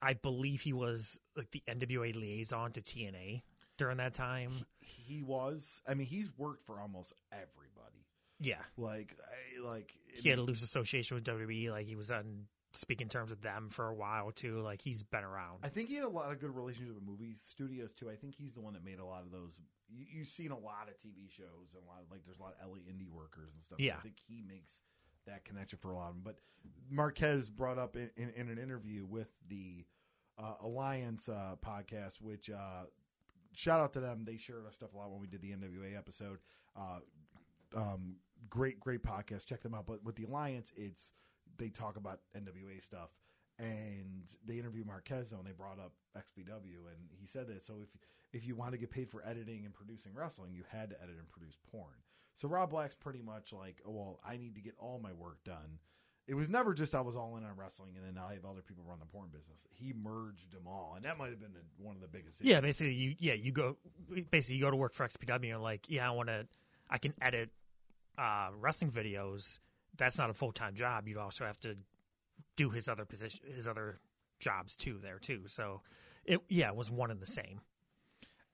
[0.00, 3.42] I believe, he was like the NWA liaison to TNA
[3.82, 4.64] during that time.
[4.80, 5.80] he was.
[5.88, 8.06] I mean, he's worked for almost everybody.
[8.38, 11.70] Yeah, Like, I, like he had a loose association with WWE.
[11.70, 14.60] Like he was on speaking terms with them for a while too.
[14.62, 15.58] Like he's been around.
[15.62, 18.10] I think he had a lot of good relationships with movie studios too.
[18.10, 19.60] I think he's the one that made a lot of those.
[19.88, 22.42] You, you've seen a lot of TV shows and a lot of like there's a
[22.42, 23.78] lot of LA indie workers and stuff.
[23.78, 23.96] Yeah.
[23.96, 24.72] I think he makes
[25.26, 26.22] that connection for a lot of them.
[26.24, 26.36] But
[26.90, 29.84] Marquez brought up in, in, in an interview with the
[30.36, 32.84] uh, Alliance uh, podcast, which uh,
[33.54, 34.24] shout out to them.
[34.24, 36.38] They shared our stuff a lot when we did the NWA episode.
[36.76, 37.00] Uh,
[37.76, 38.16] um,
[38.48, 39.46] great, great podcast.
[39.46, 39.86] Check them out.
[39.86, 41.12] But with the Alliance, it's
[41.58, 43.10] they talk about NWA stuff,
[43.58, 47.64] and they interview Marquez and they brought up XPW, and he said that.
[47.64, 47.88] So if
[48.32, 51.16] if you want to get paid for editing and producing wrestling, you had to edit
[51.18, 51.94] and produce porn.
[52.34, 55.44] So Rob Black's pretty much like, oh, well, I need to get all my work
[55.44, 55.78] done.
[56.28, 58.44] It was never just I was all in on wrestling, and then now I have
[58.44, 59.66] other people run the porn business.
[59.70, 62.40] He merged them all, and that might have been one of the biggest.
[62.42, 63.76] Yeah, basically, you yeah you go
[64.30, 66.46] basically you go to work for XPW and like yeah I want to
[66.88, 67.50] I can edit
[68.16, 69.58] uh, wrestling videos.
[69.96, 71.08] That's not a full time job.
[71.08, 71.76] You also have to
[72.56, 73.98] do his other position his other
[74.38, 75.42] jobs too there too.
[75.48, 75.82] So
[76.24, 77.60] it yeah it was one and the same.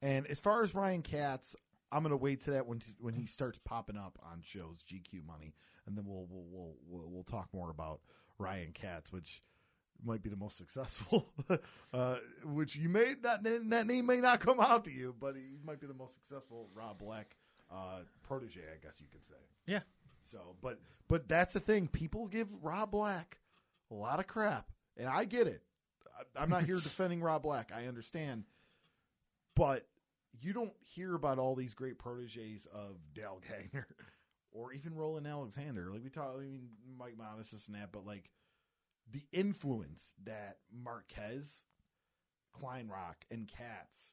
[0.01, 1.57] And as far as Ryan Katz,
[1.91, 5.55] I'm gonna wait to that when when he starts popping up on shows, GQ money,
[5.87, 8.01] and then we'll we'll we'll we'll, we'll talk more about
[8.39, 9.43] Ryan Katz, which
[10.05, 11.33] might be the most successful.
[11.93, 15.59] uh, which you may that that name may not come out to you, but he
[15.65, 17.37] might be the most successful Rob Black
[17.71, 19.35] uh, protege, I guess you could say.
[19.67, 19.81] Yeah.
[20.31, 20.79] So, but
[21.09, 21.89] but that's the thing.
[21.89, 23.39] People give Rob Black
[23.91, 25.63] a lot of crap, and I get it.
[26.37, 27.73] I, I'm not here defending Rob Black.
[27.75, 28.45] I understand,
[29.55, 29.87] but
[30.41, 33.87] you don't hear about all these great proteges of Dale Gagner
[34.53, 35.91] or even Roland Alexander.
[35.91, 36.69] Like we talk, I mean,
[36.99, 38.31] Mike Modest, this and that, but like
[39.11, 41.63] the influence that Marquez,
[42.61, 44.13] Kleinrock, and Katz,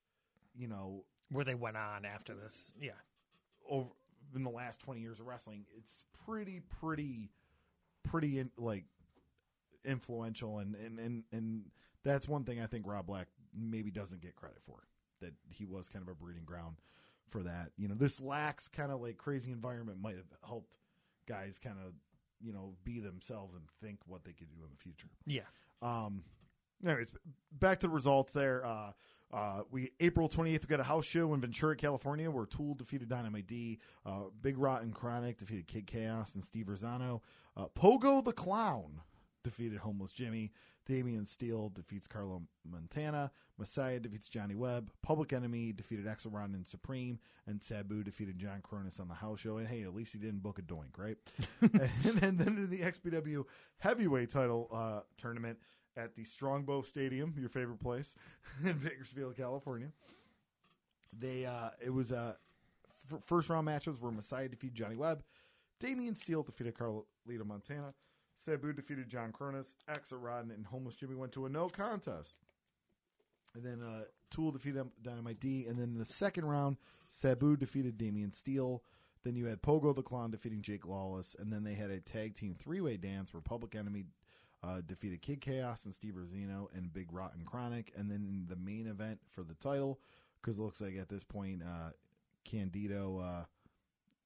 [0.56, 2.92] you know, Where they went on after this, yeah.
[3.70, 3.90] over
[4.36, 7.30] in the last 20 years of wrestling, it's pretty, pretty,
[8.04, 8.86] pretty in, like
[9.84, 10.60] influential.
[10.60, 11.66] And, and, and, and
[12.04, 14.84] that's one thing I think Rob Black maybe doesn't get credit for
[15.22, 16.78] that he was kind of a breeding ground
[17.30, 17.72] for that.
[17.78, 20.78] You know, this lax kind of like crazy environment might have helped
[21.28, 21.94] guys kind of,
[22.40, 25.10] you know, be themselves and think what they could do in the future.
[25.26, 25.42] Yeah.
[25.82, 26.24] Um,
[26.86, 27.12] anyways,
[27.52, 28.66] back to the results there.
[28.66, 28.92] Uh,
[29.34, 33.10] uh, we April 28th, we got a house show in Ventura, California, where Tool defeated
[33.10, 33.80] Dynamite D.
[34.06, 37.22] Uh, Big Rotten Chronic defeated Kid Chaos and Steve Rizzono.
[37.58, 39.02] Uh, Pogo the Clown
[39.46, 40.52] defeated Homeless Jimmy.
[40.86, 43.32] Damian Steele defeats Carlo Montana.
[43.58, 44.92] Messiah defeats Johnny Webb.
[45.02, 47.20] Public Enemy defeated Axel Rotten and Supreme.
[47.48, 49.58] And Sabu defeated John Kronus on the house show.
[49.58, 51.18] And hey, at least he didn't book a doink, right?
[51.62, 53.46] and, then, then in the XPW
[53.78, 55.58] heavyweight title uh, tournament
[55.98, 58.16] at the Strongbow Stadium, your favorite place
[58.64, 59.92] in Bakersfield, California.
[61.18, 62.34] They uh, it was uh,
[63.12, 65.24] f- first round matches where Messiah defeated Johnny Webb.
[65.80, 67.94] Damian Steele defeated Carlito Montana.
[68.38, 69.76] Sabu defeated John Kronus.
[69.90, 72.38] Axelrod and Homeless Jimmy went to a no contest.
[73.56, 75.66] And then uh, Tool defeated Dynamite D.
[75.68, 78.84] And then in the second round, Sabu defeated Damian Steele.
[79.24, 81.36] Then you had Pogo the Clown defeating Jake Lawless.
[81.40, 84.06] And then they had a tag team three way dance where Public Enemy
[84.64, 87.94] uh, defeated Kid Chaos and Steve Rizzono and Big Rotten Chronic.
[87.96, 90.00] And then in the main event for the title,
[90.42, 91.92] because it looks like at this point, uh,
[92.44, 93.46] Candido, uh,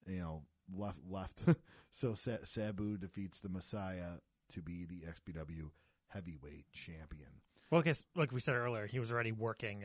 [0.06, 0.42] you know,
[0.76, 1.42] left left.
[1.90, 4.18] so Sa- Sabu defeats the Messiah
[4.50, 5.70] to be the XPW
[6.08, 7.28] heavyweight champion.
[7.70, 9.84] Well, guess like we said earlier, he was already working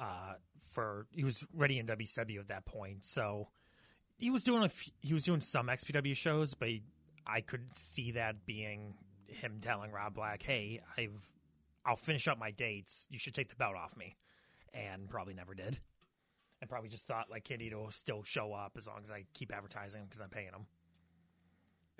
[0.00, 0.34] uh,
[0.72, 3.48] for he was ready in WCW at that point, so
[4.16, 6.82] he was doing a f- he was doing some XPW shows, but he,
[7.26, 8.94] I could see that being
[9.26, 11.22] him telling Rob Black, "Hey, I've
[11.84, 13.06] I'll finish up my dates.
[13.10, 14.16] You should take the belt off me,"
[14.72, 15.78] and probably never did,
[16.62, 19.52] and probably just thought like Candido will still show up as long as I keep
[19.52, 20.66] advertising him because I'm paying him.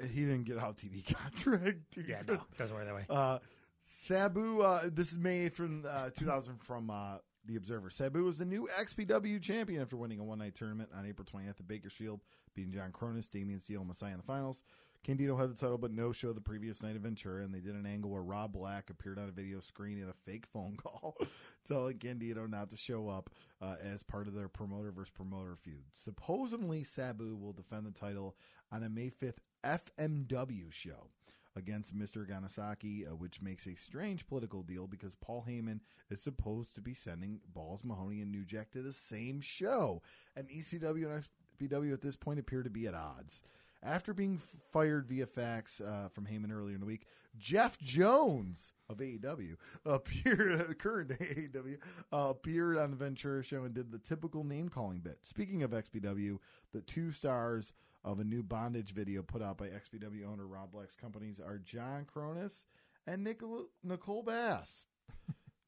[0.09, 1.79] He didn't get out TV contract.
[1.91, 2.09] dude.
[2.09, 3.05] Yeah, no, doesn't work that way.
[3.11, 3.39] Uh,
[3.83, 7.91] Sabu, uh, this is May from uh, 2000 from uh, The Observer.
[7.91, 11.59] Sabu was the new XPW champion after winning a one night tournament on April 20th
[11.61, 12.21] at Bakersfield,
[12.55, 14.63] beating John Kronus, Damian Steele, and Messiah in the finals.
[15.05, 17.75] Candido had the title, but no show the previous night in Ventura, and they did
[17.75, 21.17] an angle where Rob Black appeared on a video screen in a fake phone call,
[21.67, 23.31] telling Candido not to show up
[23.61, 25.83] uh, as part of their promoter versus promoter feud.
[25.91, 28.37] Supposedly, Sabu will defend the title
[28.71, 31.09] on a May 5th FMW show
[31.57, 32.25] against Mr.
[32.25, 35.81] Gannosuke, uh, which makes a strange political deal because Paul Heyman
[36.11, 40.01] is supposed to be sending Balls Mahoney and New Jack to the same show.
[40.37, 41.27] And ECW and
[41.61, 43.43] XPW at this point appear to be at odds.
[43.85, 44.41] After being
[44.73, 47.07] fired via fax uh, from Heyman earlier in the week,
[47.37, 51.79] Jeff Jones of AEW appeared, current AEW,
[52.13, 55.19] uh, appeared on the Ventura show and did the typical name calling bit.
[55.23, 56.39] Speaking of XPW,
[56.73, 57.73] the two stars
[58.05, 62.07] of a new bondage video put out by XPW owner Rob Black's companies are John
[62.13, 62.63] Kronus
[63.07, 64.87] and Nicole, Nicole Bass.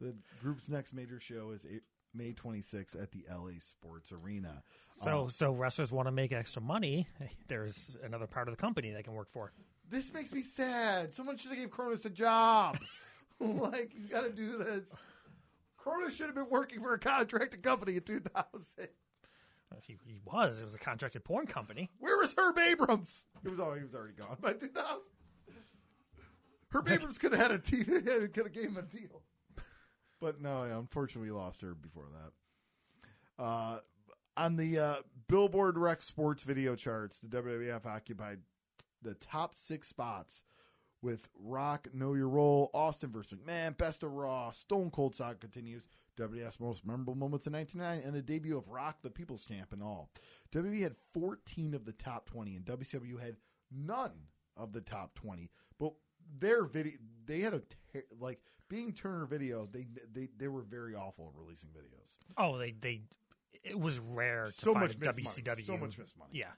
[0.00, 1.66] the group's next major show is
[2.14, 4.62] May 26th at the LA Sports Arena.
[5.02, 7.08] So, Uh, so wrestlers want to make extra money.
[7.48, 9.52] There's another part of the company they can work for.
[9.90, 11.14] this makes me sad.
[11.14, 12.78] Someone should have gave Kronus a job.
[13.40, 14.84] like he's got to do this.
[15.78, 18.88] Kronus should have been working for a contracted company in 2000.
[19.82, 20.60] He, he was.
[20.60, 21.90] It was a contracted porn company.
[21.98, 23.24] Where was Herb Abrams?
[23.44, 25.00] It was oh, he was already gone by 2000.
[26.70, 27.86] Herb Abrams could have had a TV,
[28.32, 29.22] could have gave him a deal.
[30.24, 33.44] But no, unfortunately, we lost her before that.
[33.44, 33.80] Uh,
[34.38, 34.94] on the uh,
[35.28, 38.38] Billboard Rec Sports video charts, the WWF occupied
[39.02, 40.42] the top six spots
[41.02, 43.38] with Rock, Know Your Role, Austin vs.
[43.38, 45.88] McMahon, Best of Raw, Stone Cold Saga continues,
[46.18, 49.82] WWF's most memorable moments in 1999, and the debut of Rock, the People's Champ, and
[49.82, 50.09] all.
[50.55, 53.36] WWE had 14 of the top 20, and WCW had
[53.70, 54.12] none
[54.56, 55.51] of the top 20.
[55.78, 55.92] But
[56.38, 56.92] their video,
[57.26, 61.40] they had a ter- like being Turner Video, they they they were very awful at
[61.40, 62.16] releasing videos.
[62.36, 63.02] Oh, they they
[63.62, 65.46] it was rare to So find much a WCW.
[65.46, 65.62] money.
[65.62, 66.30] So much missed money.
[66.34, 66.51] Yeah.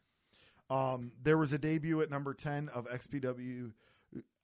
[0.69, 3.71] Um, there was a debut at number 10 of XPW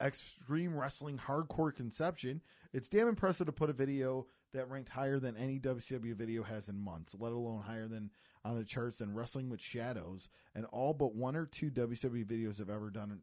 [0.00, 2.40] Extreme Wrestling Hardcore Conception.
[2.72, 6.68] It's damn impressive to put a video that ranked higher than any WCW video has
[6.68, 8.10] in months, let alone higher than
[8.44, 12.58] on the charts than Wrestling with Shadows, and all but one or two WCW videos
[12.58, 13.20] have ever done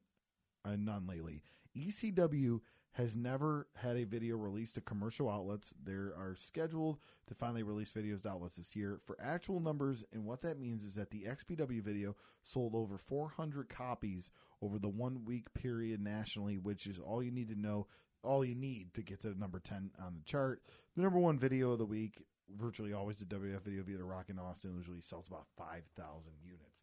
[0.66, 1.44] uh, none lately.
[1.80, 2.60] ECW
[2.94, 5.74] has never had a video released to commercial outlets.
[5.84, 6.98] There are scheduled
[7.28, 9.00] to finally release videos to outlets this year.
[9.06, 13.70] For actual numbers, and what that means is that the XPW video sold over 400
[13.70, 14.32] copies
[14.62, 17.88] over the one week period nationally, which is all you need to know,
[18.24, 20.62] all you need to get to number 10 on the chart.
[20.96, 22.24] The number one video of the week,
[22.58, 26.82] virtually always the WF video via the Rock in Austin, usually sells about 5,000 units.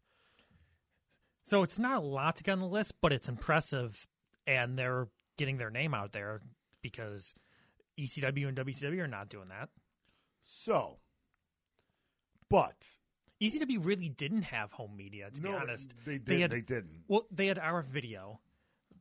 [1.43, 4.07] So it's not a lot to get on the list, but it's impressive,
[4.47, 5.07] and they're
[5.37, 6.41] getting their name out there
[6.81, 7.35] because
[7.99, 9.69] ECW and WCW are not doing that.
[10.45, 10.97] So,
[12.49, 12.87] but
[13.41, 15.93] ECW really didn't have home media, to be honest.
[16.05, 17.03] they, did, They had- they didn't.
[17.07, 18.39] Well, they had RF Video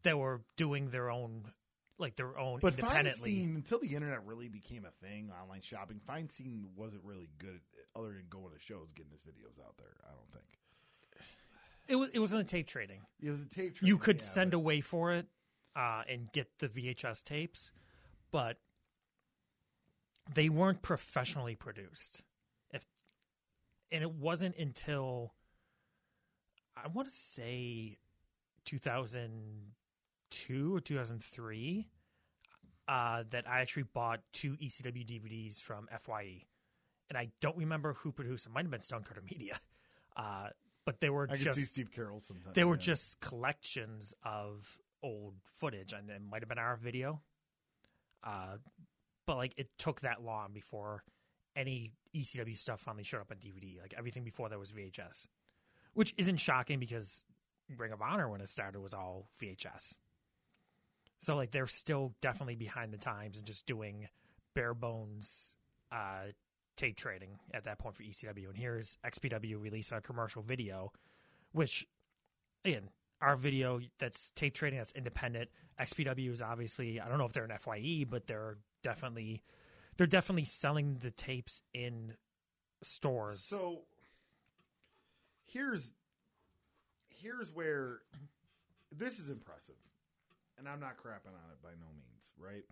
[0.02, 1.44] that were doing their own,
[1.98, 3.36] like their own But independently.
[3.36, 8.01] Feinstein, until the internet really became a thing, online shopping, Feinstein wasn't really good at,
[8.01, 9.94] other than going to shows, getting his videos out there.
[10.05, 10.44] I don't think
[11.89, 13.01] It was it was in the tape trading.
[13.23, 13.77] it was a tape.
[13.77, 13.89] Trading.
[13.89, 15.27] You could yeah, send but- away for it
[15.77, 17.70] uh, and get the VHS tapes,
[18.32, 18.57] but
[20.35, 22.23] they weren't professionally produced.
[22.73, 22.85] If
[23.93, 25.35] and it wasn't until
[26.77, 27.98] I want to say
[28.65, 31.86] 2002 or 2003
[32.89, 36.43] uh, that I actually bought two ECW DVDs from Fye,
[37.09, 38.47] and I don't remember who produced.
[38.47, 39.59] It might have been Stonecutter Media,
[40.16, 40.48] uh,
[40.85, 42.55] but they were I just see Steve Carroll sometimes.
[42.55, 42.81] they were yeah.
[42.81, 47.20] just collections of old footage, and it might have been RF Video.
[48.22, 48.56] Uh,
[49.26, 51.04] but like it took that long before
[51.54, 53.80] any ECW stuff finally showed up on DVD.
[53.80, 55.26] Like everything before that was VHS,
[55.94, 57.24] which isn't shocking because
[57.76, 59.96] Ring of Honor when it started was all VHS.
[61.18, 64.08] So like they're still definitely behind the times and just doing
[64.54, 65.56] bare bones
[65.90, 66.32] uh,
[66.76, 68.48] tape trading at that point for ECW.
[68.48, 70.92] And here's XPW release a commercial video,
[71.52, 71.86] which
[72.64, 72.90] again,
[73.22, 75.51] RF Video that's tape trading that's independent.
[75.80, 79.43] XPW is obviously I don't know if they're an FYE, but they're definitely
[79.97, 82.14] they're definitely selling the tapes in
[82.82, 83.40] stores.
[83.40, 83.82] So
[85.44, 85.93] here's
[87.09, 88.01] here's where
[88.93, 89.76] this is impressive,
[90.59, 92.64] and I'm not crapping on it by no means, right?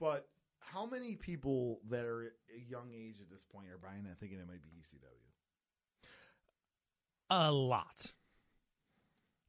[0.00, 0.28] But
[0.60, 4.18] how many people that are at a young age at this point are buying that
[4.20, 5.28] thinking it might be ECW?
[7.30, 8.12] a lot.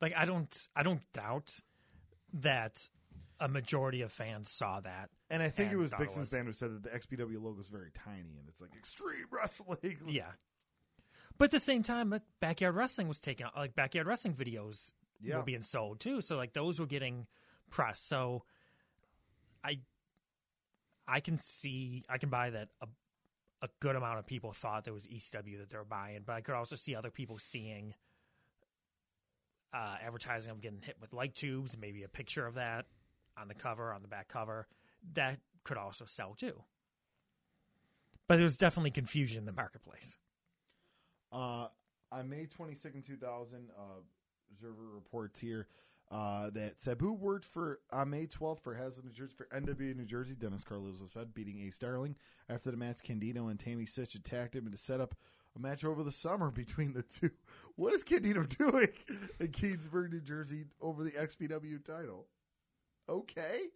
[0.01, 1.59] Like I don't I don't doubt
[2.33, 2.89] that
[3.39, 5.09] a majority of fans saw that.
[5.29, 7.91] And I think it was Bixen's was- who said that the XPW logo is very
[7.91, 9.97] tiny and it's like extreme wrestling.
[10.07, 10.31] Yeah.
[11.37, 13.55] But at the same time, backyard wrestling was taken out.
[13.55, 15.37] Like backyard wrestling videos Yeah.
[15.37, 16.21] were being sold too.
[16.21, 17.27] So like those were getting
[17.69, 18.01] press.
[18.01, 18.43] So
[19.63, 19.79] I
[21.07, 22.87] I can see I can buy that a
[23.61, 26.39] a good amount of people thought there was ECW that they were buying, but I
[26.41, 27.93] could also see other people seeing
[29.73, 32.85] uh, advertising of getting hit with light tubes, maybe a picture of that
[33.39, 34.67] on the cover, on the back cover.
[35.13, 36.63] That could also sell too.
[38.27, 40.17] But there's definitely confusion in the marketplace.
[41.31, 41.67] Uh,
[42.11, 43.81] on May 22nd, 2000, uh,
[44.51, 45.67] Observer reports here
[46.11, 50.05] uh, that Sabu worked for on May 12th for Haslam, New Jersey, for NWA New
[50.05, 50.35] Jersey.
[50.35, 52.15] Dennis Carlos was fed, beating Ace Starling.
[52.49, 55.15] After the match, Candido and Tammy Sytch attacked him to set up
[55.55, 57.31] a match over the summer between the two.
[57.75, 58.89] What is Candido doing
[59.39, 62.27] in Keansburg, New Jersey, over the XPW title?
[63.07, 63.67] Okay.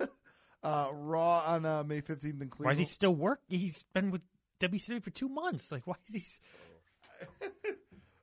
[0.62, 2.52] uh, Raw on uh, May 15th in Cleveland.
[2.58, 3.42] Why is he still work?
[3.48, 4.22] He's been with
[4.60, 5.70] WCW for two months.
[5.70, 7.48] Like, why is he?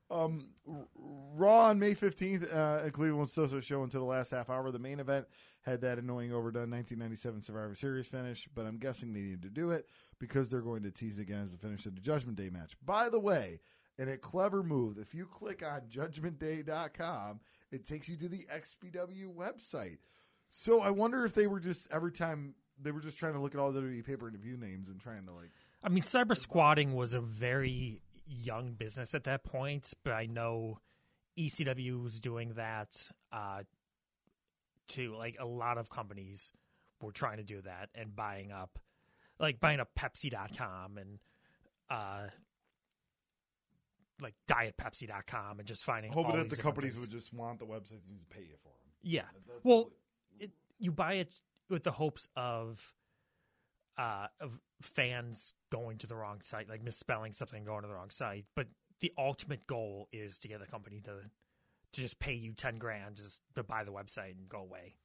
[0.10, 0.50] Um,
[1.36, 4.72] Raw on May 15th uh, at Cleveland also show until the last half hour.
[4.72, 5.28] The main event
[5.62, 9.72] had that annoying overdone 1997 Survivor Series finish, but I'm guessing they needed to do
[9.72, 12.74] it because they're going to tease again as the finish of the Judgment Day match.
[12.86, 13.60] By the way,
[13.98, 19.34] in a clever move, if you click on judgmentday.com, it takes you to the XPW
[19.36, 19.98] website.
[20.50, 23.54] So I wonder if they were just every time they were just trying to look
[23.54, 25.52] at all the WWE paper and view names and trying to like.
[25.84, 30.80] I mean, cyber squatting was a very young business at that point, but I know
[31.38, 33.64] ECW was doing that uh,
[34.88, 35.16] too.
[35.18, 36.52] Like a lot of companies
[37.02, 38.80] were trying to do that and buying up,
[39.40, 41.20] like buying up Pepsi.com and
[41.90, 42.28] uh,
[44.22, 46.12] like DietPepsi.com and just finding.
[46.12, 47.08] Hoping that the companies things.
[47.08, 48.92] would just want the websites and just pay you for them.
[49.04, 49.22] Yeah.
[49.48, 49.92] That's Well,
[50.40, 51.40] it, you buy it
[51.70, 52.94] with the hopes of
[53.98, 57.94] uh of fans going to the wrong site, like misspelling something and going to the
[57.94, 58.46] wrong site.
[58.56, 58.68] But
[59.02, 61.30] the ultimate goal is to get the company to
[61.94, 64.96] to just pay you ten grand just to buy the website and go away.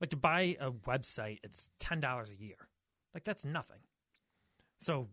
[0.00, 2.68] Like to buy a website, it's ten dollars a year.
[3.14, 3.80] Like that's nothing.
[4.78, 5.08] So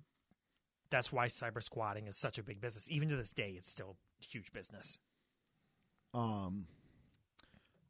[0.89, 2.89] that's why cyber squatting is such a big business.
[2.89, 4.99] Even to this day, it's still a huge business.
[6.13, 6.67] Um,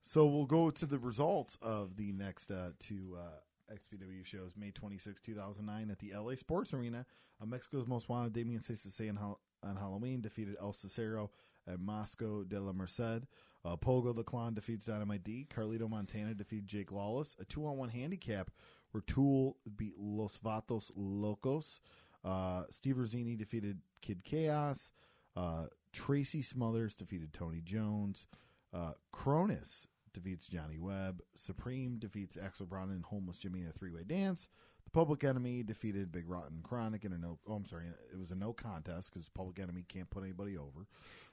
[0.02, 3.40] so we'll go to the results of the next uh, two uh,
[3.72, 4.54] XPW shows.
[4.58, 7.06] May 26, 2009 at the LA Sports Arena.
[7.42, 11.32] Uh, Mexico's Most Wanted, Damien Cesare on, on Halloween defeated El Cicero
[11.68, 13.24] at Mosco de la Merced.
[13.66, 15.48] Uh, Pogo the Clown defeats Dynamite D.
[15.54, 17.36] Carlito Montana defeated Jake Lawless.
[17.40, 18.52] A two on one handicap
[18.92, 21.82] where Tool beat Los Vatos Locos.
[22.24, 24.92] Uh, Steve Rizzono defeated Kid Chaos.
[25.36, 28.28] Uh, Tracy Smothers defeated Tony Jones.
[28.74, 29.88] Uh, Kronus
[30.18, 31.22] defeats Johnny Webb.
[31.36, 34.48] Supreme defeats Axel Braun and Homeless Jimmy in a three way dance.
[34.84, 37.40] The Public Enemy defeated Big Rotten Chronic in a no.
[37.48, 40.88] Oh, I'm sorry, it was a no contest because Public Enemy can't put anybody over.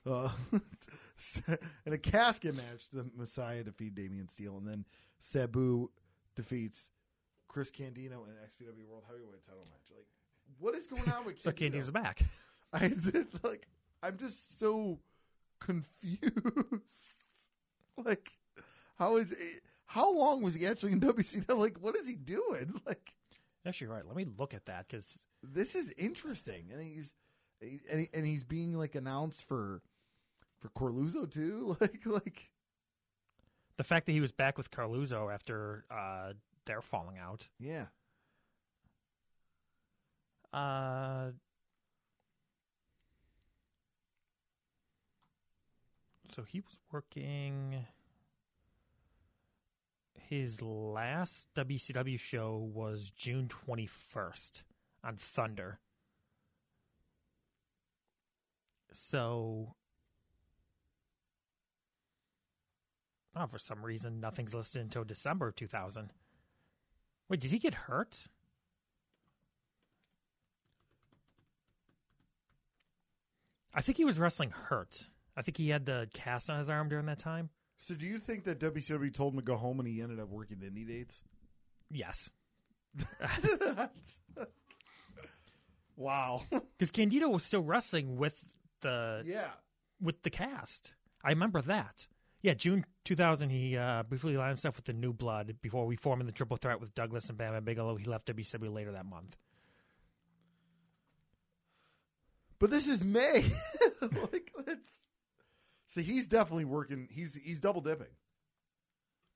[0.06, 0.30] Uh,
[1.86, 4.84] in a casket match, the Messiah defeat Damian Steele, and then
[5.18, 5.88] Sabu
[6.36, 6.90] defeats
[7.48, 9.84] Chris Candido in an XPW World Heavyweight Title match.
[9.96, 10.06] Like,
[10.58, 11.78] what is going on with So Candido?
[11.78, 12.22] Candy's back.
[12.72, 13.66] I did like
[14.02, 14.98] I'm just so
[15.60, 16.20] confused.
[18.04, 18.32] like
[18.98, 21.58] how is it, how long was he actually in WCW?
[21.58, 22.80] Like what is he doing?
[22.86, 23.14] Like
[23.66, 24.06] Actually, right.
[24.06, 27.10] Let me look at that because this is interesting, and he's
[27.62, 29.80] and, he, and he's being like announced for
[30.58, 31.76] for Coralluzzo too.
[31.80, 32.50] Like like
[33.78, 36.34] the fact that he was back with Coralluzzo after uh,
[36.66, 37.48] their falling out.
[37.58, 37.86] yeah.
[40.52, 41.32] Uh,
[46.30, 47.86] so he was working.
[50.28, 54.62] His last WCW show was June 21st
[55.02, 55.80] on Thunder.
[58.90, 59.74] So,
[63.36, 66.10] oh, for some reason, nothing's listed until December 2000.
[67.28, 68.28] Wait, did he get hurt?
[73.74, 75.08] I think he was wrestling hurt.
[75.36, 77.50] I think he had the cast on his arm during that time.
[77.86, 80.30] So do you think that WCW told him to go home and he ended up
[80.30, 81.20] working indie dates?
[81.90, 82.30] Yes.
[85.96, 86.42] wow.
[86.78, 88.42] Because Candido was still wrestling with
[88.80, 89.50] the yeah.
[90.00, 90.94] with the cast.
[91.22, 92.06] I remember that.
[92.40, 96.26] Yeah, June 2000, he uh, briefly aligned himself with the New Blood before we formed
[96.26, 97.96] the triple threat with Douglas and Bam Bam Bigelow.
[97.96, 99.36] He left WCW later that month.
[102.58, 103.44] But this is May.
[104.00, 105.03] like let's
[105.86, 108.08] So he's definitely working he's he's double dipping.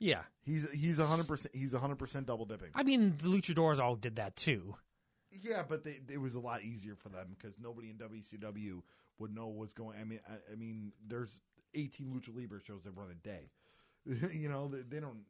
[0.00, 0.22] Yeah.
[0.42, 2.70] He's he's hundred percent he's hundred percent double dipping.
[2.74, 4.76] I mean, the Luchadors all did that too.
[5.30, 8.80] Yeah, but they, it was a lot easier for them because nobody in WCW
[9.18, 9.98] would know what's going.
[10.00, 11.40] I mean, I, I mean, there's
[11.74, 13.50] 18 lucha libre shows that run a day.
[14.32, 15.20] you know, they, they don't.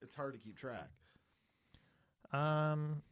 [0.00, 0.88] It's hard to keep track.
[2.32, 3.02] Um,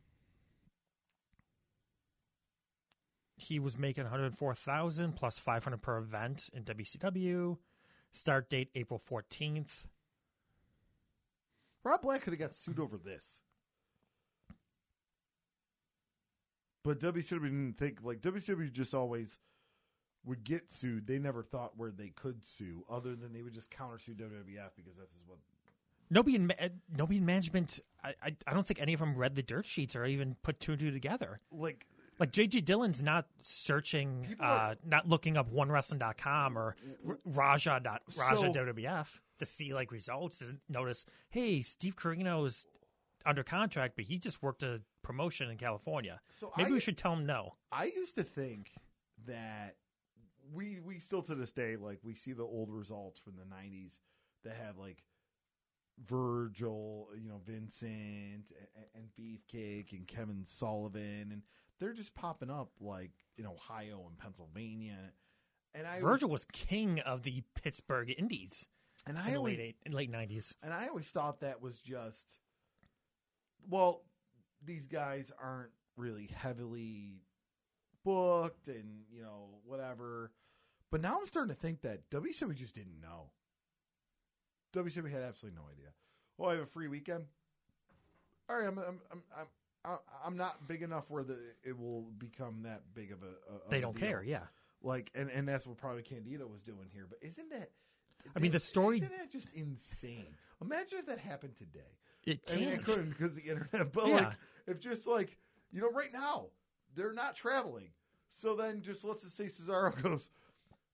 [3.43, 7.59] he was making 104,000 plus 500 per event in WCW.
[8.11, 9.87] Start date April 14th.
[11.85, 13.41] Rob Black could have got sued over this,
[16.85, 19.39] but WCW didn't think like WCW just always
[20.25, 21.09] would get sued.
[21.09, 24.97] They never thought where they could sue, other than they would just countersue WWF because
[24.97, 25.39] that's what
[26.11, 27.81] Nobody in uh, nobody in management.
[28.05, 30.61] I, I I don't think any of them read the dirt sheets or even put
[30.61, 31.41] two and two together.
[31.51, 31.87] like
[32.19, 36.77] Like JJ Dillon's not searching, People uh, are- not looking up onewrestling.com or
[37.09, 42.45] R- Raja dot Raja So- WWF to see like results and notice, hey, Steve Carino
[42.45, 42.67] is
[43.25, 46.21] under contract, but he just worked a promotion in California.
[46.39, 47.55] So Maybe I- we should tell him no.
[47.73, 48.73] I used to think
[49.27, 49.77] that
[50.53, 53.93] we we still to this day like we see the old results from the '90s
[54.45, 55.03] that have like
[55.99, 58.45] Virgil, you know, Vincent and,
[58.95, 61.43] and Beefcake and Kevin Sullivan, and
[61.83, 64.99] they're just popping up like in Ohio and Pennsylvania.
[65.75, 68.69] And I Virgil was king of the Pittsburgh Indies.
[69.07, 70.55] And in I the always late eight, late nineties.
[70.63, 72.39] and I always thought that was just
[73.69, 74.03] well,
[74.65, 77.23] these guys aren't really heavily
[78.05, 80.31] booked and you know whatever.
[80.91, 83.31] But now I'm starting to think that WCW just didn't know.
[84.75, 85.89] WCW had absolutely no idea.
[86.39, 87.25] Oh, I have a free weekend.
[88.49, 89.47] All right, I'm I'm I'm I'm,
[89.85, 93.27] I'm- I'm not big enough where the it will become that big of a.
[93.67, 94.23] a They a don't care.
[94.23, 94.47] Yeah.
[94.83, 97.07] Like, and and that's what probably Candido was doing here.
[97.09, 97.71] But isn't that?
[98.37, 100.37] I mean, the story- Isn't that just insane?
[100.61, 101.99] Imagine if that happened today.
[102.25, 102.85] It I mean, it can't.
[102.85, 103.93] couldn't because of the internet.
[103.93, 104.15] But Yeah.
[104.15, 104.37] like,
[104.67, 105.39] if just like
[105.73, 106.51] you know, right now
[106.95, 107.91] they're not traveling.
[108.29, 110.29] So then, just let's just say Cesaro goes.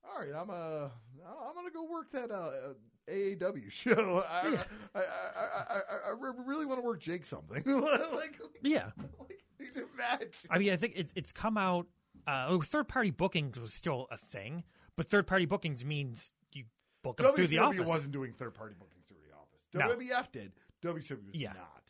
[0.05, 0.89] All right, I'm uh,
[1.27, 2.73] I'm gonna go work that uh,
[3.11, 4.25] AAW show.
[4.29, 4.63] I, Yeah.
[4.95, 7.63] I, I, I, I, I really want to work Jake something.
[7.67, 8.91] like, Yeah.
[9.19, 10.29] like, imagine.
[10.51, 11.87] I mean, I think it, it's come out.
[12.27, 14.65] Uh, third party bookings was still a thing,
[14.97, 16.65] but third party bookings means you
[17.03, 17.89] book them through the office.
[17.89, 19.61] wasn't doing third party bookings through the office.
[19.73, 19.97] No.
[19.97, 20.53] WWF did.
[20.83, 21.53] WCW was Yeah.
[21.55, 21.83] not.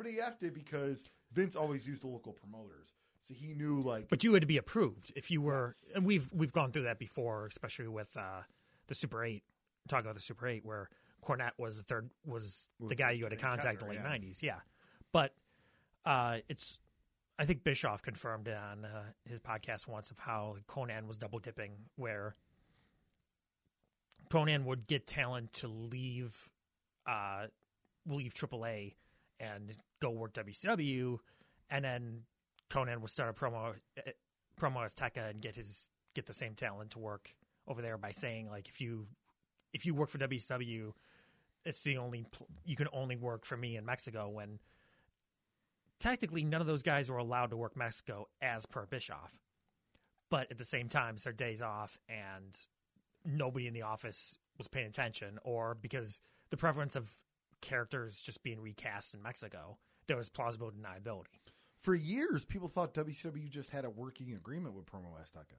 [0.00, 2.88] WWF did because Vince always used the local promoters,
[3.22, 4.08] so he knew like.
[4.08, 5.92] But you had to be approved if you were, Yes.
[5.96, 8.42] and we've we've gone through that before, especially with uh,
[8.88, 9.44] the Super Eight.
[9.88, 10.88] Talking about the Super Eight, where
[11.24, 14.08] Cornette was the third, was the guy you had to contact in the late yeah.
[14.08, 14.40] nineties.
[14.42, 14.60] Yeah,
[15.12, 15.34] but
[16.04, 16.78] uh, it's.
[17.38, 21.38] I think Bischoff confirmed it on uh, his podcast once of how Konnan was double
[21.38, 22.34] dipping, where
[24.30, 26.50] Konnan would get talent to leave,
[27.06, 27.48] uh,
[28.06, 28.94] leave AAA
[29.38, 31.18] and go work WCW,
[31.70, 32.22] and then
[32.70, 34.12] Konnan would start a promo eh,
[34.60, 37.34] promo Azteca and get his get the same talent to work
[37.68, 39.06] over there by saying like if you
[39.76, 40.94] if you work for WCW,
[41.66, 44.58] it's the only pl- you can only work for me in Mexico when
[46.00, 49.38] technically none of those guys were allowed to work Mexico as per Bischoff.
[50.30, 52.58] But at the same time, it's their days off and
[53.22, 57.10] nobody in the office was paying attention or because the preference of
[57.60, 59.76] characters just being recast in Mexico,
[60.06, 61.38] there was plausible deniability.
[61.82, 65.58] For years, people thought WCW just had a working agreement with Promo Azteca.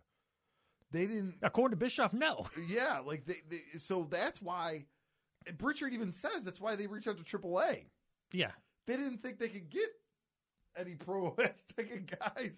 [0.92, 1.36] They didn't.
[1.42, 2.48] According to Bischoff, no.
[2.68, 3.62] Yeah, like they, they.
[3.78, 4.86] So that's why.
[5.58, 7.86] Pritchard even says that's why they reached out to AAA.
[8.34, 8.52] Yeah.
[8.86, 9.90] They didn't think they could get
[10.76, 12.58] any Pro Azteca guys.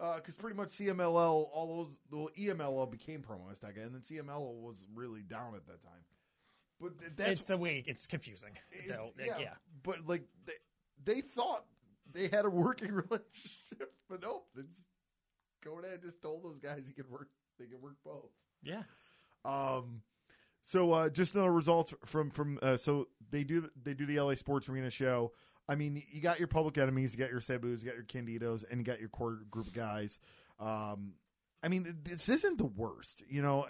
[0.00, 1.14] Uh, because pretty much CMLL,
[1.52, 5.82] all those, well, EMLL became Promo Azteca, and then CMLL was really down at that
[5.82, 6.02] time.
[6.80, 8.50] But that's it's a way it's confusing.
[8.72, 9.50] It's- yeah, yeah.
[9.84, 10.52] But like they,
[11.14, 11.64] they thought
[12.12, 14.46] they had a working relationship, but nope.
[14.58, 14.84] It's
[15.64, 17.28] Konnan just told those guys he could work.
[17.58, 18.30] They can work both.
[18.62, 18.82] Yeah.
[19.44, 20.02] Um,
[20.62, 24.34] so uh, just the results from from uh, so they do they do the LA
[24.34, 25.32] Sports Arena show.
[25.68, 28.64] I mean, you got your public enemies, you got your Sabus, you got your Candidos,
[28.70, 30.18] and you got your core group of guys.
[30.60, 31.14] Um,
[31.62, 33.22] I mean, this isn't the worst.
[33.28, 33.66] You know,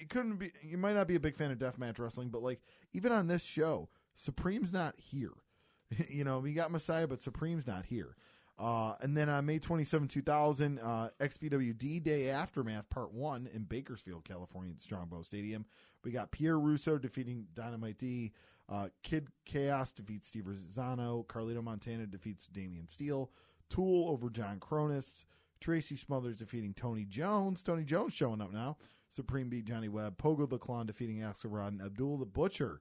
[0.00, 0.52] it couldn't be.
[0.62, 2.60] You might not be a big fan of deathmatch wrestling, but like
[2.92, 5.32] even on this show, Supreme's not here.
[6.08, 8.16] you know, we got Messiah, but Supreme's not here.
[8.58, 14.24] Uh, and then on May 27, 2000, uh, XPWD Day Aftermath Part 1 in Bakersfield,
[14.24, 15.64] California at Strongbow Stadium.
[16.04, 18.32] We got Pierre Russo defeating Dynamite D.
[18.68, 21.24] Uh, Kid Chaos defeats Steve Rizzono.
[21.26, 23.30] Carlito Montana defeats Damian Steele.
[23.70, 25.24] Tool over John Kronus.
[25.60, 27.62] Tracy Smothers defeating Tony Jones.
[27.62, 28.76] Tony Jones showing up now.
[29.08, 30.18] Supreme beat Johnny Webb.
[30.18, 31.80] Pogo the Clown defeating Axel Rotten.
[31.80, 32.80] And Abdul the Butcher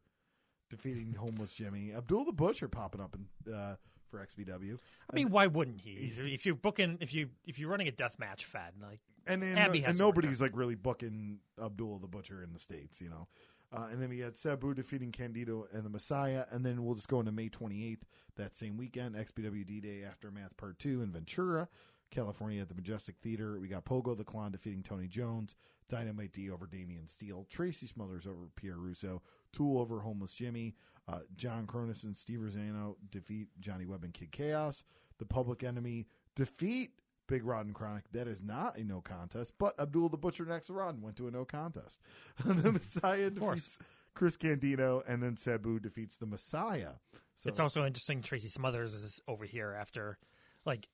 [0.70, 1.94] defeating Homeless Jimmy.
[1.96, 3.76] Abdul the Butcher popping up in, uh,
[4.10, 4.78] for XPW.
[5.12, 6.12] I mean, why wouldn't he?
[6.18, 9.58] If you're booking, if you if you're running a death match fed, like And then
[9.58, 13.28] Abby and nobody's like really booking Abdul the Butcher in the states, you know.
[13.72, 17.10] Uh, and then we had Sabu defeating Candido and the Messiah, and then we'll just
[17.10, 18.04] go into May 28th
[18.38, 21.68] that same weekend, XPW D Day Aftermath Part Two in Ventura,
[22.10, 23.60] California at the Majestic Theater.
[23.60, 25.56] We got Pogo the Clown defeating Tony Jones,
[25.90, 29.22] Dynamite D over Damian Steele, Tracy Smothers over Pierre Russo,
[29.52, 30.76] Tool over Homeless Jimmy,
[31.08, 34.84] uh, John Kronus and Steve Rizzono defeat Johnny Webb and Kid Chaos.
[35.20, 36.92] The Public Enemy defeat
[37.28, 38.04] Big Rod and Chronic.
[38.12, 41.28] That is not a no contest, but Abdul the Butcher and Axel Rotten went to
[41.28, 42.00] a no contest.
[42.46, 43.60] the Messiah course.
[43.60, 43.80] defeats
[44.18, 46.94] Chris Candido, and then Sabu defeats the Messiah.
[47.36, 48.22] So it's also interesting.
[48.22, 50.18] Tracy Smothers is over here after,
[50.66, 50.88] like,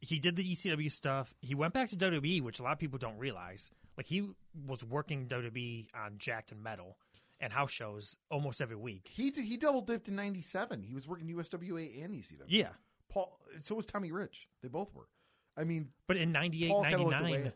[0.00, 1.32] he did the ECW stuff.
[1.40, 3.70] He went back to WWE, which a lot of people don't realize.
[3.96, 4.28] Like, he
[4.66, 6.98] was working WWE on Jakked and Metal
[7.40, 9.10] and house shows almost every week.
[9.12, 10.82] he he double dipped in '97.
[10.82, 12.44] He was working USWA and ECW.
[12.48, 12.68] Yeah,
[13.08, 13.38] Paul.
[13.62, 14.48] So was Tommy Rich.
[14.62, 15.08] They both were.
[15.56, 17.52] I mean, but in 98, Paul kind of looked away 99.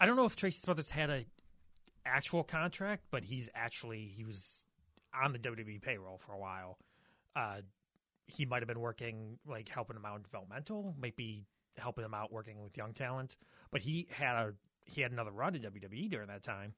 [0.00, 1.24] I don't know if Tracy Smothers had a
[2.04, 4.66] actual contract, but he's actually he was
[5.14, 6.78] on the WWE payroll for a while.
[7.36, 7.58] Uh,
[8.26, 11.46] he might have been working like helping him out in developmental, might be
[11.76, 13.36] helping him out working with young talent.
[13.70, 14.54] But he had a
[14.84, 16.74] he had another run in WWE during that time,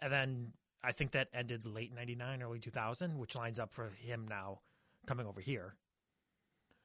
[0.00, 0.52] and then
[0.82, 4.60] I think that ended late '99, early 2000, which lines up for him now
[5.06, 5.74] coming over here.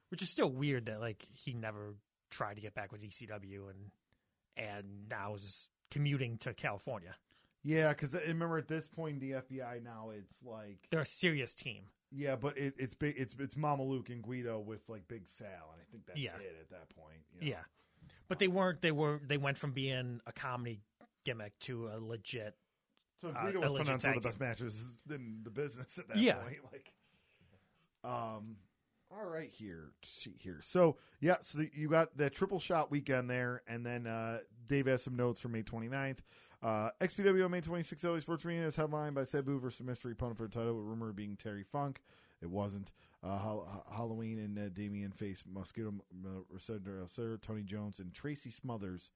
[0.09, 1.95] Which is still weird that like he never
[2.29, 3.91] tried to get back with ECW and
[4.55, 7.15] and now is commuting to California.
[7.63, 11.55] Yeah, because uh, remember at this point the FBI now it's like They're a serious
[11.55, 11.85] team.
[12.11, 13.15] yeah, but it, it's big.
[13.17, 16.35] It's it's Mamaluke and Guido with like Big Sal, and I think that's Yeah.
[16.35, 17.21] it at that point.
[17.33, 17.47] you know?
[17.57, 17.63] Yeah,
[18.27, 18.81] but they weren't.
[18.81, 19.19] They were.
[19.25, 20.81] They went from being a comedy
[21.25, 22.55] gimmick to a legit.
[23.23, 25.97] So Uh, Guido a was putting on some of the best matches in the business
[25.97, 26.35] at that Yeah.
[26.43, 26.57] point.
[26.73, 26.91] Like,
[28.03, 28.57] um,
[29.09, 30.59] all right, here, see here.
[30.61, 34.87] So yeah, so the, you got that triple shot weekend there, and then uh, Dave
[34.87, 36.17] has some notes for May 29th.
[36.61, 40.37] Uh, XPW on May 26th, LA Sports Arena is headlined by Sabu versus mystery opponent
[40.37, 42.01] for the title, with rumor being Terry Funk.
[42.41, 42.91] It wasn't.
[43.21, 49.11] Uh, Hall- Halloween and uh, Damien face Mosquito Mercedes, Tony Jones, and Tracy Smothers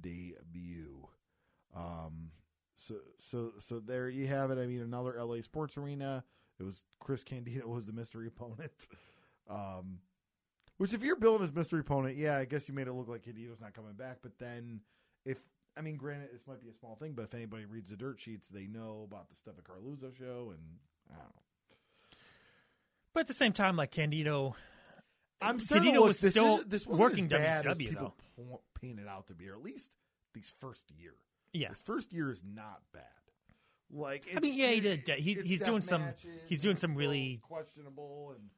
[0.00, 1.08] debut.
[1.74, 2.30] Um,
[2.76, 4.58] so so so there you have it.
[4.58, 6.24] I mean, another LA Sports Arena.
[6.58, 8.72] It was Chris Candido was the mystery opponent.
[9.48, 9.98] Um,
[10.78, 13.22] which if you're building his mystery opponent, yeah, I guess you made it look like
[13.22, 14.18] Candido's not coming back.
[14.22, 14.80] But then
[15.24, 15.38] if
[15.76, 18.20] I mean, granted, this might be a small thing, but if anybody reads the dirt
[18.20, 20.78] sheets, they know about the stuff at Coralluzzo show, and
[21.10, 21.42] I don't know.
[23.12, 24.56] But at the same time, like Candido,
[25.40, 29.08] I'm Candido look, was this still this working as bad as people po- paint it
[29.08, 29.90] out to be, or at least
[30.32, 31.14] these first year.
[31.54, 31.70] Yeah.
[31.70, 33.02] His first year is not bad.
[33.90, 35.08] Like I mean, yeah, he did.
[35.08, 36.04] He- he's doing some-
[36.46, 38.50] he's doing some really- questionable and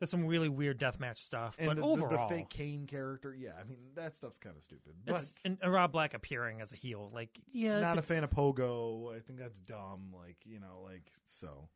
[0.00, 3.34] that's some really weird deathmatch stuff, and but the, the- overall, the fake Kane character.
[3.34, 4.94] Yeah, I mean that stuff's kind of stupid.
[5.04, 8.22] But and, and Rob Black appearing as a heel, like yeah, not but a fan
[8.24, 9.14] of Pogo.
[9.16, 10.12] I think that's dumb.
[10.16, 11.68] Like you know, like so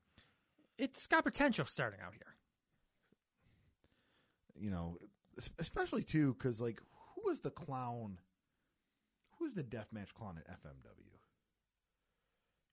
[0.79, 2.37] it's got potential starting out here.
[4.55, 4.99] you know,
[5.59, 6.81] especially too because like
[7.15, 8.19] who was the clown?
[9.43, 11.19] Who was the deathmatch clown at FMW?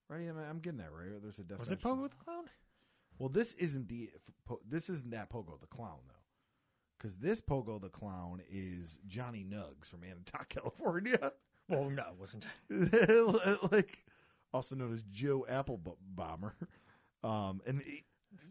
[0.08, 1.20] Right, I'm, I'm getting that right.
[1.20, 1.58] There's a deathmatch.
[1.58, 2.44] Was it Pogo the Clown?
[3.18, 4.10] Well, this isn't the
[4.68, 6.14] this isn't that Pogo the clown though,
[6.96, 11.32] because this Pogo the clown is Johnny Nugs from Anatot, California,
[11.68, 12.46] Well, no, it wasn't.
[13.72, 14.04] like
[14.54, 15.80] also known as Joe Apple
[16.14, 16.54] Bomber.
[17.24, 17.82] Um, and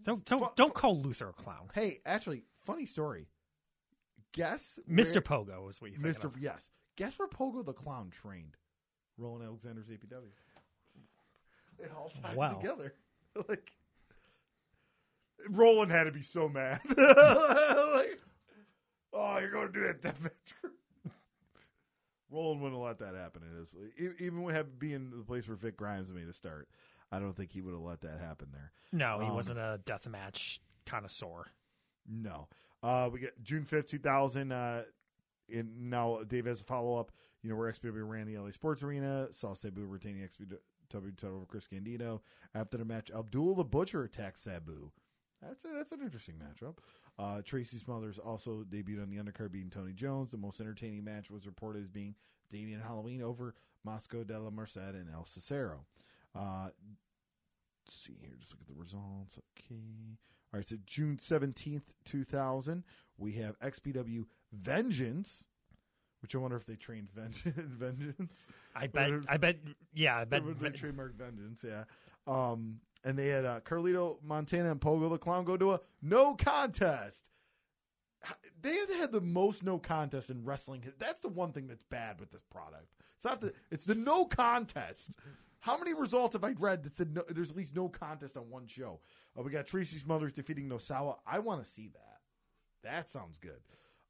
[0.04, 1.70] Don't don't Fu- don't call Luther a clown.
[1.74, 3.30] hey, actually, funny story.
[4.34, 5.16] Guess Mr.
[5.16, 6.18] where- Pogo is what you think.
[6.18, 6.26] Mr.
[6.26, 6.38] Of.
[6.38, 6.70] Yes,
[7.00, 8.58] guess where Pogo the clown trained?
[9.18, 10.30] Roland Alexander's APW.
[11.80, 12.54] It all ties Wow.
[12.56, 12.94] together.
[13.48, 13.72] like
[15.50, 16.82] Roland had to be so mad.
[16.90, 18.20] like,
[19.14, 21.14] oh, you're going to do that death match.
[22.30, 25.58] Roland wouldn't let that happen in his e- even with have being the place where
[25.58, 26.68] Vic Grimes made a start.
[27.12, 28.72] I don't think he would have let that happen there.
[28.92, 31.46] No, he Um, wasn't a deathmatch connoisseur.
[32.08, 32.48] No.
[32.84, 34.52] Uh, we get June fifth, two thousand.
[34.52, 34.84] Uh,
[35.54, 37.12] and now Dave has a follow up.
[37.42, 39.28] You know where XPW ran the LA Sports Arena.
[39.32, 40.58] Saw Sabu retaining XPW
[40.90, 42.22] title over Chris Candido.
[42.54, 44.92] After the match, Abdul the Butcher attacks Sabu.
[45.42, 46.78] That's a, that's an interesting matchup.
[47.18, 50.32] Uh, Tracy Smothers also debuted on the undercard, beating Tony Jones.
[50.32, 52.16] The most entertaining match was reported as being
[52.50, 53.56] Damian Halloween over
[53.86, 55.86] Mosco de la Merced and El Cicero.
[56.36, 56.70] Uh,
[57.86, 58.36] let's see here.
[58.40, 59.38] Just look at the results.
[59.58, 60.18] Okay.
[60.54, 60.66] All right.
[60.66, 62.84] So June 17th, 2000,
[63.18, 65.46] we have XPW Vengeance,
[66.22, 67.56] which I wonder if they trained Vengeance.
[67.56, 68.48] Vengeance.
[68.76, 69.12] I bet.
[69.28, 69.58] I bet.
[69.94, 70.44] Yeah, I bet.
[70.60, 71.84] They trademarked Vengeance, yeah.
[72.28, 76.36] Um, and they had uh, Carlito Montana and Pogo the Clown go to a no
[76.36, 77.24] contest.
[78.62, 80.84] They have had the most no contest in wrestling.
[80.98, 82.88] That's the one thing that's bad with this product.
[83.16, 83.54] It's not the.
[83.72, 85.12] It's the no contest.
[85.61, 88.49] How many results have I read that said no, there's at least no contest on
[88.49, 88.99] one show?
[89.38, 91.18] Uh, we got Tracy Smothers defeating Nosawa.
[91.27, 92.19] I want to see that.
[92.84, 93.60] That sounds good.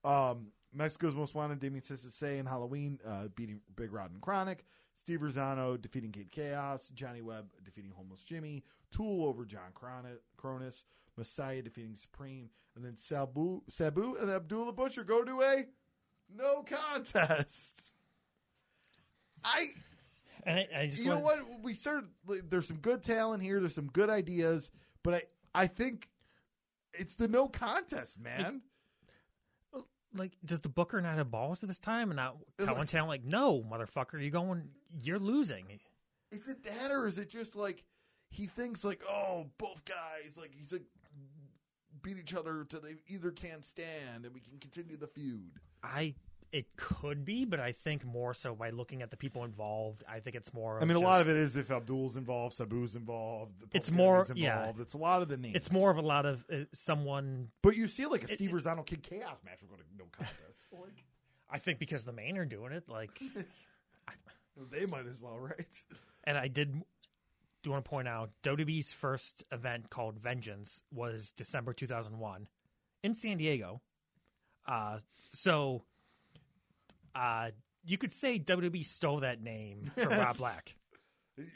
[0.04, 4.66] Um, Mexico's Most Wanted, Damien Say and Halloween uh, beating Big Rod and Chronic.
[4.96, 6.90] Steve Rizzono defeating Kid Chaos.
[6.94, 8.64] Johnny Webb defeating Homeless Jimmy.
[8.92, 10.84] Tool over John Cron- Kronus.
[11.18, 12.50] Messiah defeating Supreme.
[12.76, 15.66] And then Sabu, Sabu and Abdullah Butcher go to a
[16.34, 17.94] no contest.
[19.44, 19.72] I
[20.46, 21.40] I, I just you know what?
[21.62, 22.10] We started.
[22.50, 23.60] There's some good talent here.
[23.60, 24.72] There's some good ideas,
[25.04, 26.08] but I I think
[26.94, 28.62] it's the no contest, man.
[30.16, 33.10] Like, does the Booker not have balls at this time and not telling like- talent
[33.10, 34.70] like, no, motherfucker, you're going,
[35.02, 35.66] you're losing.
[36.32, 37.84] Is it that, or is it just like
[38.30, 40.84] he thinks like, oh, both guys like he's like
[42.02, 45.60] beat each other till they either can't stand, and we can continue the feud.
[45.84, 46.16] I
[46.52, 50.04] it could be, but I think more so by looking at the people involved.
[50.10, 50.82] I think it's more.
[50.82, 53.60] I mean, a lot of it is if Abdul's involved, Sabu's involved.
[53.60, 54.58] The It's Public more- Enemy's yeah.
[54.60, 54.80] involved.
[54.80, 55.56] It's a lot of the names.
[55.56, 57.50] It's more of a lot of uh, someone.
[57.62, 59.60] but you see like a it- Steve Rizzono Kid Chaos match.
[59.62, 60.38] We're going to no contest.
[60.72, 61.04] like,
[61.52, 63.20] I think because the main are doing it, like,
[64.72, 65.66] they might as well, right?
[66.24, 66.82] and I did.
[67.64, 72.48] do want to point out WWE's first event called Vengeance was December 2001
[73.04, 73.82] in San Diego.
[74.68, 75.00] Uh,
[75.34, 75.84] so
[77.16, 77.50] uh,
[77.86, 80.76] you could say WWE stole that name from Rob Black.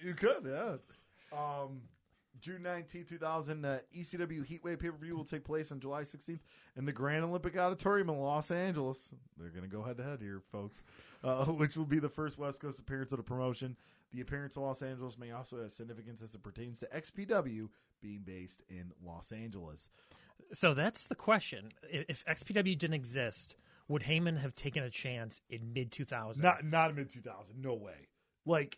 [0.02, 0.76] You could, yeah.
[1.38, 1.82] Um,
[2.40, 6.40] June 19, 2000, the ECW Heatwave pay per view will take place on July 16th
[6.76, 8.98] in the Grand Olympic Auditorium in Los Angeles.
[9.38, 10.84] They're going to go head to head here, folks,
[11.24, 13.78] uh, which will be the first West Coast appearance of the promotion.
[14.12, 17.70] The appearance in Los Angeles may also have significance as it pertains to XPW
[18.02, 19.90] being based in Los Angeles.
[20.52, 21.70] So that's the question.
[21.90, 23.56] If XPW didn't exist,
[23.88, 26.42] would Heyman have taken a chance in mid 2000?
[26.42, 28.10] Not not mid 2000, no way.
[28.46, 28.78] Like,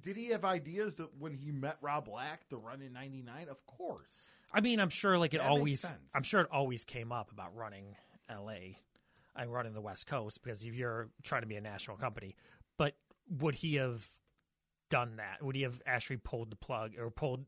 [0.00, 3.48] did he have ideas that when he met Rob Black to run in 99?
[3.48, 4.12] Of course.
[4.52, 5.84] I mean, I'm sure like it That always.
[6.14, 7.96] I'm sure it always came up about running
[8.30, 8.76] LA,
[9.36, 12.36] and running the West Coast because if you're trying to be a national company,
[12.78, 12.94] but
[13.28, 14.06] would he have
[14.90, 15.42] done that?
[15.42, 17.44] Would he have actually pulled the plug or pulled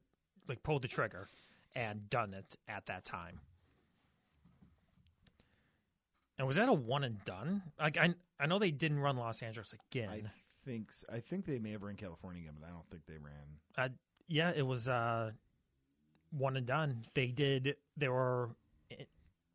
[0.49, 1.29] like pulled the trigger
[1.75, 3.41] and done it at that time?
[6.39, 7.63] And was that a one and done?
[7.79, 10.09] Like I, I know they didn't run Los Angeles again.
[10.11, 10.23] I
[10.65, 13.33] think I think they may have ran California again, but I don't think they ran.
[13.77, 13.89] Uh,
[14.29, 15.31] yeah, it was uh,
[16.31, 17.05] one and done.
[17.15, 17.77] They did.
[17.97, 18.51] They were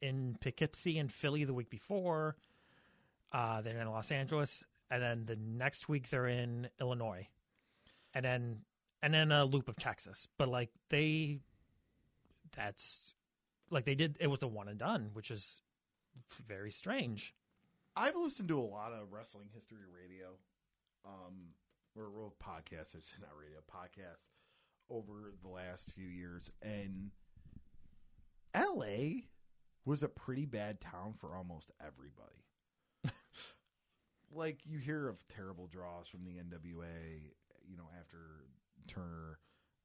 [0.01, 2.35] in Poughkeepsie and Philly the week before.
[3.31, 7.27] Uh, then in Los Angeles, and then the next week they're in Illinois,
[8.13, 8.57] and then
[9.01, 10.27] and then a loop of Texas.
[10.37, 11.39] But like they,
[12.55, 13.13] that's
[13.69, 14.17] like they did.
[14.19, 15.61] It was the one and done, which is
[16.47, 17.33] very strange.
[17.95, 20.29] I've listened to a lot of wrestling history radio,
[21.05, 21.53] um,
[21.95, 22.95] or or podcasts.
[22.95, 24.27] It's not radio podcasts
[24.89, 27.11] over the last few years, and
[28.53, 29.25] L.A.
[29.85, 32.45] was a pretty bad town for almost everybody.
[34.33, 37.21] like you hear of terrible draws from the NWA,
[37.67, 38.45] you know, after
[38.87, 39.39] Turner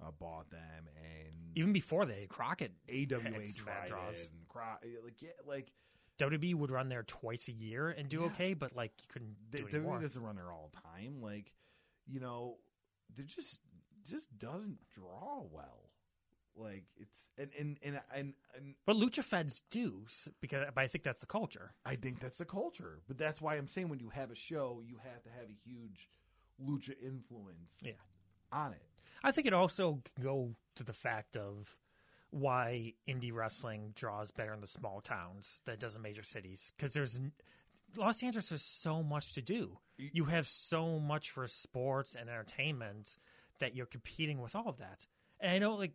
[0.05, 4.23] uh, bought them, and Even before they Crockett, AWA tried draws.
[4.23, 4.65] it, and Cro-
[5.05, 5.73] like yeah, like
[6.18, 8.26] WWE would run there twice a year and do Yeah.
[8.26, 11.20] okay, but like you couldn't the, do WWE doesn't run there all the time.
[11.20, 11.52] Like,
[12.06, 12.56] you know,
[13.14, 13.60] there just
[14.05, 15.90] just doesn't draw well.
[16.59, 20.05] Like it's and and and and, and But lucha feds do
[20.40, 21.74] because but I think that's the culture.
[21.84, 23.01] I think that's the culture.
[23.06, 25.68] But that's why I'm saying when you have a show, you have to have a
[25.68, 26.09] huge
[26.59, 27.93] lucha influence Yeah.
[28.51, 28.82] on it.
[29.22, 31.76] I think it also go to the fact of
[32.36, 36.72] why indie wrestling draws better in the small towns than it does in major cities
[36.76, 37.20] because there's
[37.96, 39.78] Los Angeles has so much to do.
[39.96, 43.16] You have so much for sports and entertainment
[43.58, 45.06] that you're competing with all of that.
[45.40, 45.92] And I know like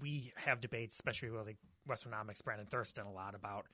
[0.00, 1.58] we have debates, especially with like
[1.88, 3.66] Wrestlenomics, Brandon Thurston, a lot about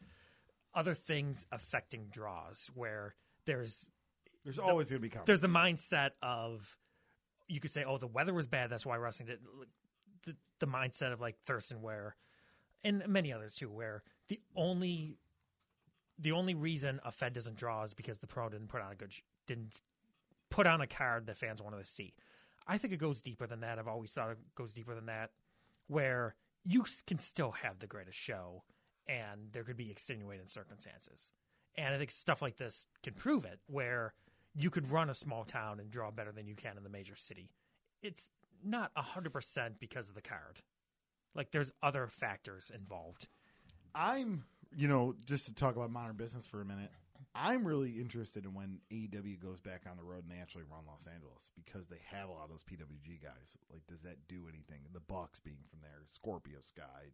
[0.74, 3.14] other things affecting draws where
[3.46, 3.88] there's
[4.44, 6.76] There's always going to be there's the mindset of
[7.46, 9.38] you could say, oh, the weather was bad, that's why wrestling did.
[10.60, 12.16] The, mindset of like Thurston, where
[12.84, 15.16] and many others too, where the only
[16.18, 18.94] the only reason a Fed doesn't draw is because the pro didn't put on a
[18.94, 19.12] good
[19.46, 19.80] didn't
[20.50, 22.14] put on a card that fans wanted to see.
[22.66, 23.78] I think it goes deeper than that.
[23.78, 25.30] I've always thought it goes deeper than that,
[25.88, 26.34] where
[26.64, 28.64] you can still have the greatest show,
[29.08, 31.32] and there could be extenuating circumstances.
[31.76, 34.14] And I think stuff like this can prove it, where
[34.54, 37.16] you could run a small town and draw better than you can in the major
[37.16, 37.50] city.
[38.02, 38.30] It's
[38.64, 40.60] not 100% because of the card.
[41.34, 43.28] Like, there's other factors involved.
[43.94, 44.44] I'm,
[44.76, 46.90] you know, just to talk about modern business for a minute.
[47.34, 50.80] I'm really interested in when AEW goes back on the road and they actually run
[50.86, 53.56] Los Angeles because they have a lot of those PWG guys.
[53.70, 54.80] Like, does that do anything?
[54.92, 57.12] The Bucks being from there, Scorpio Sky,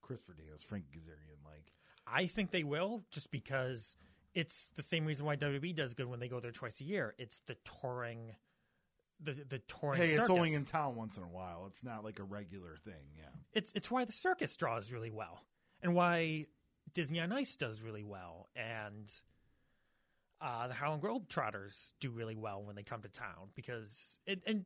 [0.00, 1.72] Christopher Daniels, Frank Kazarian, like
[2.06, 3.96] I think they will, just because
[4.34, 7.14] it's the same reason why WWE does good when they go there twice a year.
[7.18, 8.34] It's the touring,
[9.22, 10.00] the the touring.
[10.00, 11.66] hey, it's only in town once in a while.
[11.68, 13.04] It's not like a regular thing.
[13.16, 15.40] Yeah, it's it's why the circus draws really well,
[15.82, 16.46] and why
[16.94, 19.12] Disney on Ice does really well, and
[20.40, 24.64] uh, the Harlem Globetrotters do really well when they come to town because it and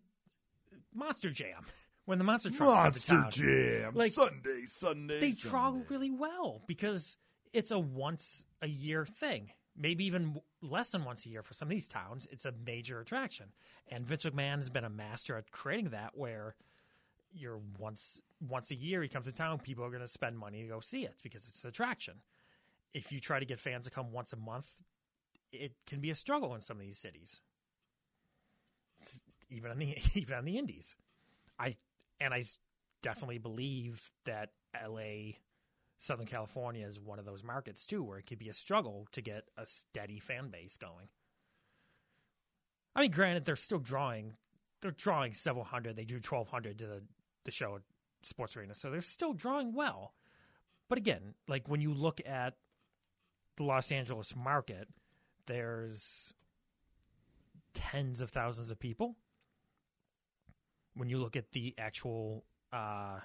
[0.95, 1.67] Monster Jam
[2.07, 5.21] when the Monster Trucks Monster come to town, Jam, Like, Sunday, Sunday.
[5.21, 7.17] they draw really well because
[7.53, 9.51] it's a once a year thing.
[9.79, 12.27] Maybe even less than once a year for some of these towns.
[12.31, 13.47] It's a major attraction,
[13.89, 16.17] and Vince McMahon has been a master at creating that.
[16.17, 16.55] Where
[17.33, 20.63] you're once once a year he comes to town, people are going to spend money
[20.63, 22.15] to go see it because it's an attraction.
[22.95, 24.83] If you try to get fans to come once a month,
[25.53, 27.43] it can be a struggle in some of these cities.
[29.01, 30.97] It's even on the even on the indies.
[31.59, 31.77] I
[32.21, 32.45] and I
[33.03, 35.37] definitely believe that LA,
[35.99, 39.23] Southern California is one of those markets too, where it could be a struggle to
[39.23, 41.09] get a steady fan base going.
[42.95, 44.35] I mean, granted, they're still drawing
[44.83, 45.97] they're drawing several hundred.
[45.97, 47.03] They drew twelve hundred to the
[47.45, 47.83] the show at
[48.23, 50.15] Sports Arena, so they're still drawing well.
[50.89, 52.55] But again, like when you look at
[53.57, 54.89] the Los Angeles market,
[55.47, 56.35] there's
[57.75, 59.17] tens of thousands of people.
[60.95, 63.21] When you look at the actual uh,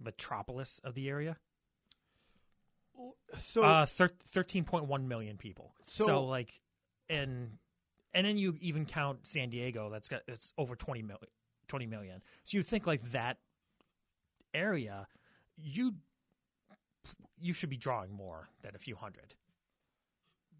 [0.00, 1.36] metropolis of the area,
[3.38, 5.74] So uh, thir- thirteen point one million people.
[5.84, 6.60] So- So, like,
[7.08, 7.58] and
[8.12, 9.88] and then you even count San Diego.
[9.90, 11.28] That's got it's over 20 million.
[11.68, 12.22] 20 million.
[12.42, 13.38] So you think like that
[14.52, 15.06] area,
[15.56, 15.94] you
[17.38, 19.34] you should be drawing more than a few hundred.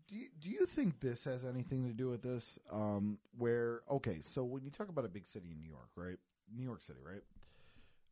[0.08, 2.58] Do you, do you think this has anything to do with this?
[2.70, 6.18] Um, where okay, so when you talk about a big city in New York, right?
[6.56, 7.22] New York City, right?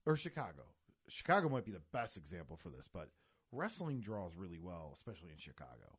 [0.06, 0.62] Or Chicago.
[1.08, 3.08] Chicago might be the best example for this, but
[3.52, 5.98] wrestling draws really well, especially in Chicago.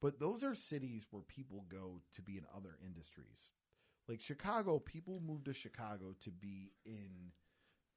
[0.00, 3.50] But those are cities where people go to be in other industries.
[4.08, 7.30] Like Chicago, people move to Chicago to be in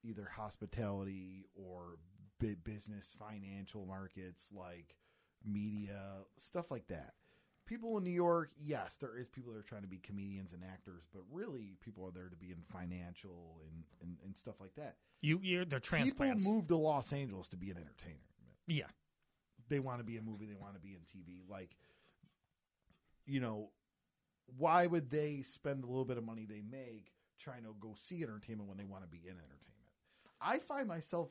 [0.04, 1.98] either hospitality or
[2.38, 4.94] business, financial markets, like
[5.44, 6.00] media,
[6.36, 7.14] stuff like that.
[7.66, 10.62] People in New York, yes, there is people that are trying to be comedians and
[10.62, 14.76] actors, but really people are there to be in financial and, and, and stuff like
[14.76, 14.94] that.
[15.22, 16.44] You you're they're transplants.
[16.44, 18.20] People move to Los Angeles to be an entertainer.
[18.66, 18.86] Yeah.
[19.68, 21.42] They want to be in movie, they want to be in TV.
[21.48, 21.76] Like,
[23.24, 23.70] you know,
[24.56, 28.22] why would they spend a little bit of money they make trying to go see
[28.22, 29.62] entertainment when they want to be in entertainment?
[30.40, 31.30] I find myself,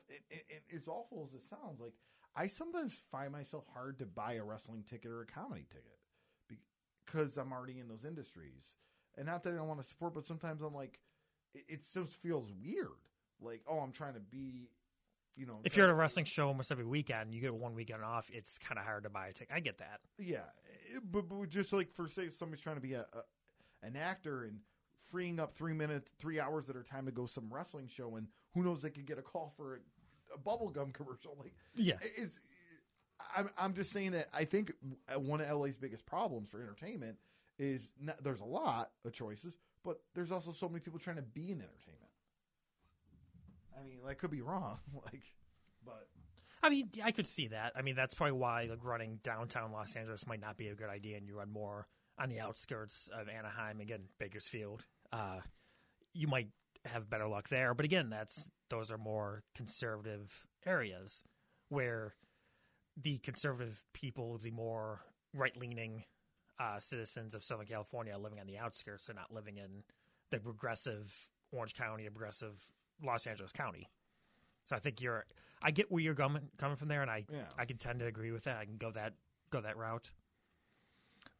[0.76, 1.94] as awful as it sounds, like
[2.36, 5.98] I sometimes find myself hard to buy a wrestling ticket or a comedy ticket
[7.06, 8.74] because I'm already in those industries.
[9.18, 11.00] And not that I don't want to support, but sometimes I'm like,
[11.54, 12.90] it, it just feels weird.
[13.42, 14.70] Like, oh, I'm trying to be,
[15.38, 18.04] you know, If you're at a wrestling show almost every weekend, you get one weekend
[18.04, 18.30] off.
[18.34, 19.54] It's kind of hard to buy a ticket.
[19.56, 20.00] I get that.
[20.18, 20.40] Yeah,
[21.12, 24.60] but, but just like for say somebody's trying to be a, a an actor and
[25.12, 28.28] freeing up three minutes, three hours of their time to go some wrestling show, and
[28.54, 29.80] who knows they could get a call for a,
[30.36, 31.36] a bubblegum commercial.
[31.40, 31.96] Like, Yeah.
[32.02, 32.40] it's.
[33.36, 34.74] I'm I'm just saying that I think
[35.18, 37.18] one of LA's biggest problems for entertainment
[37.58, 41.22] is not, there's a lot of choices, but there's also so many people trying to
[41.22, 42.12] be in entertainment.
[43.80, 45.24] I mean, I could be wrong, like,
[45.86, 46.08] but
[46.64, 47.74] I mean, I could see that.
[47.76, 50.90] I mean, that's probably why like running downtown Los Angeles might not be a good
[50.90, 51.88] idea, and you run more
[52.18, 54.86] on the outskirts of Anaheim, again, Bakersfield.
[55.12, 55.40] Uh,
[56.14, 56.48] you might
[56.86, 61.24] have better luck there, but again, that's those are more conservative areas
[61.70, 62.16] where
[63.02, 65.02] the conservative people, the more
[65.34, 66.06] right-leaning
[66.60, 69.08] uh, citizens of Southern California, are living on the outskirts.
[69.08, 69.84] They're not living in
[70.32, 72.72] the progressive Orange County, progressive
[73.04, 73.90] Los Angeles County.
[74.66, 75.26] So I think you're.
[75.62, 77.44] I get where you're coming coming from there, and I Yeah.
[77.58, 78.58] I can tend to agree with that.
[78.58, 79.14] I can go that
[79.50, 80.12] go that route.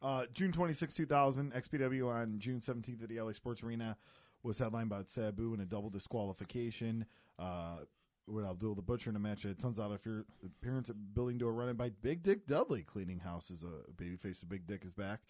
[0.02, 3.96] Uh, June 26, 2000, XPW on June 17th at the LA Sports Arena
[4.42, 7.06] was headlined by Sabu in a double disqualification.
[7.38, 7.78] Uh,
[8.28, 11.38] with Abdul the Butcher in a match that turns out if your appearance at Billing
[11.38, 14.92] Door running by Big Dick Dudley cleaning house as a babyface of Big Dick is
[14.92, 15.20] back.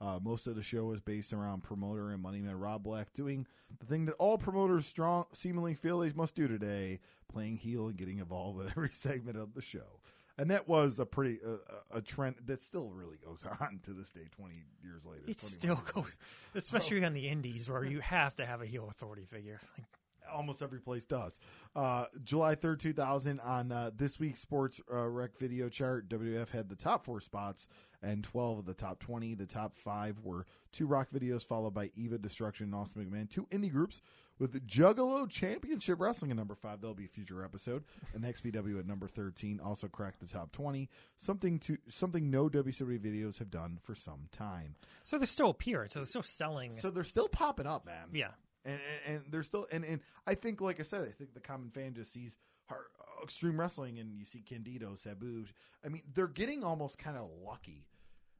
[0.00, 3.46] Uh, most of the show is based around promoter and money man Rob Black doing
[3.78, 7.00] the thing that all promoters strong seemingly feel they must do today,
[7.32, 10.00] playing heel and getting involved in every segment of the show.
[10.36, 11.58] And that was a pretty uh,
[11.92, 15.22] a trend that still really goes on to this day, twenty years later.
[15.28, 16.16] It still goes,
[16.54, 19.60] especially on the indies where you have to have a heel authority figure.
[19.78, 19.86] Like,
[20.32, 21.38] almost every place does.
[21.74, 26.68] Uh, July 3rd, 2000, on uh, this week's Sports uh, Rec video chart, WF had
[26.68, 27.66] the top four spots
[28.04, 29.34] and 12 of the top 20.
[29.34, 33.46] The top five were two rock videos, followed by Eva Destruction and Austin McMahon, two
[33.50, 34.00] indie groups
[34.38, 36.80] with Juggalo Championship Wrestling at number five.
[36.80, 37.84] That'll be a future episode.
[38.14, 42.98] And XPW at number 13 also cracked the top 20, something to something no WCW
[42.98, 44.76] videos have done for some time.
[45.02, 46.72] so they're still appearing, so they're still selling.
[46.76, 48.30] So they're still popping up, man yeah,
[48.64, 48.74] and,
[49.06, 51.70] and, and they're still and, and I think like I said I think the common
[51.70, 52.36] fan just sees
[52.68, 55.44] hard, uh, extreme wrestling and you see Candido Sabu
[55.84, 57.86] I mean they're getting almost kind of lucky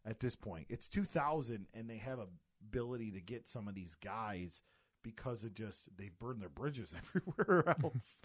[0.06, 2.18] at this point it's 2000 and they have
[2.70, 4.60] ability to get some of these guys
[5.02, 8.20] because of just they've burned their bridges everywhere else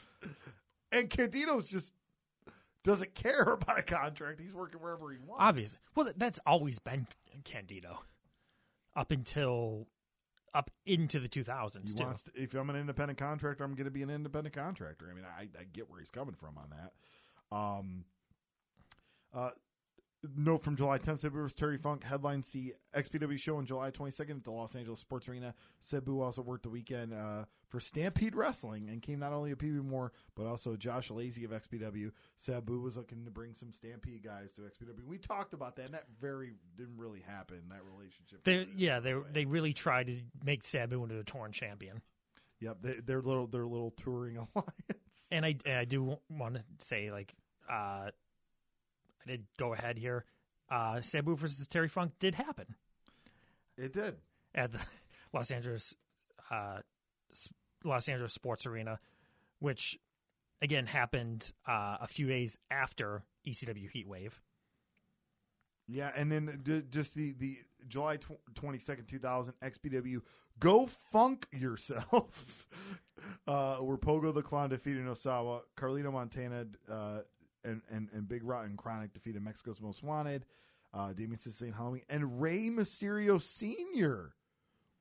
[0.92, 1.94] and Candido's just
[2.84, 5.80] doesn't care about a contract he's working wherever he wants obviously.
[5.96, 7.08] Well, that's always been
[7.44, 8.04] Candido
[8.96, 9.88] up until
[10.54, 12.04] up into the 2000s He too.
[12.06, 15.08] wants to- if I'm an independent contractor, I'm going to be an independent contractor.
[15.12, 17.56] I mean, I, I get where he's coming from on that.
[17.56, 18.06] Um,
[19.34, 19.52] uh,
[20.36, 21.56] note from July 10th, Sabu vs.
[21.56, 25.54] Terry Funk headlines the XPW show on July 22nd at the Los Angeles Sports Arena.
[25.82, 29.84] Sabu also worked the weekend uh, for Stampede Wrestling and came not only a PB
[29.84, 32.12] Moore, but also Josh Lazie of XPW.
[32.36, 35.06] Sabu was looking to bring some Stampede guys to XPW.
[35.06, 38.44] We talked about that, and that very didn't really happen, that relationship.
[38.44, 42.02] They yeah, they they really tried to make Sabu into a torn champion.
[42.60, 44.74] Yep, they, their little their little touring alliance.
[45.32, 47.34] And I I do want to say like
[47.72, 48.10] uh
[49.26, 50.26] I did go ahead here.
[50.70, 52.76] Uh Sabu versus Terry Funk did happen
[53.78, 54.16] It did.
[54.56, 54.80] at the
[55.34, 55.94] Los Angeles
[56.52, 56.80] uh
[57.84, 59.00] Los Angeles Sports Arena,
[59.60, 59.98] which
[60.62, 64.34] again happened uh a few days after ECW Heatwave.
[65.88, 68.20] Yeah, and then d- just the the July
[68.54, 70.22] twenty second, two thousand XPW
[70.60, 72.68] Go Funk Yourself,
[73.48, 77.20] uh, where Pogo the Clown defeated Osawa, Carlito Montana, uh,
[77.64, 80.46] and and and Big Rotten Chronic defeated Mexico's Most Wanted,
[80.94, 81.74] uh, Damien St.
[81.76, 84.36] Halloween, and Rey Mysterio Senior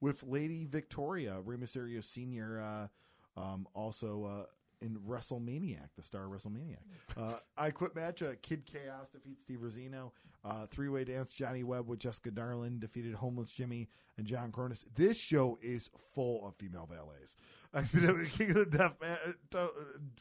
[0.01, 1.41] with Lady Victoria.
[1.45, 4.47] Rey Mysterio Senior uh, um, also uh,
[4.81, 6.79] in WrestleManiac, the star WrestleManiac.
[7.17, 10.13] Uh, I Quit match, uh, Kid Chaos defeats Steve Rizzono.
[10.45, 14.85] Uh, Three way dance, Johnny Webb with Jessica Darlin defeated Homeless Jimmy and John Kronus.
[14.95, 17.37] This show is full of female valets.
[17.75, 19.67] XPW King of the Death ma- uh,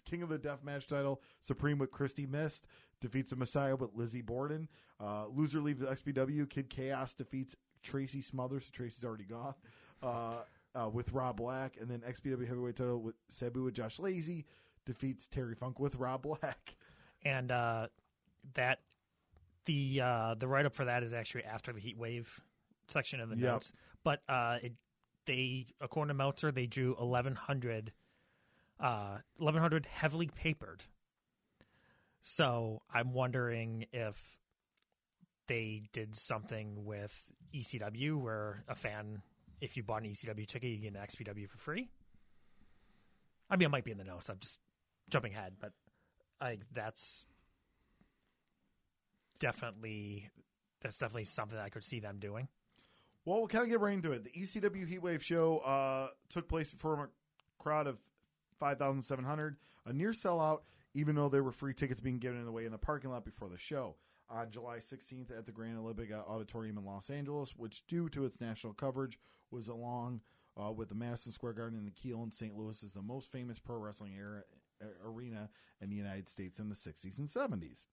[0.05, 2.67] King of the Death match title, Supreme with Kristi Myst
[2.99, 4.67] defeats the Messiah with Lizzie Borden.
[4.99, 6.49] Uh, loser leaves XPW.
[6.49, 8.69] Kid Chaos defeats Tracy Smothers.
[8.69, 9.53] Tracy's already gone.
[10.77, 14.45] Uh, with Rob Black, and then XPW heavyweight title with Sabu with Josh Lazie
[14.85, 16.75] defeats Terry Funk with Rob Black.
[17.25, 17.87] And uh
[18.53, 18.79] that
[19.65, 22.41] the uh the write up for that is actually after the heat wave
[22.89, 23.43] section of the Yep.
[23.43, 23.73] notes.
[24.03, 24.73] But uh it
[25.25, 27.91] they according to Meltzer they drew eleven hundred
[28.79, 30.83] uh eleven hundred heavily papered.
[32.21, 34.37] So I'm wondering if
[35.47, 39.21] they did something with ECW where a fan
[39.61, 41.89] if you bought an ECW ticket you get an XPW for free.
[43.49, 44.59] I mean I might be in the know, so I'm just
[45.09, 45.71] jumping ahead, but
[46.41, 47.25] I that's
[49.39, 50.29] definitely
[50.81, 52.47] that's definitely something I could see them doing.
[53.25, 54.23] Well, we'll kind of get right into it.
[54.23, 57.07] The ECW Heatwave show uh, took place before a
[57.61, 57.97] crowd of
[58.57, 60.59] 5,700, a near sellout,
[60.93, 63.57] even though there were free tickets being given away in the parking lot before the
[63.57, 63.95] show.
[64.29, 68.41] On July 16th at the Grand Olympic Auditorium in Los Angeles, which, due to its
[68.41, 69.17] national coverage,
[69.51, 70.19] was along
[70.61, 72.55] uh, with the Madison Square Garden and the Kiel in St.
[72.55, 74.43] Louis, is the most famous pro wrestling era,
[75.05, 75.49] arena
[75.81, 77.85] in the United States in the 60s and 70s.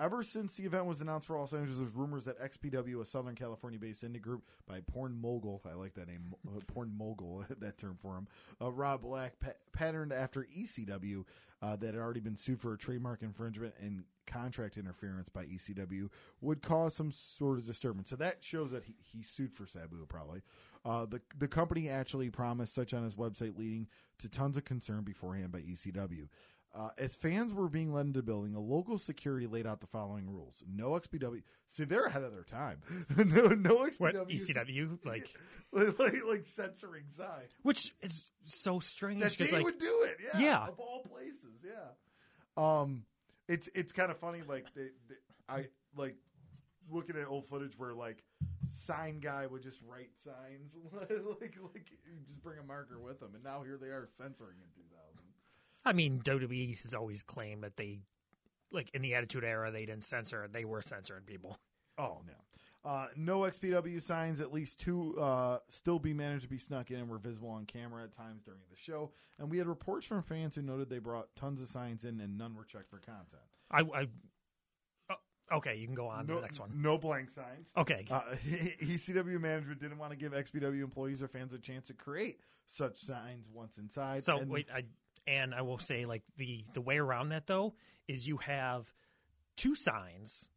[0.00, 3.36] Ever since the event was announced for Los Angeles, there's rumors that XPW, a Southern
[3.36, 7.96] California-based indie group by Porn Mogul, I like that name, uh, Porn Mogul, that term
[8.02, 8.26] for him,
[8.60, 11.24] uh, Rob Black, pa- patterned after ECW,
[11.62, 16.08] uh, that had already been sued for a trademark infringement and contract interference by ECW,
[16.40, 18.10] would cause some sort of disturbance.
[18.10, 20.42] So that shows that he, he sued for Sabu, probably.
[20.84, 23.86] Uh, the the company actually promised such on his website, leading
[24.18, 26.28] to tons of concern beforehand by ECW.
[26.76, 29.86] Uh, as fans were being led into the building, a local security laid out the
[29.86, 31.42] following rules: no XPW.
[31.68, 32.78] See, they're ahead of their time.
[33.16, 33.98] no, no XPW.
[34.00, 35.28] What ECW like,
[35.72, 37.44] like, like, censoring sign.
[37.62, 40.16] which is so strange That they like would do it.
[40.34, 40.66] Yeah, Yeah.
[40.66, 41.62] of all places.
[41.64, 41.92] Yeah.
[42.56, 43.04] Um,
[43.48, 44.42] it's it's kind of funny.
[44.46, 45.14] Like they, they,
[45.48, 46.16] I like
[46.90, 48.22] looking at old footage where like
[48.84, 53.44] sign guy would just write signs, like like just bring a marker with them, and
[53.44, 55.20] now here they are censoring in 2000.
[55.84, 58.00] I mean WWE has always claimed that they
[58.72, 61.56] like in the Attitude Era they didn't censor they were censoring people.
[61.98, 62.34] Oh no.
[62.84, 66.98] Uh, no XPW signs, at least two, uh, still be managed to be snuck in
[66.98, 69.10] and were visible on camera at times during the show.
[69.38, 72.36] And we had reports from fans who noted they brought tons of signs in and
[72.36, 73.42] none were checked for content.
[73.70, 74.06] I, I
[75.10, 76.72] oh, okay, you can go on to the next one.
[76.74, 77.68] No blank signs.
[77.74, 81.94] Okay, Uh, ECW management didn't want to give XPW employees or fans a chance to
[81.94, 84.24] create such signs once inside.
[84.24, 84.84] so wait, I
[85.26, 87.74] and I will say like the the way around that though
[88.08, 88.92] is you have
[89.56, 90.48] two signs,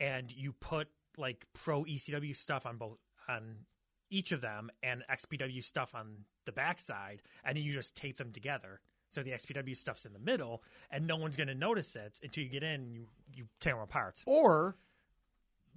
[0.00, 3.66] and you put like pro ECW stuff on both on
[4.10, 8.32] each of them and XPW stuff on the backside, and then you just tape them
[8.32, 8.80] together.
[9.10, 12.44] So the XPW stuff's in the middle, and no one's going to notice it until
[12.44, 14.22] you get in and you you tear them apart.
[14.26, 14.76] Or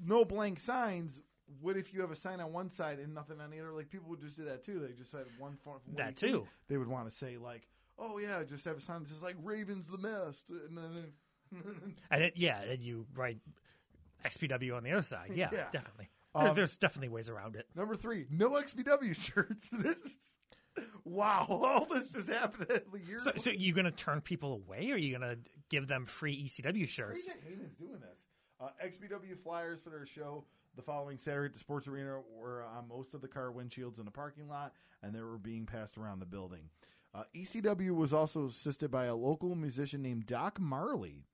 [0.06, 1.20] no blank signs.
[1.62, 3.72] What if you have a sign on one side and nothing on the other?
[3.72, 4.80] Like people would just do that too.
[4.80, 5.80] They just had one font.
[5.96, 6.48] That too.
[6.68, 7.68] They would want to say like,
[8.00, 11.14] "Oh yeah, just have a sign that says like Ravens the best," and then
[12.12, 13.40] And it, yeah, and you write
[14.26, 15.32] XPW on the other side.
[15.34, 15.66] Yeah, Yeah.
[15.72, 16.10] definitely.
[16.36, 17.68] There, Um, there's definitely ways around it.
[17.76, 19.68] number three, no XPW shirts.
[19.72, 20.18] This is
[21.04, 21.48] wow.
[21.50, 23.24] All this just happened years.
[23.24, 25.40] So, so you're going to turn people away, or are you going to
[25.70, 27.34] give them free ECW shirts?
[27.48, 28.20] Heyman's doing this.
[28.62, 30.46] Uh, XPW flyers for their show
[30.76, 34.06] the following Saturday at the Sports Arena were on most of the car windshields in
[34.06, 36.70] the parking lot, and they were being passed around the building.
[37.14, 41.26] Uh, ECW was also assisted by a local musician named Doc Marley,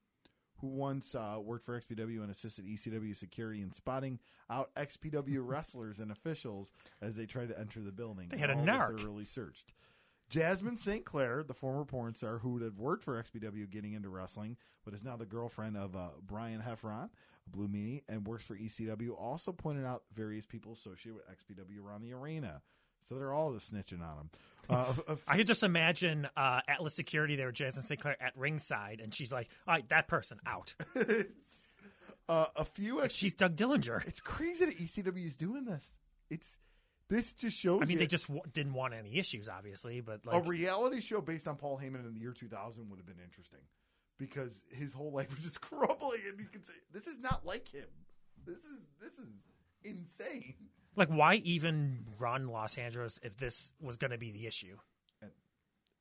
[0.58, 4.20] who once uh, worked for XPW and assisted ECW security in spotting
[4.50, 6.72] out XPW wrestlers and officials
[7.02, 8.30] as they tried to enter the building.
[8.30, 9.00] They had a narc.
[9.00, 9.74] thoroughly searched.
[10.30, 11.06] Jasmine St.
[11.06, 15.04] Clair, the former porn star who had worked for XPW getting into wrestling, but is
[15.04, 17.10] now the girlfriend of uh, Brian Heffron,
[17.48, 22.02] Blue Meanie, and works for ECW, also pointed out various people associated with XPW around
[22.02, 22.62] the arena.
[23.08, 24.30] So they're all just snitching on him.
[24.68, 24.92] Uh,
[25.28, 28.02] I could just imagine uh, Atlas Security there, Jasmine St.
[28.02, 30.74] Clair at ringside, and she's like, "All right, that person out."
[32.30, 33.04] uh, a few.
[33.04, 34.04] Ex- She's Doug Dillinger.
[34.08, 35.86] it's crazy that ECW is doing this.
[36.32, 36.58] It's
[37.10, 37.82] this just shows.
[37.84, 41.48] I mean, they just w- didn't want any issues, obviously, but a reality show based
[41.48, 43.60] on Paul Heyman in the year 2000 would have been interesting
[44.18, 47.68] because his whole life was just crumbling, and you could say this is not like
[47.68, 47.86] him.
[48.48, 49.30] This is this is
[49.84, 50.56] insane.
[50.96, 54.78] Like, why even run Los Angeles if this was going to be the issue?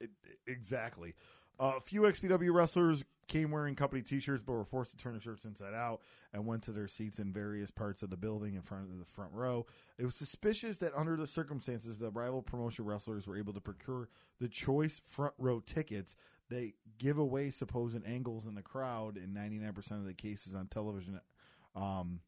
[0.01, 0.11] It,
[0.47, 1.15] exactly.
[1.59, 5.21] Uh, a few XPW wrestlers came wearing company T-shirts, but were forced to turn their
[5.21, 6.01] shirts inside out
[6.33, 9.05] and went to their seats in various parts of the building in front of the
[9.05, 9.67] front row.
[9.99, 14.09] It was suspicious that under the circumstances, the rival promotion wrestlers were able to procure
[14.41, 16.17] the choice front row tickets.
[16.51, 21.21] They give away supposed angles in the crowd in 99% of the cases on television.
[21.75, 22.21] Um,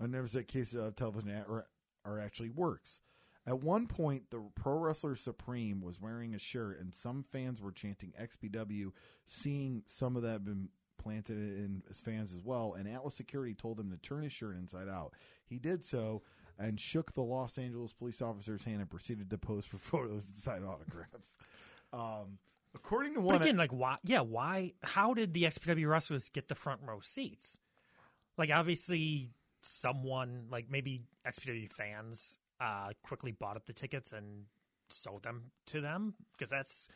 [0.00, 1.66] I never said cases of television are,
[2.04, 3.00] are actually works.
[3.46, 7.72] At one point, the Pro Wrestler Supreme was wearing a shirt, and some fans were
[7.72, 8.92] chanting XPW,
[9.26, 10.68] seeing some of that been
[11.02, 12.74] planted in his fans as well.
[12.78, 15.14] And Atlas Security told him to turn his shirt inside out.
[15.44, 16.22] He did so
[16.58, 20.36] and shook the Los Angeles police officer's hand and proceeded to pose for photos and
[20.36, 21.36] sign autographs.
[21.92, 22.38] Um,
[22.76, 23.96] according to one, But again, like, why?
[24.04, 24.74] Yeah, why?
[24.82, 27.58] How did the XPW wrestlers get the front row seats?
[28.38, 29.30] Like, obviously,
[29.62, 34.44] someone like maybe XPW fans uh, quickly bought up the tickets and
[34.88, 36.88] sold them to them because that's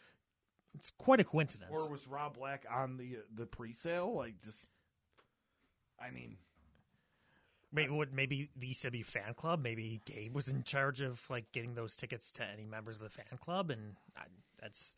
[0.75, 1.71] it's quite a coincidence.
[1.73, 4.15] or was Rob Black on the the pre-sale?
[4.15, 4.69] Like, just,
[5.99, 6.37] I mean,
[7.73, 8.13] Maybe what?
[8.13, 9.63] Maybe the ECW fan club.
[9.63, 13.11] Maybe Gabe was in charge of like getting those tickets to any members of the
[13.11, 14.23] fan club, and I,
[14.61, 14.97] that's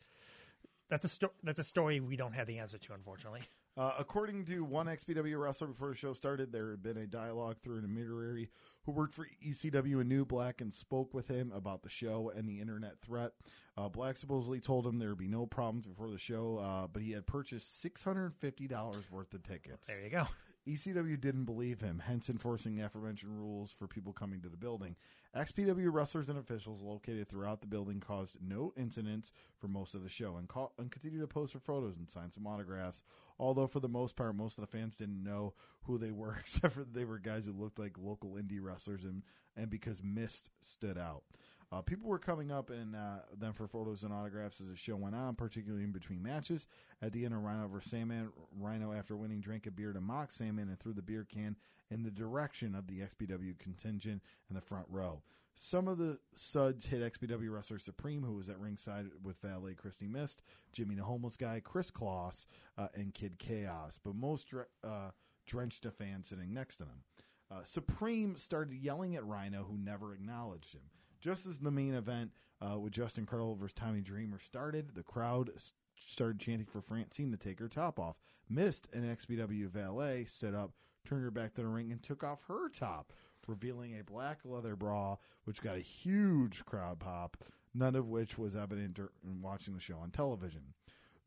[0.89, 3.41] that's a sto- that's a story we don't have the answer to, unfortunately.
[3.77, 7.57] Uh, according to one XPW wrestler before the show started, there had been a dialogue
[7.61, 8.49] through an intermediary
[8.83, 12.47] who worked for ECW and knew Black and spoke with him about the show and
[12.47, 13.31] the internet threat.
[13.77, 17.01] Uh, Black supposedly told him there would be no problems before the show, uh, but
[17.01, 19.87] he had purchased $650 worth of tickets.
[19.87, 20.27] There you go.
[20.67, 24.95] ECW didn't believe him, hence enforcing the aforementioned rules for people coming to the building.
[25.35, 30.09] XPW wrestlers and officials located throughout the building caused no incidents for most of the
[30.09, 33.03] show and, call, and continued to pose for photos and sign some autographs.
[33.39, 36.73] Although, for the most part, most of the fans didn't know who they were, except
[36.73, 39.23] for they were guys who looked like local indie wrestlers and,
[39.55, 41.23] and because Myst stood out.
[41.71, 44.95] Uh, people were coming up and uh, them for photos and autographs as the show
[44.95, 46.65] went on, particularly in between matches.
[47.01, 47.91] At the end of Rhino vs.
[47.91, 51.55] Sandman, Rhino, after winning, drank a beer to mock Sandman and threw the beer can
[51.91, 55.21] in the direction of the XPW contingent in the front row.
[55.61, 60.09] Some of the suds hit XPW wrestler Supreme, who was at ringside with valet Kristi
[60.09, 60.41] Myst,
[60.71, 65.11] Jimmy the Homeless Guy, Chris Kloss, uh, and Kid Chaos, but most uh,
[65.45, 67.03] drenched a fan sitting next to them.
[67.51, 70.83] Uh, Supreme started yelling at Rhino, who never acknowledged him.
[71.19, 72.31] Just as the main event
[72.61, 75.51] uh, with Justin Credible versus Tommy Dreamer started, the crowd
[75.97, 78.15] started chanting for Francine to take her top off.
[78.49, 80.71] Missed an XPW valet, stood up,
[81.05, 83.11] turned her back to the ring, and took off her top,
[83.47, 87.37] revealing a black leather bra, which got a huge crowd pop,
[87.73, 90.73] none of which was evident in watching the show on television.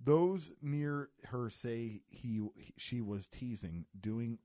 [0.04, 2.40] Those near her say he
[2.76, 4.38] she was teasing, doing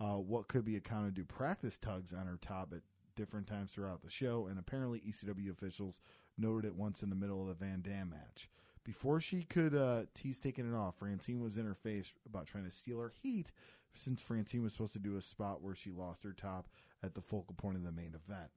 [0.00, 2.82] uh, what could be accounted to practice tugs on her top at
[3.18, 6.00] different times throughout the show, and apparently ECW officials
[6.38, 8.48] noted it once in the middle of the Van Dam match.
[8.84, 12.64] Before she could uh, tease taking it off, Francine was in her face about trying
[12.64, 13.50] to steal her heat,
[13.94, 16.68] since Francine was supposed to do a spot where she lost her top
[17.02, 18.50] at the focal point of the main event.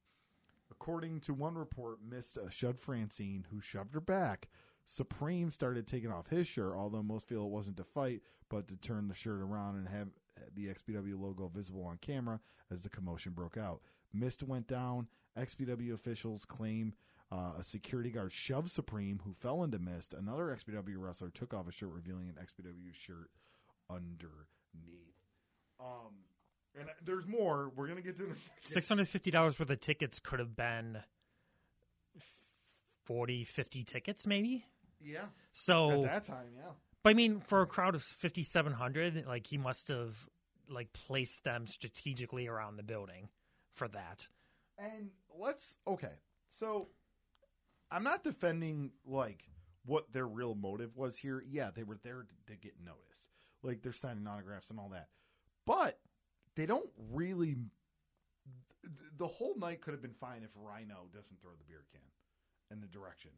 [0.70, 4.48] According to one report, Myst uh, shoved Francine, who shoved her back.
[4.86, 8.78] Supreme started taking off his shirt, although most feel it wasn't to fight, but to
[8.78, 10.08] turn the shirt around and have
[10.56, 12.40] the XPW logo visible on camera
[12.72, 13.82] as the commotion broke out.
[14.14, 15.08] Myst went down.
[15.38, 16.94] XPW officials claim
[17.32, 20.14] uh, a security guard shoved Supreme, who fell into Myst.
[20.14, 23.30] Another XPW wrestler took off a shirt, revealing an XPW shirt
[23.90, 25.16] underneath.
[25.80, 26.14] Um,
[26.78, 27.72] and there's more.
[27.76, 28.36] We're gonna get to in.
[28.62, 31.00] Six hundred fifty dollars worth of tickets could have been
[33.06, 34.66] 40, 50 tickets, maybe.
[35.04, 36.72] Yeah, So, at that time, yeah.
[37.02, 40.16] but I mean, for a crowd of fifty seven hundred, like he must have
[40.70, 43.30] like placed them strategically around the building
[43.74, 44.28] for that.
[44.78, 46.20] And let's okay.
[46.50, 46.90] So
[47.92, 49.44] I'm not defending like
[49.86, 51.44] what their real motive was here.
[51.48, 53.28] Yeah, they were there to, to get noticed.
[53.64, 55.08] Like they're signing autographs and all that.
[55.66, 56.00] But
[56.56, 57.56] they don't really
[58.84, 62.02] th- the whole night could have been fine if Rhino doesn't throw the beer can
[62.72, 63.32] in the direction.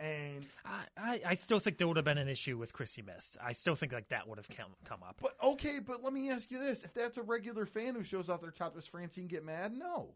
[0.00, 3.36] And I, I, I still think there would have been an issue with Chrissy Myst.
[3.44, 5.18] I still think like that would have come come up.
[5.20, 8.30] but okay, but let me ask you this: if that's a regular fan who shows
[8.30, 9.74] off their top, does Francine get mad?
[9.76, 10.14] No,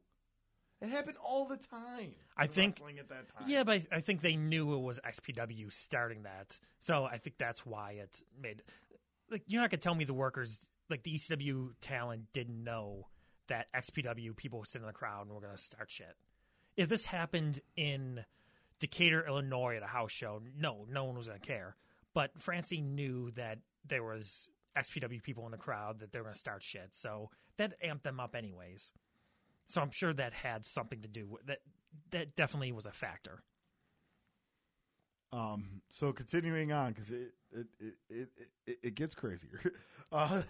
[0.81, 2.15] it happened all the time.
[2.37, 3.45] I think- wrestling at that time.
[3.47, 7.37] Yeah, but I, I think they knew it was XPW starting that, so I think
[7.37, 8.63] that's why it made.
[9.31, 13.09] Like, you're not gonna tell me the workers, like the ECW talent, didn't know
[13.49, 16.17] that XPW people sitting in the crowd and were gonna start shit.
[16.77, 18.25] If this happened in
[18.81, 21.77] Decatur, Illinois, at a house show, no, no one was gonna care.
[22.13, 26.35] But Francine knew that there was XPW people in the crowd that they were gonna
[26.35, 28.93] start shit, so that amped them up anyways.
[29.67, 31.61] So I'm sure that had something to do with that.
[32.11, 33.43] That definitely was a factor.
[35.33, 38.29] Um, so continuing on because it it, it it
[38.67, 39.61] it it gets crazier.
[40.13, 40.43] Uh,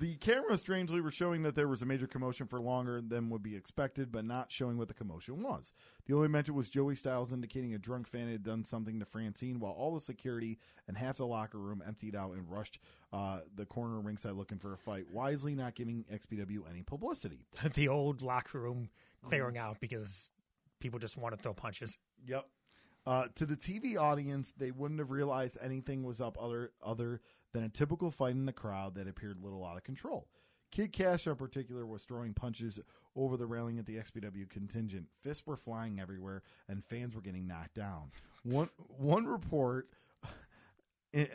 [0.00, 3.42] the camera strangely were showing that there was a major commotion for longer than would
[3.42, 5.72] be expected, but not showing what the commotion was.
[6.06, 9.60] The only mention was Joey Styles indicating a drunk fan had done something to Francine,
[9.60, 12.78] while all the security and half the locker room emptied out and rushed
[13.12, 17.44] uh, the corner ringside looking for a fight, wisely not giving XPW any publicity.
[17.74, 18.88] the old locker room
[19.22, 20.30] clearing out because
[20.80, 21.98] people just want to throw punches.
[22.26, 22.46] Yep.
[23.10, 27.20] Uh, to the TV audience, they wouldn't have realized anything was up other other
[27.52, 30.28] than a typical fight in the crowd that appeared a little out of control.
[30.70, 32.78] Kid Cash, in particular, was throwing punches
[33.16, 35.08] over the railing at the XPW contingent.
[35.24, 38.12] Fists were flying everywhere, and fans were getting knocked down.
[38.44, 39.88] One one report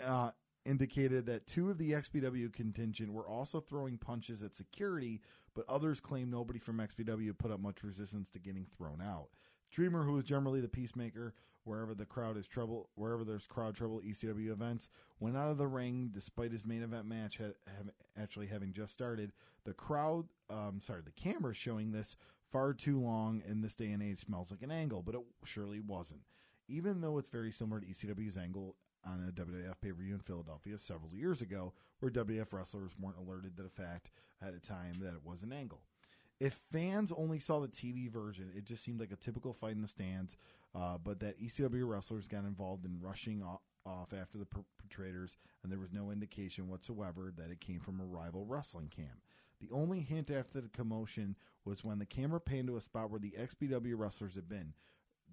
[0.06, 0.32] uh,
[0.66, 5.20] indicated that two of the XPW contingent were also throwing punches at security,
[5.54, 9.28] but others claimed nobody from XPW put up much resistance to getting thrown out.
[9.76, 11.34] Dreamer, who is generally the peacemaker
[11.66, 14.88] wherever the crowd is trouble, wherever there's crowd trouble, ECW events,
[15.20, 18.94] went out of the ring despite his main event match had, have, actually having just
[18.94, 19.34] started.
[19.66, 22.16] The crowd, um, sorry, the camera showing this
[22.54, 25.82] far too long in this day and age smells like an angle, but it surely
[25.82, 26.22] wasn't.
[26.70, 30.22] Even though it's very similar to ECW's angle on a WWF pay per view in
[30.22, 35.02] Philadelphia several years ago, where WWF wrestlers weren't alerted to the fact at a time
[35.02, 35.82] that it was an angle
[36.40, 39.82] if fans only saw the TV version, it just seemed like a typical fight in
[39.82, 40.38] the stands.
[40.74, 45.72] Uh, but that ECW wrestlers got involved in rushing off, off after the perpetrators, and
[45.72, 49.22] there was no indication whatsoever that it came from a rival wrestling cam.
[49.62, 53.22] The only hint after the commotion was when the camera panned to a spot where
[53.22, 54.74] the XPW wrestlers had been.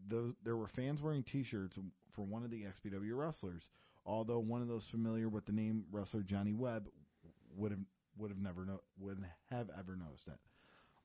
[0.09, 1.77] Those, there were fans wearing T-shirts
[2.13, 3.69] for one of the XPW wrestlers.
[4.07, 6.89] Although one of those familiar with the name wrestler Johnny Webb
[7.57, 7.81] would have
[8.19, 9.19] would have never no, would
[9.51, 10.39] have ever noticed it.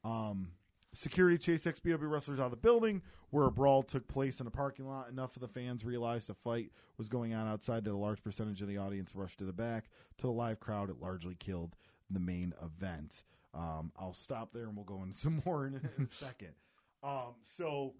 [0.08, 0.52] Um,
[0.94, 4.52] security chased XPW wrestlers out of the building, where a brawl took place in a
[4.52, 5.10] parking lot.
[5.10, 8.62] Enough of the fans realized a fight was going on outside that a large percentage
[8.62, 9.90] of the audience rushed to the back.
[10.20, 11.76] To the live crowd, it largely killed
[12.10, 13.24] the main event.
[13.54, 16.54] Um, I'll stop there and we'll go into some more in, in a second.
[17.04, 17.94] Um, so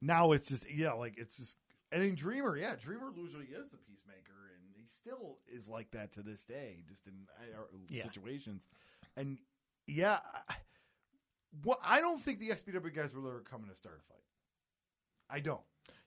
[0.00, 1.58] now it's just yeah, like it's just
[1.92, 6.12] and in Dreamer, yeah, Dreamer usually is the peacemaker, and he still is like that
[6.12, 8.02] to this day, just in uh, Yeah.
[8.02, 8.66] situations.
[9.16, 9.38] And
[9.86, 10.54] yeah, I,
[11.64, 14.22] well, I don't think the XPW guys were ever coming to start a fight.
[15.30, 15.60] I don't,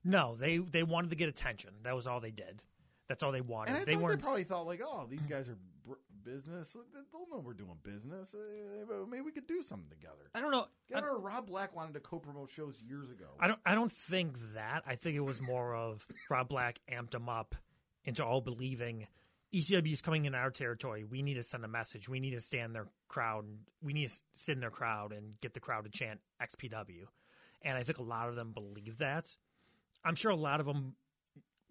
[0.04, 1.72] No, they they wanted to get attention.
[1.84, 2.62] That was all they did.
[3.08, 3.72] That's all they wanted.
[3.74, 4.20] and I they weren't.
[4.20, 5.94] they probably thought like, oh, these guys are br-
[6.26, 6.76] business.
[7.14, 8.34] They'll know we're doing business.
[8.36, 10.30] Uh, Maybe we could do something together.
[10.36, 10.68] I don't know.
[10.94, 13.28] I remember Rob Black wanted to co-promote shows years ago.
[13.40, 13.60] I don't.
[13.66, 14.84] I don't think that.
[14.86, 17.56] I think it was more of Rob Black amped them up
[18.04, 19.08] into all believing
[19.54, 21.04] ECW is coming in our territory.
[21.04, 22.10] We need to send a message.
[22.10, 23.46] We need to stand their crowd.
[23.82, 27.06] We need to sit in their crowd and get the crowd to chant XPW.
[27.62, 29.36] And I think a lot of them believe that.
[30.04, 30.96] I'm sure a lot of them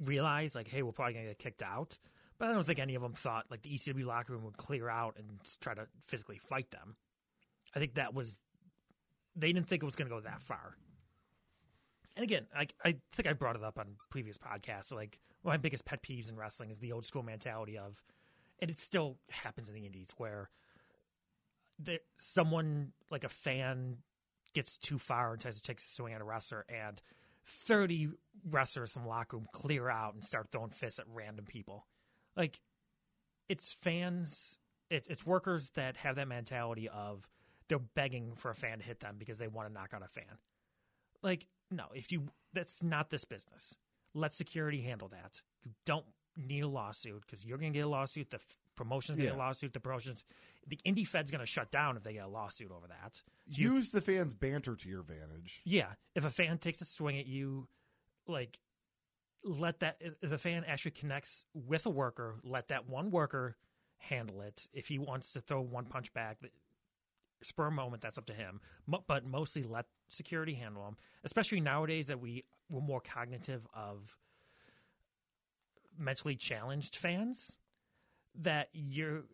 [0.01, 1.99] realize like, hey, we're probably gonna get kicked out.
[2.39, 4.89] But I don't think any of them thought like the ECW locker room would clear
[4.89, 6.97] out and try to physically fight them.
[7.75, 8.41] I think that was
[9.37, 10.77] they didn't think it was going to go that far.
[12.17, 14.93] And again, I I think I brought it up on previous podcasts.
[14.93, 18.03] Like my biggest pet peeves in wrestling is the old school mentality of,
[18.61, 20.51] and it still happens in the indies where
[21.79, 23.99] there someone like a fan
[24.55, 27.03] gets too far and tries to take a swing at a wrestler, and
[27.45, 28.09] thirty
[28.49, 31.87] wrestlers from the locker room clear out and start throwing fists at random people.
[32.35, 32.61] Like
[33.49, 34.59] it's fans,
[34.91, 37.29] it, it's workers that have that mentality of
[37.69, 40.09] they're begging for a fan to hit them because they want to knock out a
[40.09, 40.39] fan.
[41.23, 43.77] Like, no, if you that's not this business.
[44.15, 45.43] Let security handle that.
[45.63, 48.31] You don't need a lawsuit because you're going to get a lawsuit.
[48.31, 49.37] The f- promotion's going to Yeah.
[49.37, 49.73] get a lawsuit.
[49.75, 50.25] The promotions,
[50.67, 53.17] the indie fed's going to shut down if they get a lawsuit over that.
[53.51, 55.61] So you- Use the fans' banter to your advantage.
[55.65, 57.69] yeah, if a fan takes a swing at you,
[58.27, 58.59] like
[59.43, 63.57] let that if a fan actually connects with a worker, let that one worker
[63.99, 64.67] handle it.
[64.73, 66.39] If he wants to throw one punch back,
[67.43, 68.61] spur moment, that's up to him.
[68.87, 70.97] But mostly let security handle them.
[71.25, 74.17] Especially nowadays that we we're more cognitive of
[75.99, 77.57] mentally challenged fans.
[78.35, 79.25] That you're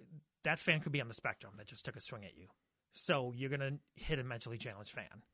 [0.45, 2.47] that fan could be on the spectrum that just took a swing at you.
[2.93, 5.25] So you're gonna hit a mentally challenged fan.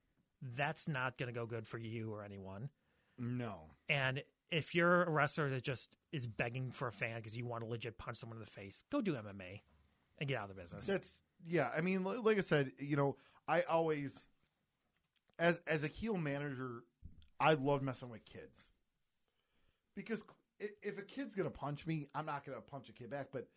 [0.40, 2.70] That's not gonna go good for you or anyone.
[3.18, 3.72] No.
[3.88, 7.64] And if you're a wrestler that just is begging for a fan because you want
[7.64, 9.62] to legit punch someone in the face, go do MMA
[10.18, 10.86] and get out of the business.
[10.86, 11.70] That's yeah.
[11.76, 14.18] I mean, like I said, you know, I always,
[15.38, 16.84] as as a heel manager,
[17.40, 18.64] I love messing with kids
[19.94, 20.22] because
[20.58, 23.28] if a kid's gonna punch me, I'm not gonna punch a kid back.
[23.32, 23.48] But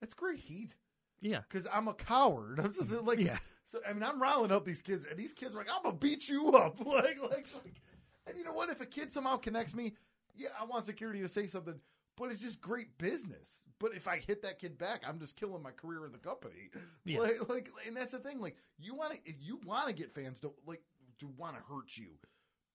[0.00, 0.74] that's great heat
[1.20, 1.40] yeah.
[1.48, 2.60] because I'm a coward.
[2.64, 3.38] I'm just like, Yeah.
[3.64, 5.96] So I mean, I'm riling up these kids, and these kids are like, I'm gonna
[5.96, 7.80] beat you up, like, like, like.
[8.26, 8.68] And you know what?
[8.68, 9.94] If a kid somehow connects me,
[10.36, 11.80] yeah, I want security to say something,
[12.20, 13.48] but it's just great business.
[13.78, 16.68] But if I hit that kid back, I'm just killing my career in the company.
[17.06, 17.20] Yeah.
[17.20, 18.38] Like, like, and that's the thing.
[18.38, 20.82] Like, you want to, if you want to get fans to like
[21.20, 22.08] to want to hurt you,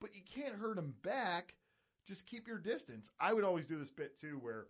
[0.01, 1.53] but you can't hurt them back.
[2.07, 3.11] Just keep your distance.
[3.19, 4.65] I would always do this bit too, where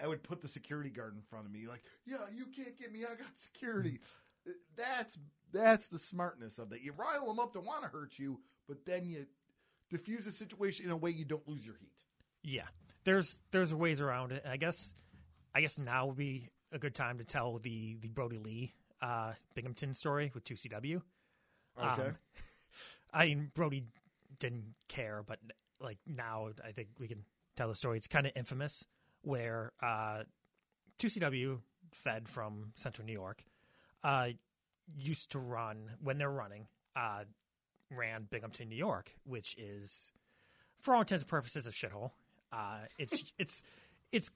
[0.00, 2.92] I would put the security guard in front of me, like, yeah, you can't get
[2.92, 3.00] me.
[3.00, 3.98] I got security.
[4.46, 4.50] Mm-hmm.
[4.50, 5.18] Uh, that's
[5.52, 6.82] that's the smartness of that.
[6.82, 8.38] You rile them up to want to hurt you,
[8.68, 9.26] but then you
[9.90, 11.90] diffuse the situation in a way you don't lose your heat.
[12.44, 12.68] Yeah.
[13.08, 14.42] There's there's ways around it.
[14.44, 14.94] And I guess
[15.54, 19.32] I guess now would be a good time to tell the the Brodie Lee uh
[19.54, 21.00] Binghamton story with 2CW.
[21.80, 22.02] Okay.
[22.02, 22.16] Um,
[23.12, 23.84] I mean, Brodie
[24.38, 25.38] didn't care, but
[25.80, 27.24] like now, I think we can
[27.56, 27.96] tell the story.
[27.96, 28.86] It's kind of infamous
[29.22, 30.24] where uh,
[30.98, 31.60] 2CW,
[31.92, 33.42] fed from Central New York,
[34.04, 34.28] uh,
[34.96, 37.24] used to run when they're running, uh,
[37.90, 40.12] ran Binghamton, New York, which is,
[40.80, 42.12] for all intents and purposes, a shithole.
[42.52, 43.62] Uh, it's it's
[44.12, 44.30] it's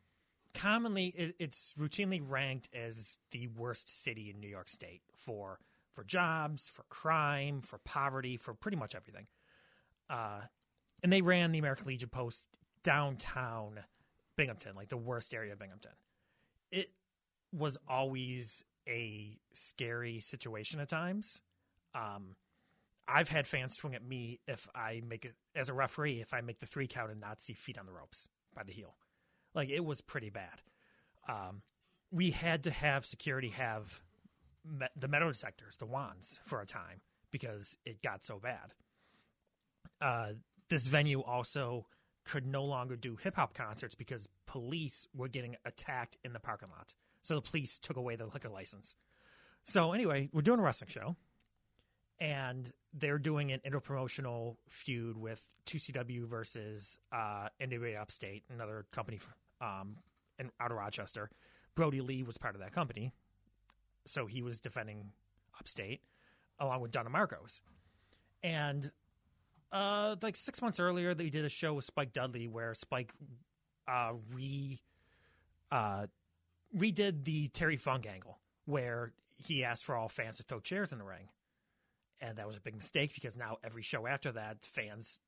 [0.55, 5.59] commonly it, it's routinely ranked as the worst city in New York State for
[5.93, 9.27] for jobs, for crime, for poverty, for pretty much everything.
[10.09, 10.41] Uh,
[11.03, 12.47] and they ran the American Legion Post
[12.83, 13.81] downtown
[14.37, 15.93] Binghamton, like the worst area of Binghamton.
[16.71, 16.91] It
[17.53, 21.41] was always a scary situation at times.
[21.95, 22.37] Um,
[23.09, 26.41] I've had fans swing at me if I make it as a referee if I
[26.41, 28.97] make the three count and not see feet on the ropes by the heel.
[29.55, 30.63] Like it was pretty bad.
[31.29, 31.63] Um,
[32.11, 34.01] we had to have security have
[34.65, 37.01] me- the metal detectors, the wands, for a time
[37.31, 38.75] because it got so bad.
[40.01, 40.33] Uh,
[40.69, 41.87] this venue also
[42.25, 46.69] could no longer do hip hop concerts because police were getting attacked in the parking
[46.69, 46.95] lot.
[47.23, 48.97] So the police took away the liquor license.
[49.65, 51.17] So anyway, we're doing a wrestling show,
[52.21, 59.21] and they're doing an interpromotional feud with 2CW versus uh, NWA Upstate, another company
[59.61, 59.97] um,
[60.39, 61.31] in, out of Rochester.
[61.75, 63.13] Brodie Lee was part of that company,
[64.07, 65.11] so he was defending
[65.59, 66.01] Upstate
[66.59, 67.61] along with Donna Marcos.
[68.43, 68.91] And
[69.73, 73.13] uh, like six months earlier, they did a show with Spike Dudley where Spike
[73.89, 74.81] uh, re
[75.71, 76.07] uh,
[76.77, 80.99] redid the Terry Funk angle where he asked for all fans to throw chairs in
[80.99, 81.29] the ring.
[82.23, 85.19] And that was a big mistake because now every show after that, fans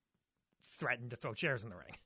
[0.78, 1.96] threatened to throw chairs in the ring.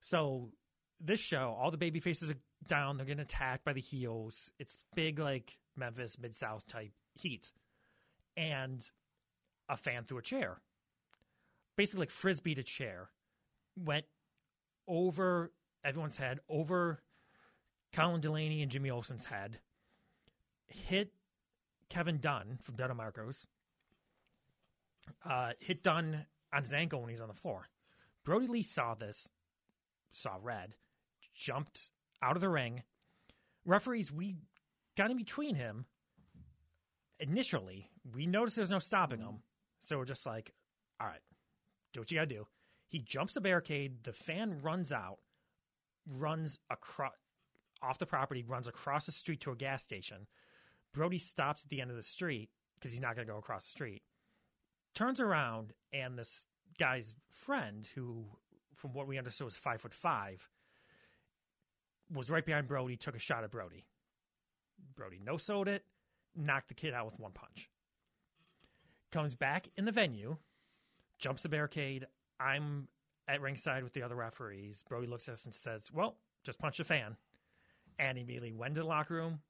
[0.00, 0.50] So
[0.98, 2.96] this show, all the baby faces are down.
[2.96, 4.50] They're getting attacked by the heels.
[4.58, 7.52] It's big, like Memphis Mid South type heat,
[8.34, 8.82] and
[9.68, 10.62] a fan threw a chair,
[11.76, 13.10] basically like frisbeed a chair,
[13.76, 14.06] went
[14.88, 15.52] over
[15.84, 17.02] everyone's head, over
[17.92, 19.58] Colin Delaney and Jimmy Olsen's head,
[20.66, 21.12] hit
[21.90, 23.46] Kevin Dunn from Dunn Marcos,
[25.28, 27.68] uh, hit Dunn on his ankle when he's on the floor.
[28.24, 29.28] Brodie Lee saw this,
[30.10, 30.74] saw red,
[31.34, 31.90] jumped
[32.22, 32.82] out of the ring.
[33.64, 34.36] Referees, we
[34.96, 35.86] got in between him.
[37.18, 39.42] Initially, we noticed there's no stopping him.
[39.80, 40.52] So we're just like,
[41.00, 41.20] all right,
[41.92, 42.46] do what you got to do.
[42.88, 44.04] He jumps the barricade.
[44.04, 45.18] The fan runs out,
[46.06, 47.12] runs across
[47.82, 50.28] off the property, runs across the street to a gas station.
[50.94, 53.64] Brodie stops at the end of the street because he's not going to go across
[53.64, 54.02] the street.
[54.94, 56.46] Turns around, and this
[56.78, 58.26] guy's friend, who,
[58.74, 60.48] from what we understood, was five foot five,
[62.12, 62.96] was right behind Brodie.
[62.96, 63.86] Took a shot at Brodie.
[64.94, 65.84] Brodie no sold it,
[66.36, 67.70] knocked the kid out with one punch.
[69.10, 70.36] Comes back in the venue,
[71.18, 72.06] jumps the barricade.
[72.40, 72.88] I'm
[73.28, 74.84] at ringside with the other referees.
[74.88, 77.16] Brodie looks at us and says, "Well, just punch the fan."
[77.98, 79.40] and immediately went to the locker room.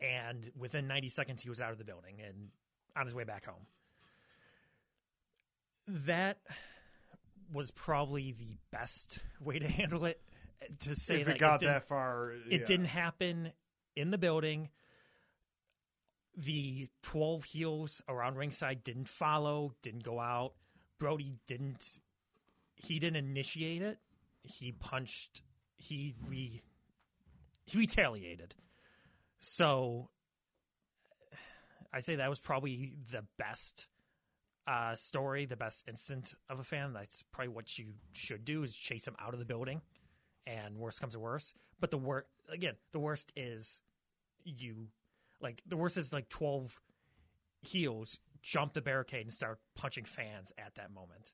[0.00, 2.48] And within 90 seconds, he was out of the building and
[2.96, 3.66] on his way back home.
[5.88, 6.38] That
[7.52, 10.20] was probably the best way to handle it.
[10.80, 13.52] To say if that it got didn't- that far, it didn't happen
[13.96, 14.70] in the building.
[16.36, 20.54] The 12 heels around ringside didn't follow, didn't go out.
[20.98, 21.98] Brodie didn't
[22.74, 23.98] he didn't initiate it.
[24.42, 25.42] He punched
[25.76, 26.62] he re
[27.66, 28.54] he retaliated.
[29.40, 30.10] So
[31.92, 33.88] I say that was probably the best
[34.68, 36.92] uh, story, the best instant of a fan.
[36.92, 39.80] That's probably what you should do is chase him out of the building
[40.46, 41.56] and worst comes to worst.
[41.80, 43.80] But the worst again, the worst is
[44.44, 44.88] you
[45.40, 46.80] like the worst is like twelve
[47.62, 51.32] heels jump the barricade and start punching fans at that moment.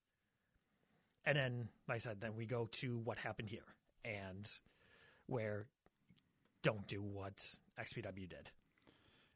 [1.26, 4.48] And then, like I said, then we go to what happened here and
[5.26, 5.66] where
[6.62, 8.50] don't do what XPW did.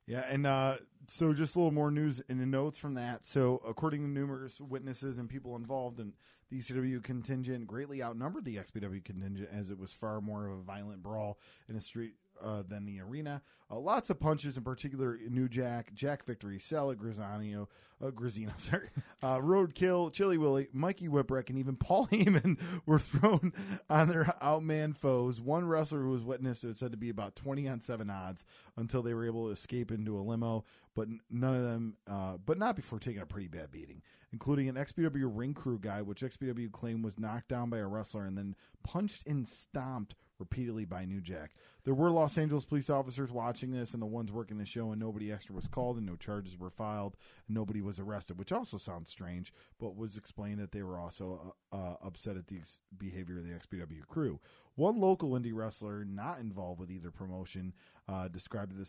[0.08, 3.26] Yeah, and uh, so just a little more news the notes from that.
[3.26, 6.14] So, according to numerous witnesses and people involved, and
[6.50, 10.62] the ECW contingent greatly outnumbered the XPW contingent as it was far more of a
[10.62, 11.38] violent brawl
[11.68, 13.42] in the street uh, than the arena.
[13.70, 17.66] Uh, lots of punches, in particular, New Jack, Jack Victory, Sella Grisano,
[18.02, 18.88] uh, Grisino, sorry,
[19.22, 23.52] uh, Roadkill, Chilly Willy, Mikey Whipwreck, and even Paul Heyman were thrown
[23.90, 25.40] on their outman foes.
[25.40, 28.44] One wrestler who was witnessed it said to be about 20 on 7 odds
[28.76, 32.58] until they were able to escape into a limo, but none of them, uh, but
[32.58, 34.00] not before taking a pretty bad beating,
[34.32, 38.24] including an XPW ring crew guy, which XPW claimed was knocked down by a wrestler
[38.24, 41.52] and then punched and stomped repeatedly by New Jack.
[41.84, 45.00] There were Los Angeles police officers watching this and the ones working the show, and
[45.00, 47.16] nobody extra was called and no charges were filed.
[47.46, 51.54] And nobody was arrested, which also sounds strange, but was explained that they were also
[51.72, 54.38] uh, uh, upset at the ex- behavior of the XPW crew.
[54.74, 57.72] One local indie wrestler not involved with either promotion
[58.08, 58.86] uh, described the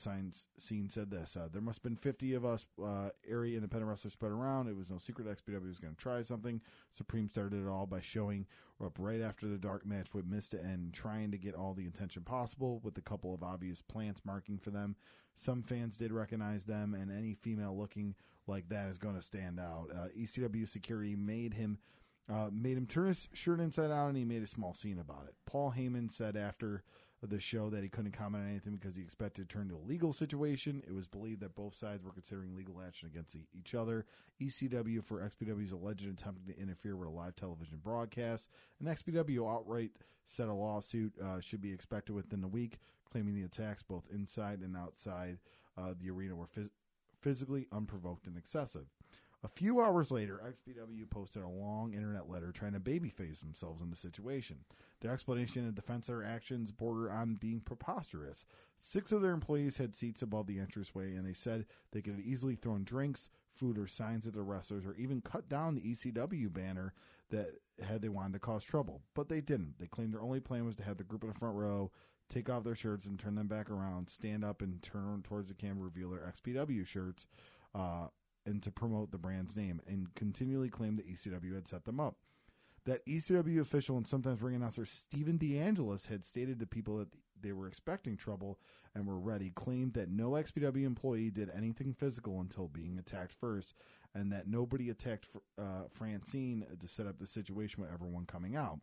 [0.57, 4.14] scene said this uh, There must have been 50 of us uh, area independent wrestlers
[4.14, 4.67] spread around.
[4.67, 6.61] It was no secret XPW was going to try something.
[6.91, 8.45] Supreme started it all by showing
[8.83, 12.23] up right after the dark match with Mista and trying to get all the attention
[12.23, 14.95] possible with a couple of obvious plants marking for them.
[15.35, 18.15] Some fans did recognize them, and any female looking
[18.48, 19.88] like that is going to stand out.
[19.93, 21.77] Uh, ECW security made him
[22.31, 25.25] uh, made him turn his shirt inside out, and he made a small scene about
[25.27, 25.33] it.
[25.45, 26.83] Paul Heyman said after
[27.27, 29.88] the show that he couldn't comment on anything because he expected to turn to a
[29.88, 30.81] legal situation.
[30.88, 34.06] It was believed that both sides were considering legal action against each other.
[34.41, 38.49] ECW for XPW's alleged attempt to interfere with a live television broadcast.
[38.80, 39.91] And XPW outright
[40.25, 42.77] said a lawsuit uh, should be expected within the week,
[43.09, 45.39] claiming the attacks both inside and outside
[45.77, 46.69] uh, the arena were phys-
[47.22, 48.88] physically unprovoked and excessive.
[49.42, 53.90] A few hours later, XPW posted a long internet letter trying to babyface themselves in
[53.90, 54.58] the situation.
[55.00, 58.43] Their explanation and defense of their actions border on being preposterous.
[58.77, 62.26] Six of their employees had seats above the entranceway, and they said they could have
[62.26, 66.51] easily thrown drinks, food, or signs at the wrestlers, or even cut down the ECW
[66.51, 66.93] banner
[67.30, 67.51] that
[67.82, 69.01] had they wanted to cause trouble.
[69.14, 69.80] But they didn't.
[69.80, 71.92] They claimed their only plan was to have the group in the front row
[72.30, 75.56] take off their shirts and turn them back around, stand up and turn towards the
[75.56, 77.26] camera, reveal their XPW shirts.
[77.74, 78.08] Uh,
[78.50, 82.16] and to promote the brand's name and continually claimed that ECW had set them up.
[82.86, 87.10] That ECW official and sometimes ring announcer Stephen DeAngelis had stated to people that
[87.42, 88.60] they were expecting trouble
[88.95, 93.76] and were ready, claimed that no XPW employee did anything physical until being attacked first,
[94.16, 98.80] and that nobody attacked uh, Francine to set up the situation with everyone coming out.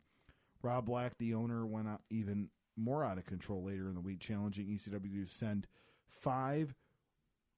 [0.63, 4.67] Rob Black, the owner, went even more out of control later in the week, challenging
[4.67, 5.67] ECW to send
[6.09, 6.75] five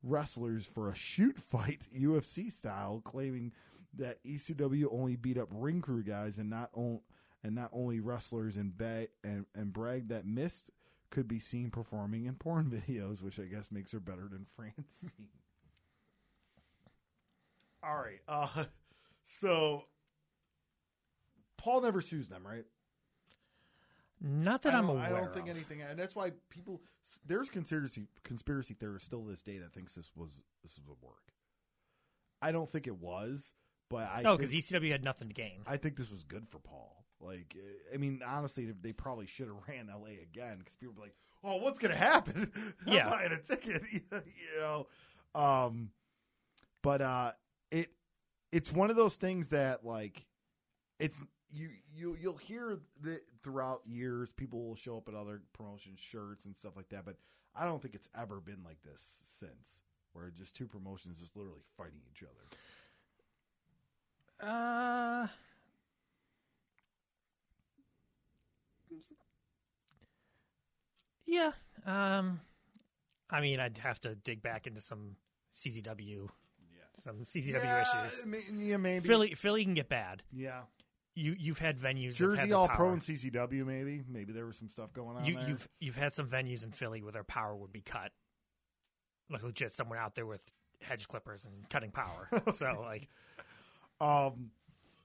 [0.02, 3.52] wrestlers for a shoot fight, UFC style, claiming
[3.97, 7.01] that ECW only beat up ring crew guys and not on,
[7.43, 10.70] and not only wrestlers, and ba- and and bragged that Myst
[11.10, 15.28] could be seen performing in porn videos, which I guess makes her better than Francine.
[17.83, 18.65] All right, uh,
[19.23, 19.85] so
[21.57, 22.65] Paul never sues them, right?
[24.21, 25.55] Not that I'm aware I don't think of.
[25.55, 26.81] anything, and that's why people
[27.27, 31.07] there's conspiracy conspiracy theorists still to this day that thinks this was this was a
[31.07, 31.33] work.
[32.43, 33.53] I don't think it was,
[33.91, 35.61] but I No, because ECW had nothing to gain.
[35.67, 37.05] I think this was good for Paul.
[37.21, 41.03] Like, eh, I mean, honestly, they probably should have ran LA again because people were
[41.03, 42.53] like, "Oh, what's going to happen?
[42.87, 43.09] I'm Yeah.
[43.11, 44.87] buying a ticket," you know.
[45.35, 45.91] Um,
[46.83, 47.33] but uh,
[47.71, 47.91] it
[48.53, 50.27] it's one of those things that like
[51.01, 55.93] it's you you you'll hear that throughout years people will show up at other promotion
[55.97, 57.17] shirts and stuff like that, but
[57.55, 59.02] I don't think it's ever been like this
[59.41, 59.81] since,
[60.12, 64.51] where just two promotions just literally fighting each other.
[64.51, 65.27] Uh,
[71.28, 71.52] Yeah.
[71.85, 72.41] Um,
[73.31, 75.17] I mean, I'd have to dig back into some
[75.55, 76.28] CZW,
[77.05, 78.27] some CZW yeah, issues.
[78.59, 79.07] yeah, maybe.
[79.07, 80.23] Philly, Philly can get bad.
[80.33, 80.62] Yeah.
[81.19, 84.05] You you've had venues had Jersey the All Pro and CCW, maybe.
[84.09, 85.49] Maybe there was some stuff going on you, there.
[85.49, 88.13] you've you've had some venues in Philly where their power would be cut,
[89.29, 90.41] like legit someone out there with
[90.81, 92.29] hedge clippers and cutting power.
[92.53, 93.09] so like,
[94.01, 94.51] Um,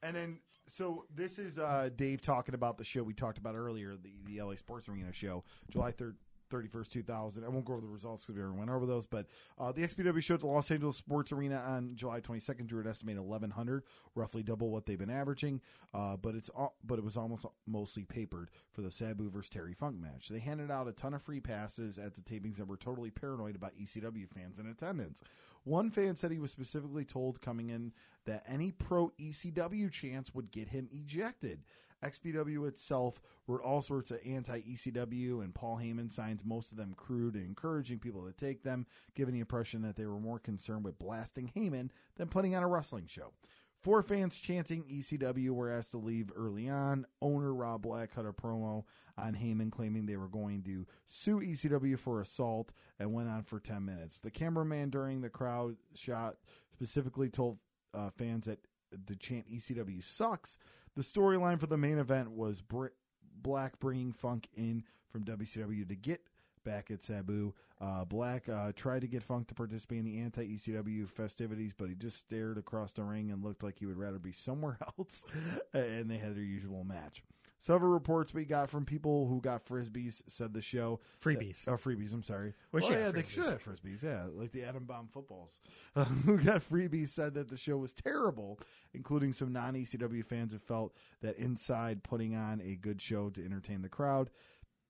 [0.03, 3.95] and then so this is uh, Dave talking about the show we talked about earlier,
[3.95, 6.16] the the LA Sports Arena show, July third.
[6.53, 7.43] 31st, 2000.
[7.43, 9.27] I won't go over the results because we already went over those, but
[9.59, 12.88] uh, the XPW show at the Los Angeles Sports Arena on July 22nd drew an
[12.88, 13.83] estimated 1,100,
[14.15, 15.59] roughly double what they've been averaging.
[15.93, 19.73] Uh, but it's all, but it was almost mostly papered for the Sabu versus Terry
[19.73, 20.30] Funk match.
[20.30, 23.56] They handed out a ton of free passes at the tapings and were totally paranoid
[23.56, 25.22] about ECW fans in attendance.
[25.64, 27.93] One fan said he was specifically told coming in
[28.25, 31.64] that any pro ECW chance would get him ejected.
[32.03, 36.93] XPW itself wrote all sorts of anti ECW, and Paul Heyman signs most of them
[36.95, 40.83] crude and encouraging people to take them, giving the impression that they were more concerned
[40.83, 43.33] with blasting Heyman than putting on a wrestling show.
[43.83, 47.06] Four fans chanting ECW were asked to leave early on.
[47.22, 48.85] Owner Rob Black cut a promo
[49.17, 53.59] on Heyman claiming they were going to sue ECW for assault and went on for
[53.59, 54.19] 10 minutes.
[54.19, 56.38] The cameraman during the crowd shot
[56.72, 57.57] specifically told
[57.93, 58.59] uh, fans that
[59.06, 60.57] the chant ECW sucks.
[60.95, 62.88] The storyline for the main event was Br-
[63.41, 66.22] Black bringing Funk in from WCW to get
[66.63, 67.53] back at Sabu.
[67.81, 71.89] Uh, Black uh, tried to get Funk to participate in the anti ECW festivities, but
[71.89, 75.25] he just stared across the ring and looked like he would rather be somewhere else.
[75.73, 77.23] and they had their usual match.
[77.64, 81.66] Several reports we got from people who got frisbees said the show freebies.
[81.66, 82.11] Oh, freebies.
[82.11, 82.56] I'm sorry.
[82.74, 84.03] Well, you yeah, they should have frisbees.
[84.03, 85.51] Yeah, like the atom bomb footballs.
[85.95, 88.59] Uh, who got freebies said that the show was terrible,
[88.95, 93.45] including some non ECW fans who felt that inside putting on a good show to
[93.45, 94.32] entertain the crowd.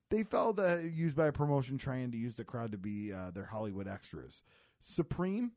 [0.09, 3.31] They felt that used by a promotion trying to use the crowd to be uh,
[3.31, 4.43] their Hollywood extras.
[4.79, 5.51] Supreme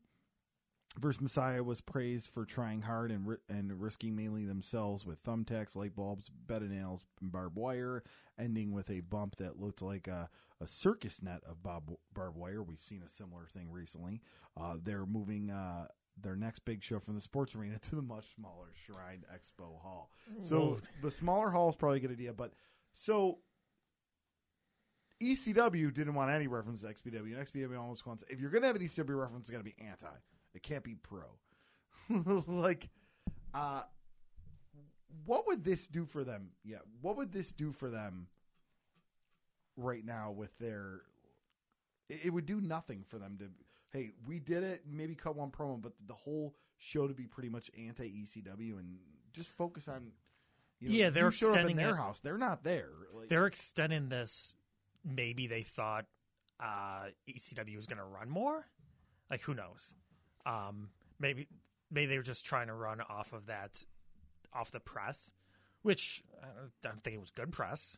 [0.99, 5.75] versus Messiah was praised for trying hard and ri- and risking mainly themselves with thumbtacks,
[5.75, 8.03] light bulbs, bed of nails, and barbed wire,
[8.39, 10.29] ending with a bump that looked like a,
[10.61, 12.63] a circus net of bob, barbed wire.
[12.63, 14.21] We've seen a similar thing recently.
[14.59, 15.87] Uh, they're moving uh,
[16.21, 20.09] their next big show from the sports arena to the much smaller Shrine Expo Hall.
[20.39, 20.79] So Whoa.
[21.01, 22.53] the smaller hall is probably a good idea, but
[22.93, 23.39] so.
[25.19, 28.23] ECW didn't want any reference to XPW, and XPW almost wants.
[28.29, 30.05] If you're going to have an ECW reference, it's got to be anti.
[30.53, 31.23] It can't be pro.
[32.47, 32.89] like,
[33.53, 33.83] uh,
[35.25, 36.49] what would this do for them?
[36.63, 38.27] Yeah, what would this do for them
[39.75, 41.01] right now with their?
[42.09, 43.45] It, it would do nothing for them to.
[43.91, 44.83] Hey, we did it.
[44.89, 48.97] Maybe cut one promo, but the whole show to be pretty much anti ECW and
[49.33, 50.11] just focus on.
[50.79, 51.97] You know, Yeah, they're you showed up in extending their it.
[51.97, 52.19] house.
[52.19, 52.89] They're not there.
[53.13, 54.53] Like, They're extending this.
[55.03, 56.05] Maybe they thought
[56.59, 58.67] uh, ECW was going to run more.
[59.29, 59.93] Like who knows?
[60.47, 61.47] Um, maybe
[61.91, 63.83] maybe they were just trying to run off of that,
[64.53, 65.31] off the press,
[65.81, 66.47] which I
[66.81, 67.97] don't think it was good press.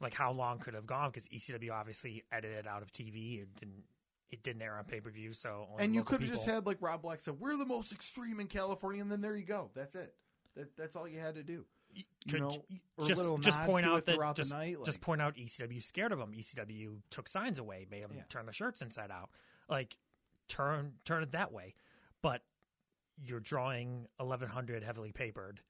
[0.00, 1.10] Like how long could it have gone?
[1.10, 3.42] Because ECW obviously edited out of TV.
[3.42, 3.82] It didn't.
[4.30, 5.32] It didn't air on pay per view.
[5.32, 7.92] So only and you could have just had like Rob Black said, "We're the most
[7.92, 9.70] extreme in California," and then there you go.
[9.74, 10.14] That's it.
[10.54, 11.64] That, that's all you had to do.
[11.94, 12.64] you could know,
[13.06, 16.18] just just point out that throughout the just, night, just point out ECW scared of
[16.18, 16.32] them.
[16.32, 18.22] ECW took signs away, made them Yeah.
[18.28, 19.30] turn their shirts inside out.
[19.68, 19.96] Like
[20.48, 21.74] turn turn it that way.
[22.22, 22.42] But
[23.22, 25.60] you're drawing 1100 heavily papered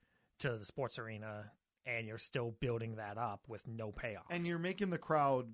[0.40, 1.50] to the sports arena
[1.86, 4.26] and you're still building that up with no payoff.
[4.31, 5.47] And you're making the crowd.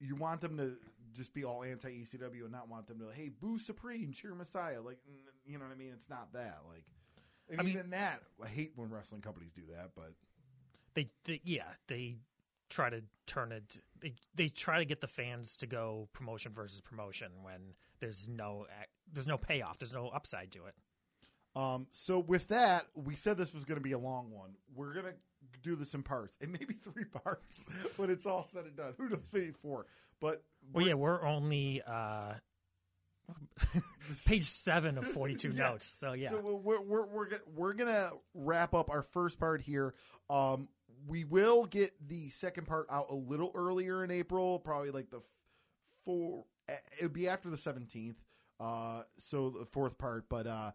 [0.00, 0.76] You want them to
[1.12, 4.80] just be all anti ECW and not want them to, hey, boo Supreme, cheer Messiah.
[4.80, 4.98] Like,
[5.44, 5.90] you know what I mean?
[5.92, 6.60] It's not that.
[6.68, 6.84] Like,
[7.58, 10.12] I mean- even that, I hate when wrestling companies do that, but
[10.94, 12.16] they, they yeah, they
[12.68, 16.80] try to turn it they they try to get the fans to go promotion versus
[16.80, 18.66] promotion when there's no
[19.12, 20.74] there's no payoff, there's no upside to it.
[21.56, 24.50] Um, so with that, we said this was going to be a long one.
[24.74, 25.12] We're going to
[25.62, 26.36] do this in parts.
[26.40, 27.66] It may be three parts
[27.96, 28.94] when it's all said and done.
[28.98, 29.28] Who knows?
[29.32, 29.86] Maybe four.
[30.20, 32.34] But Well, yeah, we're only uh,
[34.26, 35.70] page seven of forty-two Yeah.
[35.70, 35.86] notes.
[35.86, 39.94] So yeah, So we're we're we're we're gonna wrap up our first part here.
[40.30, 40.68] Um,
[41.06, 45.20] we will get the second part out a little earlier in April, probably like the
[46.04, 46.44] four.
[46.68, 48.16] eh, It would be after the seventeenth.
[48.60, 50.72] Uh, so the fourth part, but uh,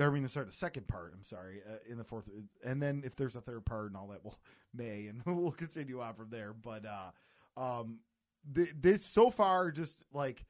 [0.00, 1.12] I mean, sorry, the second part.
[1.14, 2.24] I'm sorry, uh, in the fourth,
[2.64, 4.38] and then if there's a third part and all that, well,
[4.74, 6.52] May, and we'll continue on from there.
[6.52, 8.00] But uh, um,
[8.54, 10.44] th- this so far, just like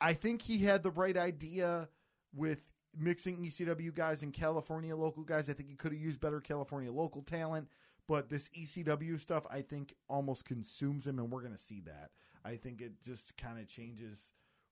[0.00, 1.88] I think he had the right idea
[2.34, 2.62] with
[2.96, 5.48] mixing ECW guys and California local guys.
[5.48, 7.68] I think he could have used better California local talent,
[8.06, 12.10] But this ECW stuff, I think, almost consumes him, and we're going to see that.
[12.44, 14.18] I think it just kind of changes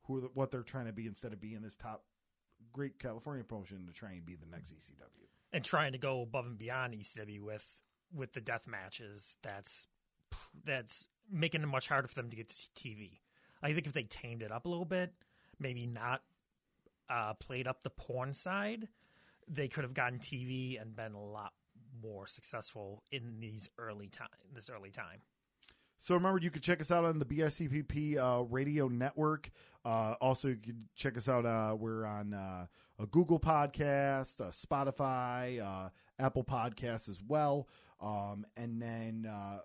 [0.05, 2.02] who what they're trying to be instead of being this top
[2.72, 5.28] great California promotion to try and be the next ECW.
[5.52, 7.80] and trying to go above and beyond ECW with
[8.12, 9.36] with the death matches.
[9.42, 9.86] That's
[10.64, 13.20] that's making it much harder for them to get to TV.
[13.62, 15.12] I think if they tamed it up a little bit,
[15.60, 16.22] maybe not
[17.08, 18.88] uh, played up the porn side,
[19.46, 21.52] they could have gotten TV and been a lot
[22.02, 24.28] more successful in these early time.
[24.54, 25.22] This early time.
[25.98, 29.50] So remember, you can check us out on the BICBP uh, radio network.
[29.84, 31.44] Uh, also, you can check us out.
[31.44, 32.66] Uh, we're on uh,
[33.00, 35.88] a Google Podcast, Spotify, uh,
[36.20, 37.68] Apple Podcasts as well.
[38.00, 39.58] Um, and then, uh,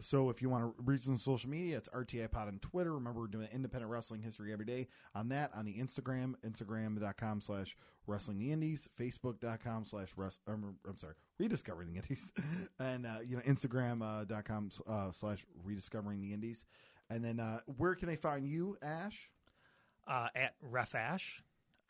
[0.00, 2.94] so if you want to reach us on social media, it's RTI Pod on Twitter.
[2.94, 7.76] Remember, we're doing independent wrestling history every day on that on the Instagram, Instagram.com slash
[8.06, 10.40] wrestling the indies, Facebook.com slash rest.
[10.48, 12.32] um, I'm sorry, rediscovering the indies,
[12.78, 16.64] and uh, you know Instagram.com uh, slash rediscovering the indies.
[17.10, 19.28] And then, uh, where can they find you, Ash?
[20.06, 21.40] uh, at Refash,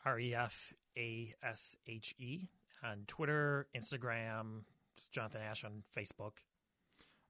[0.05, 2.49] R E F A S H E,
[2.83, 4.63] on Twitter, Instagram,
[4.97, 6.33] just Jonathan Ash on Facebook.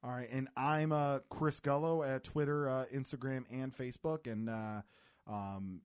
[0.04, 4.30] All right, and I'm uh, Chris Gullo at Twitter, uh, Instagram, and Facebook.
[4.30, 4.82] And uh,
[5.28, 5.80] um,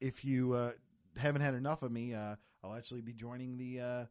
[0.00, 0.72] if you uh,
[1.16, 4.04] haven't had enough of me, uh, I'll actually be joining the uh,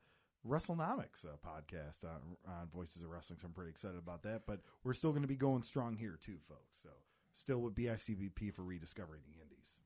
[0.45, 3.39] Wrestlenomics uh, podcast on, on Voices of Wrestling.
[3.39, 4.41] So I'm pretty excited about that.
[4.45, 6.77] But we're still going to be going strong here too, folks.
[6.83, 6.89] So
[7.33, 9.77] still with BICBP for rediscovering the Indies.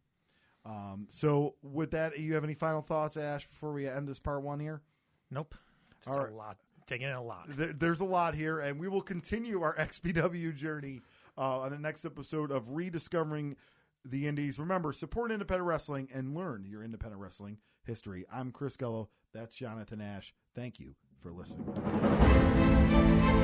[0.66, 4.42] Um, so with that, you have any final thoughts, Ash, before we end this part
[4.42, 4.82] one here?
[5.30, 5.54] Nope.
[6.04, 6.34] Just All a right.
[6.34, 6.58] lot.
[6.86, 7.46] Taking in a lot.
[7.50, 11.02] there, there's a lot here, and we will continue our XPW journey
[11.38, 13.56] uh, on the next episode of rediscovering
[14.06, 14.60] the Indies.
[14.60, 18.26] Remember, support independent wrestling and learn your independent wrestling history.
[18.32, 19.08] I'm Chris Gullo.
[19.34, 20.34] That's Jonathan Ash.
[20.56, 21.74] Thank you for listening.
[21.74, 23.44] To Rediscovering.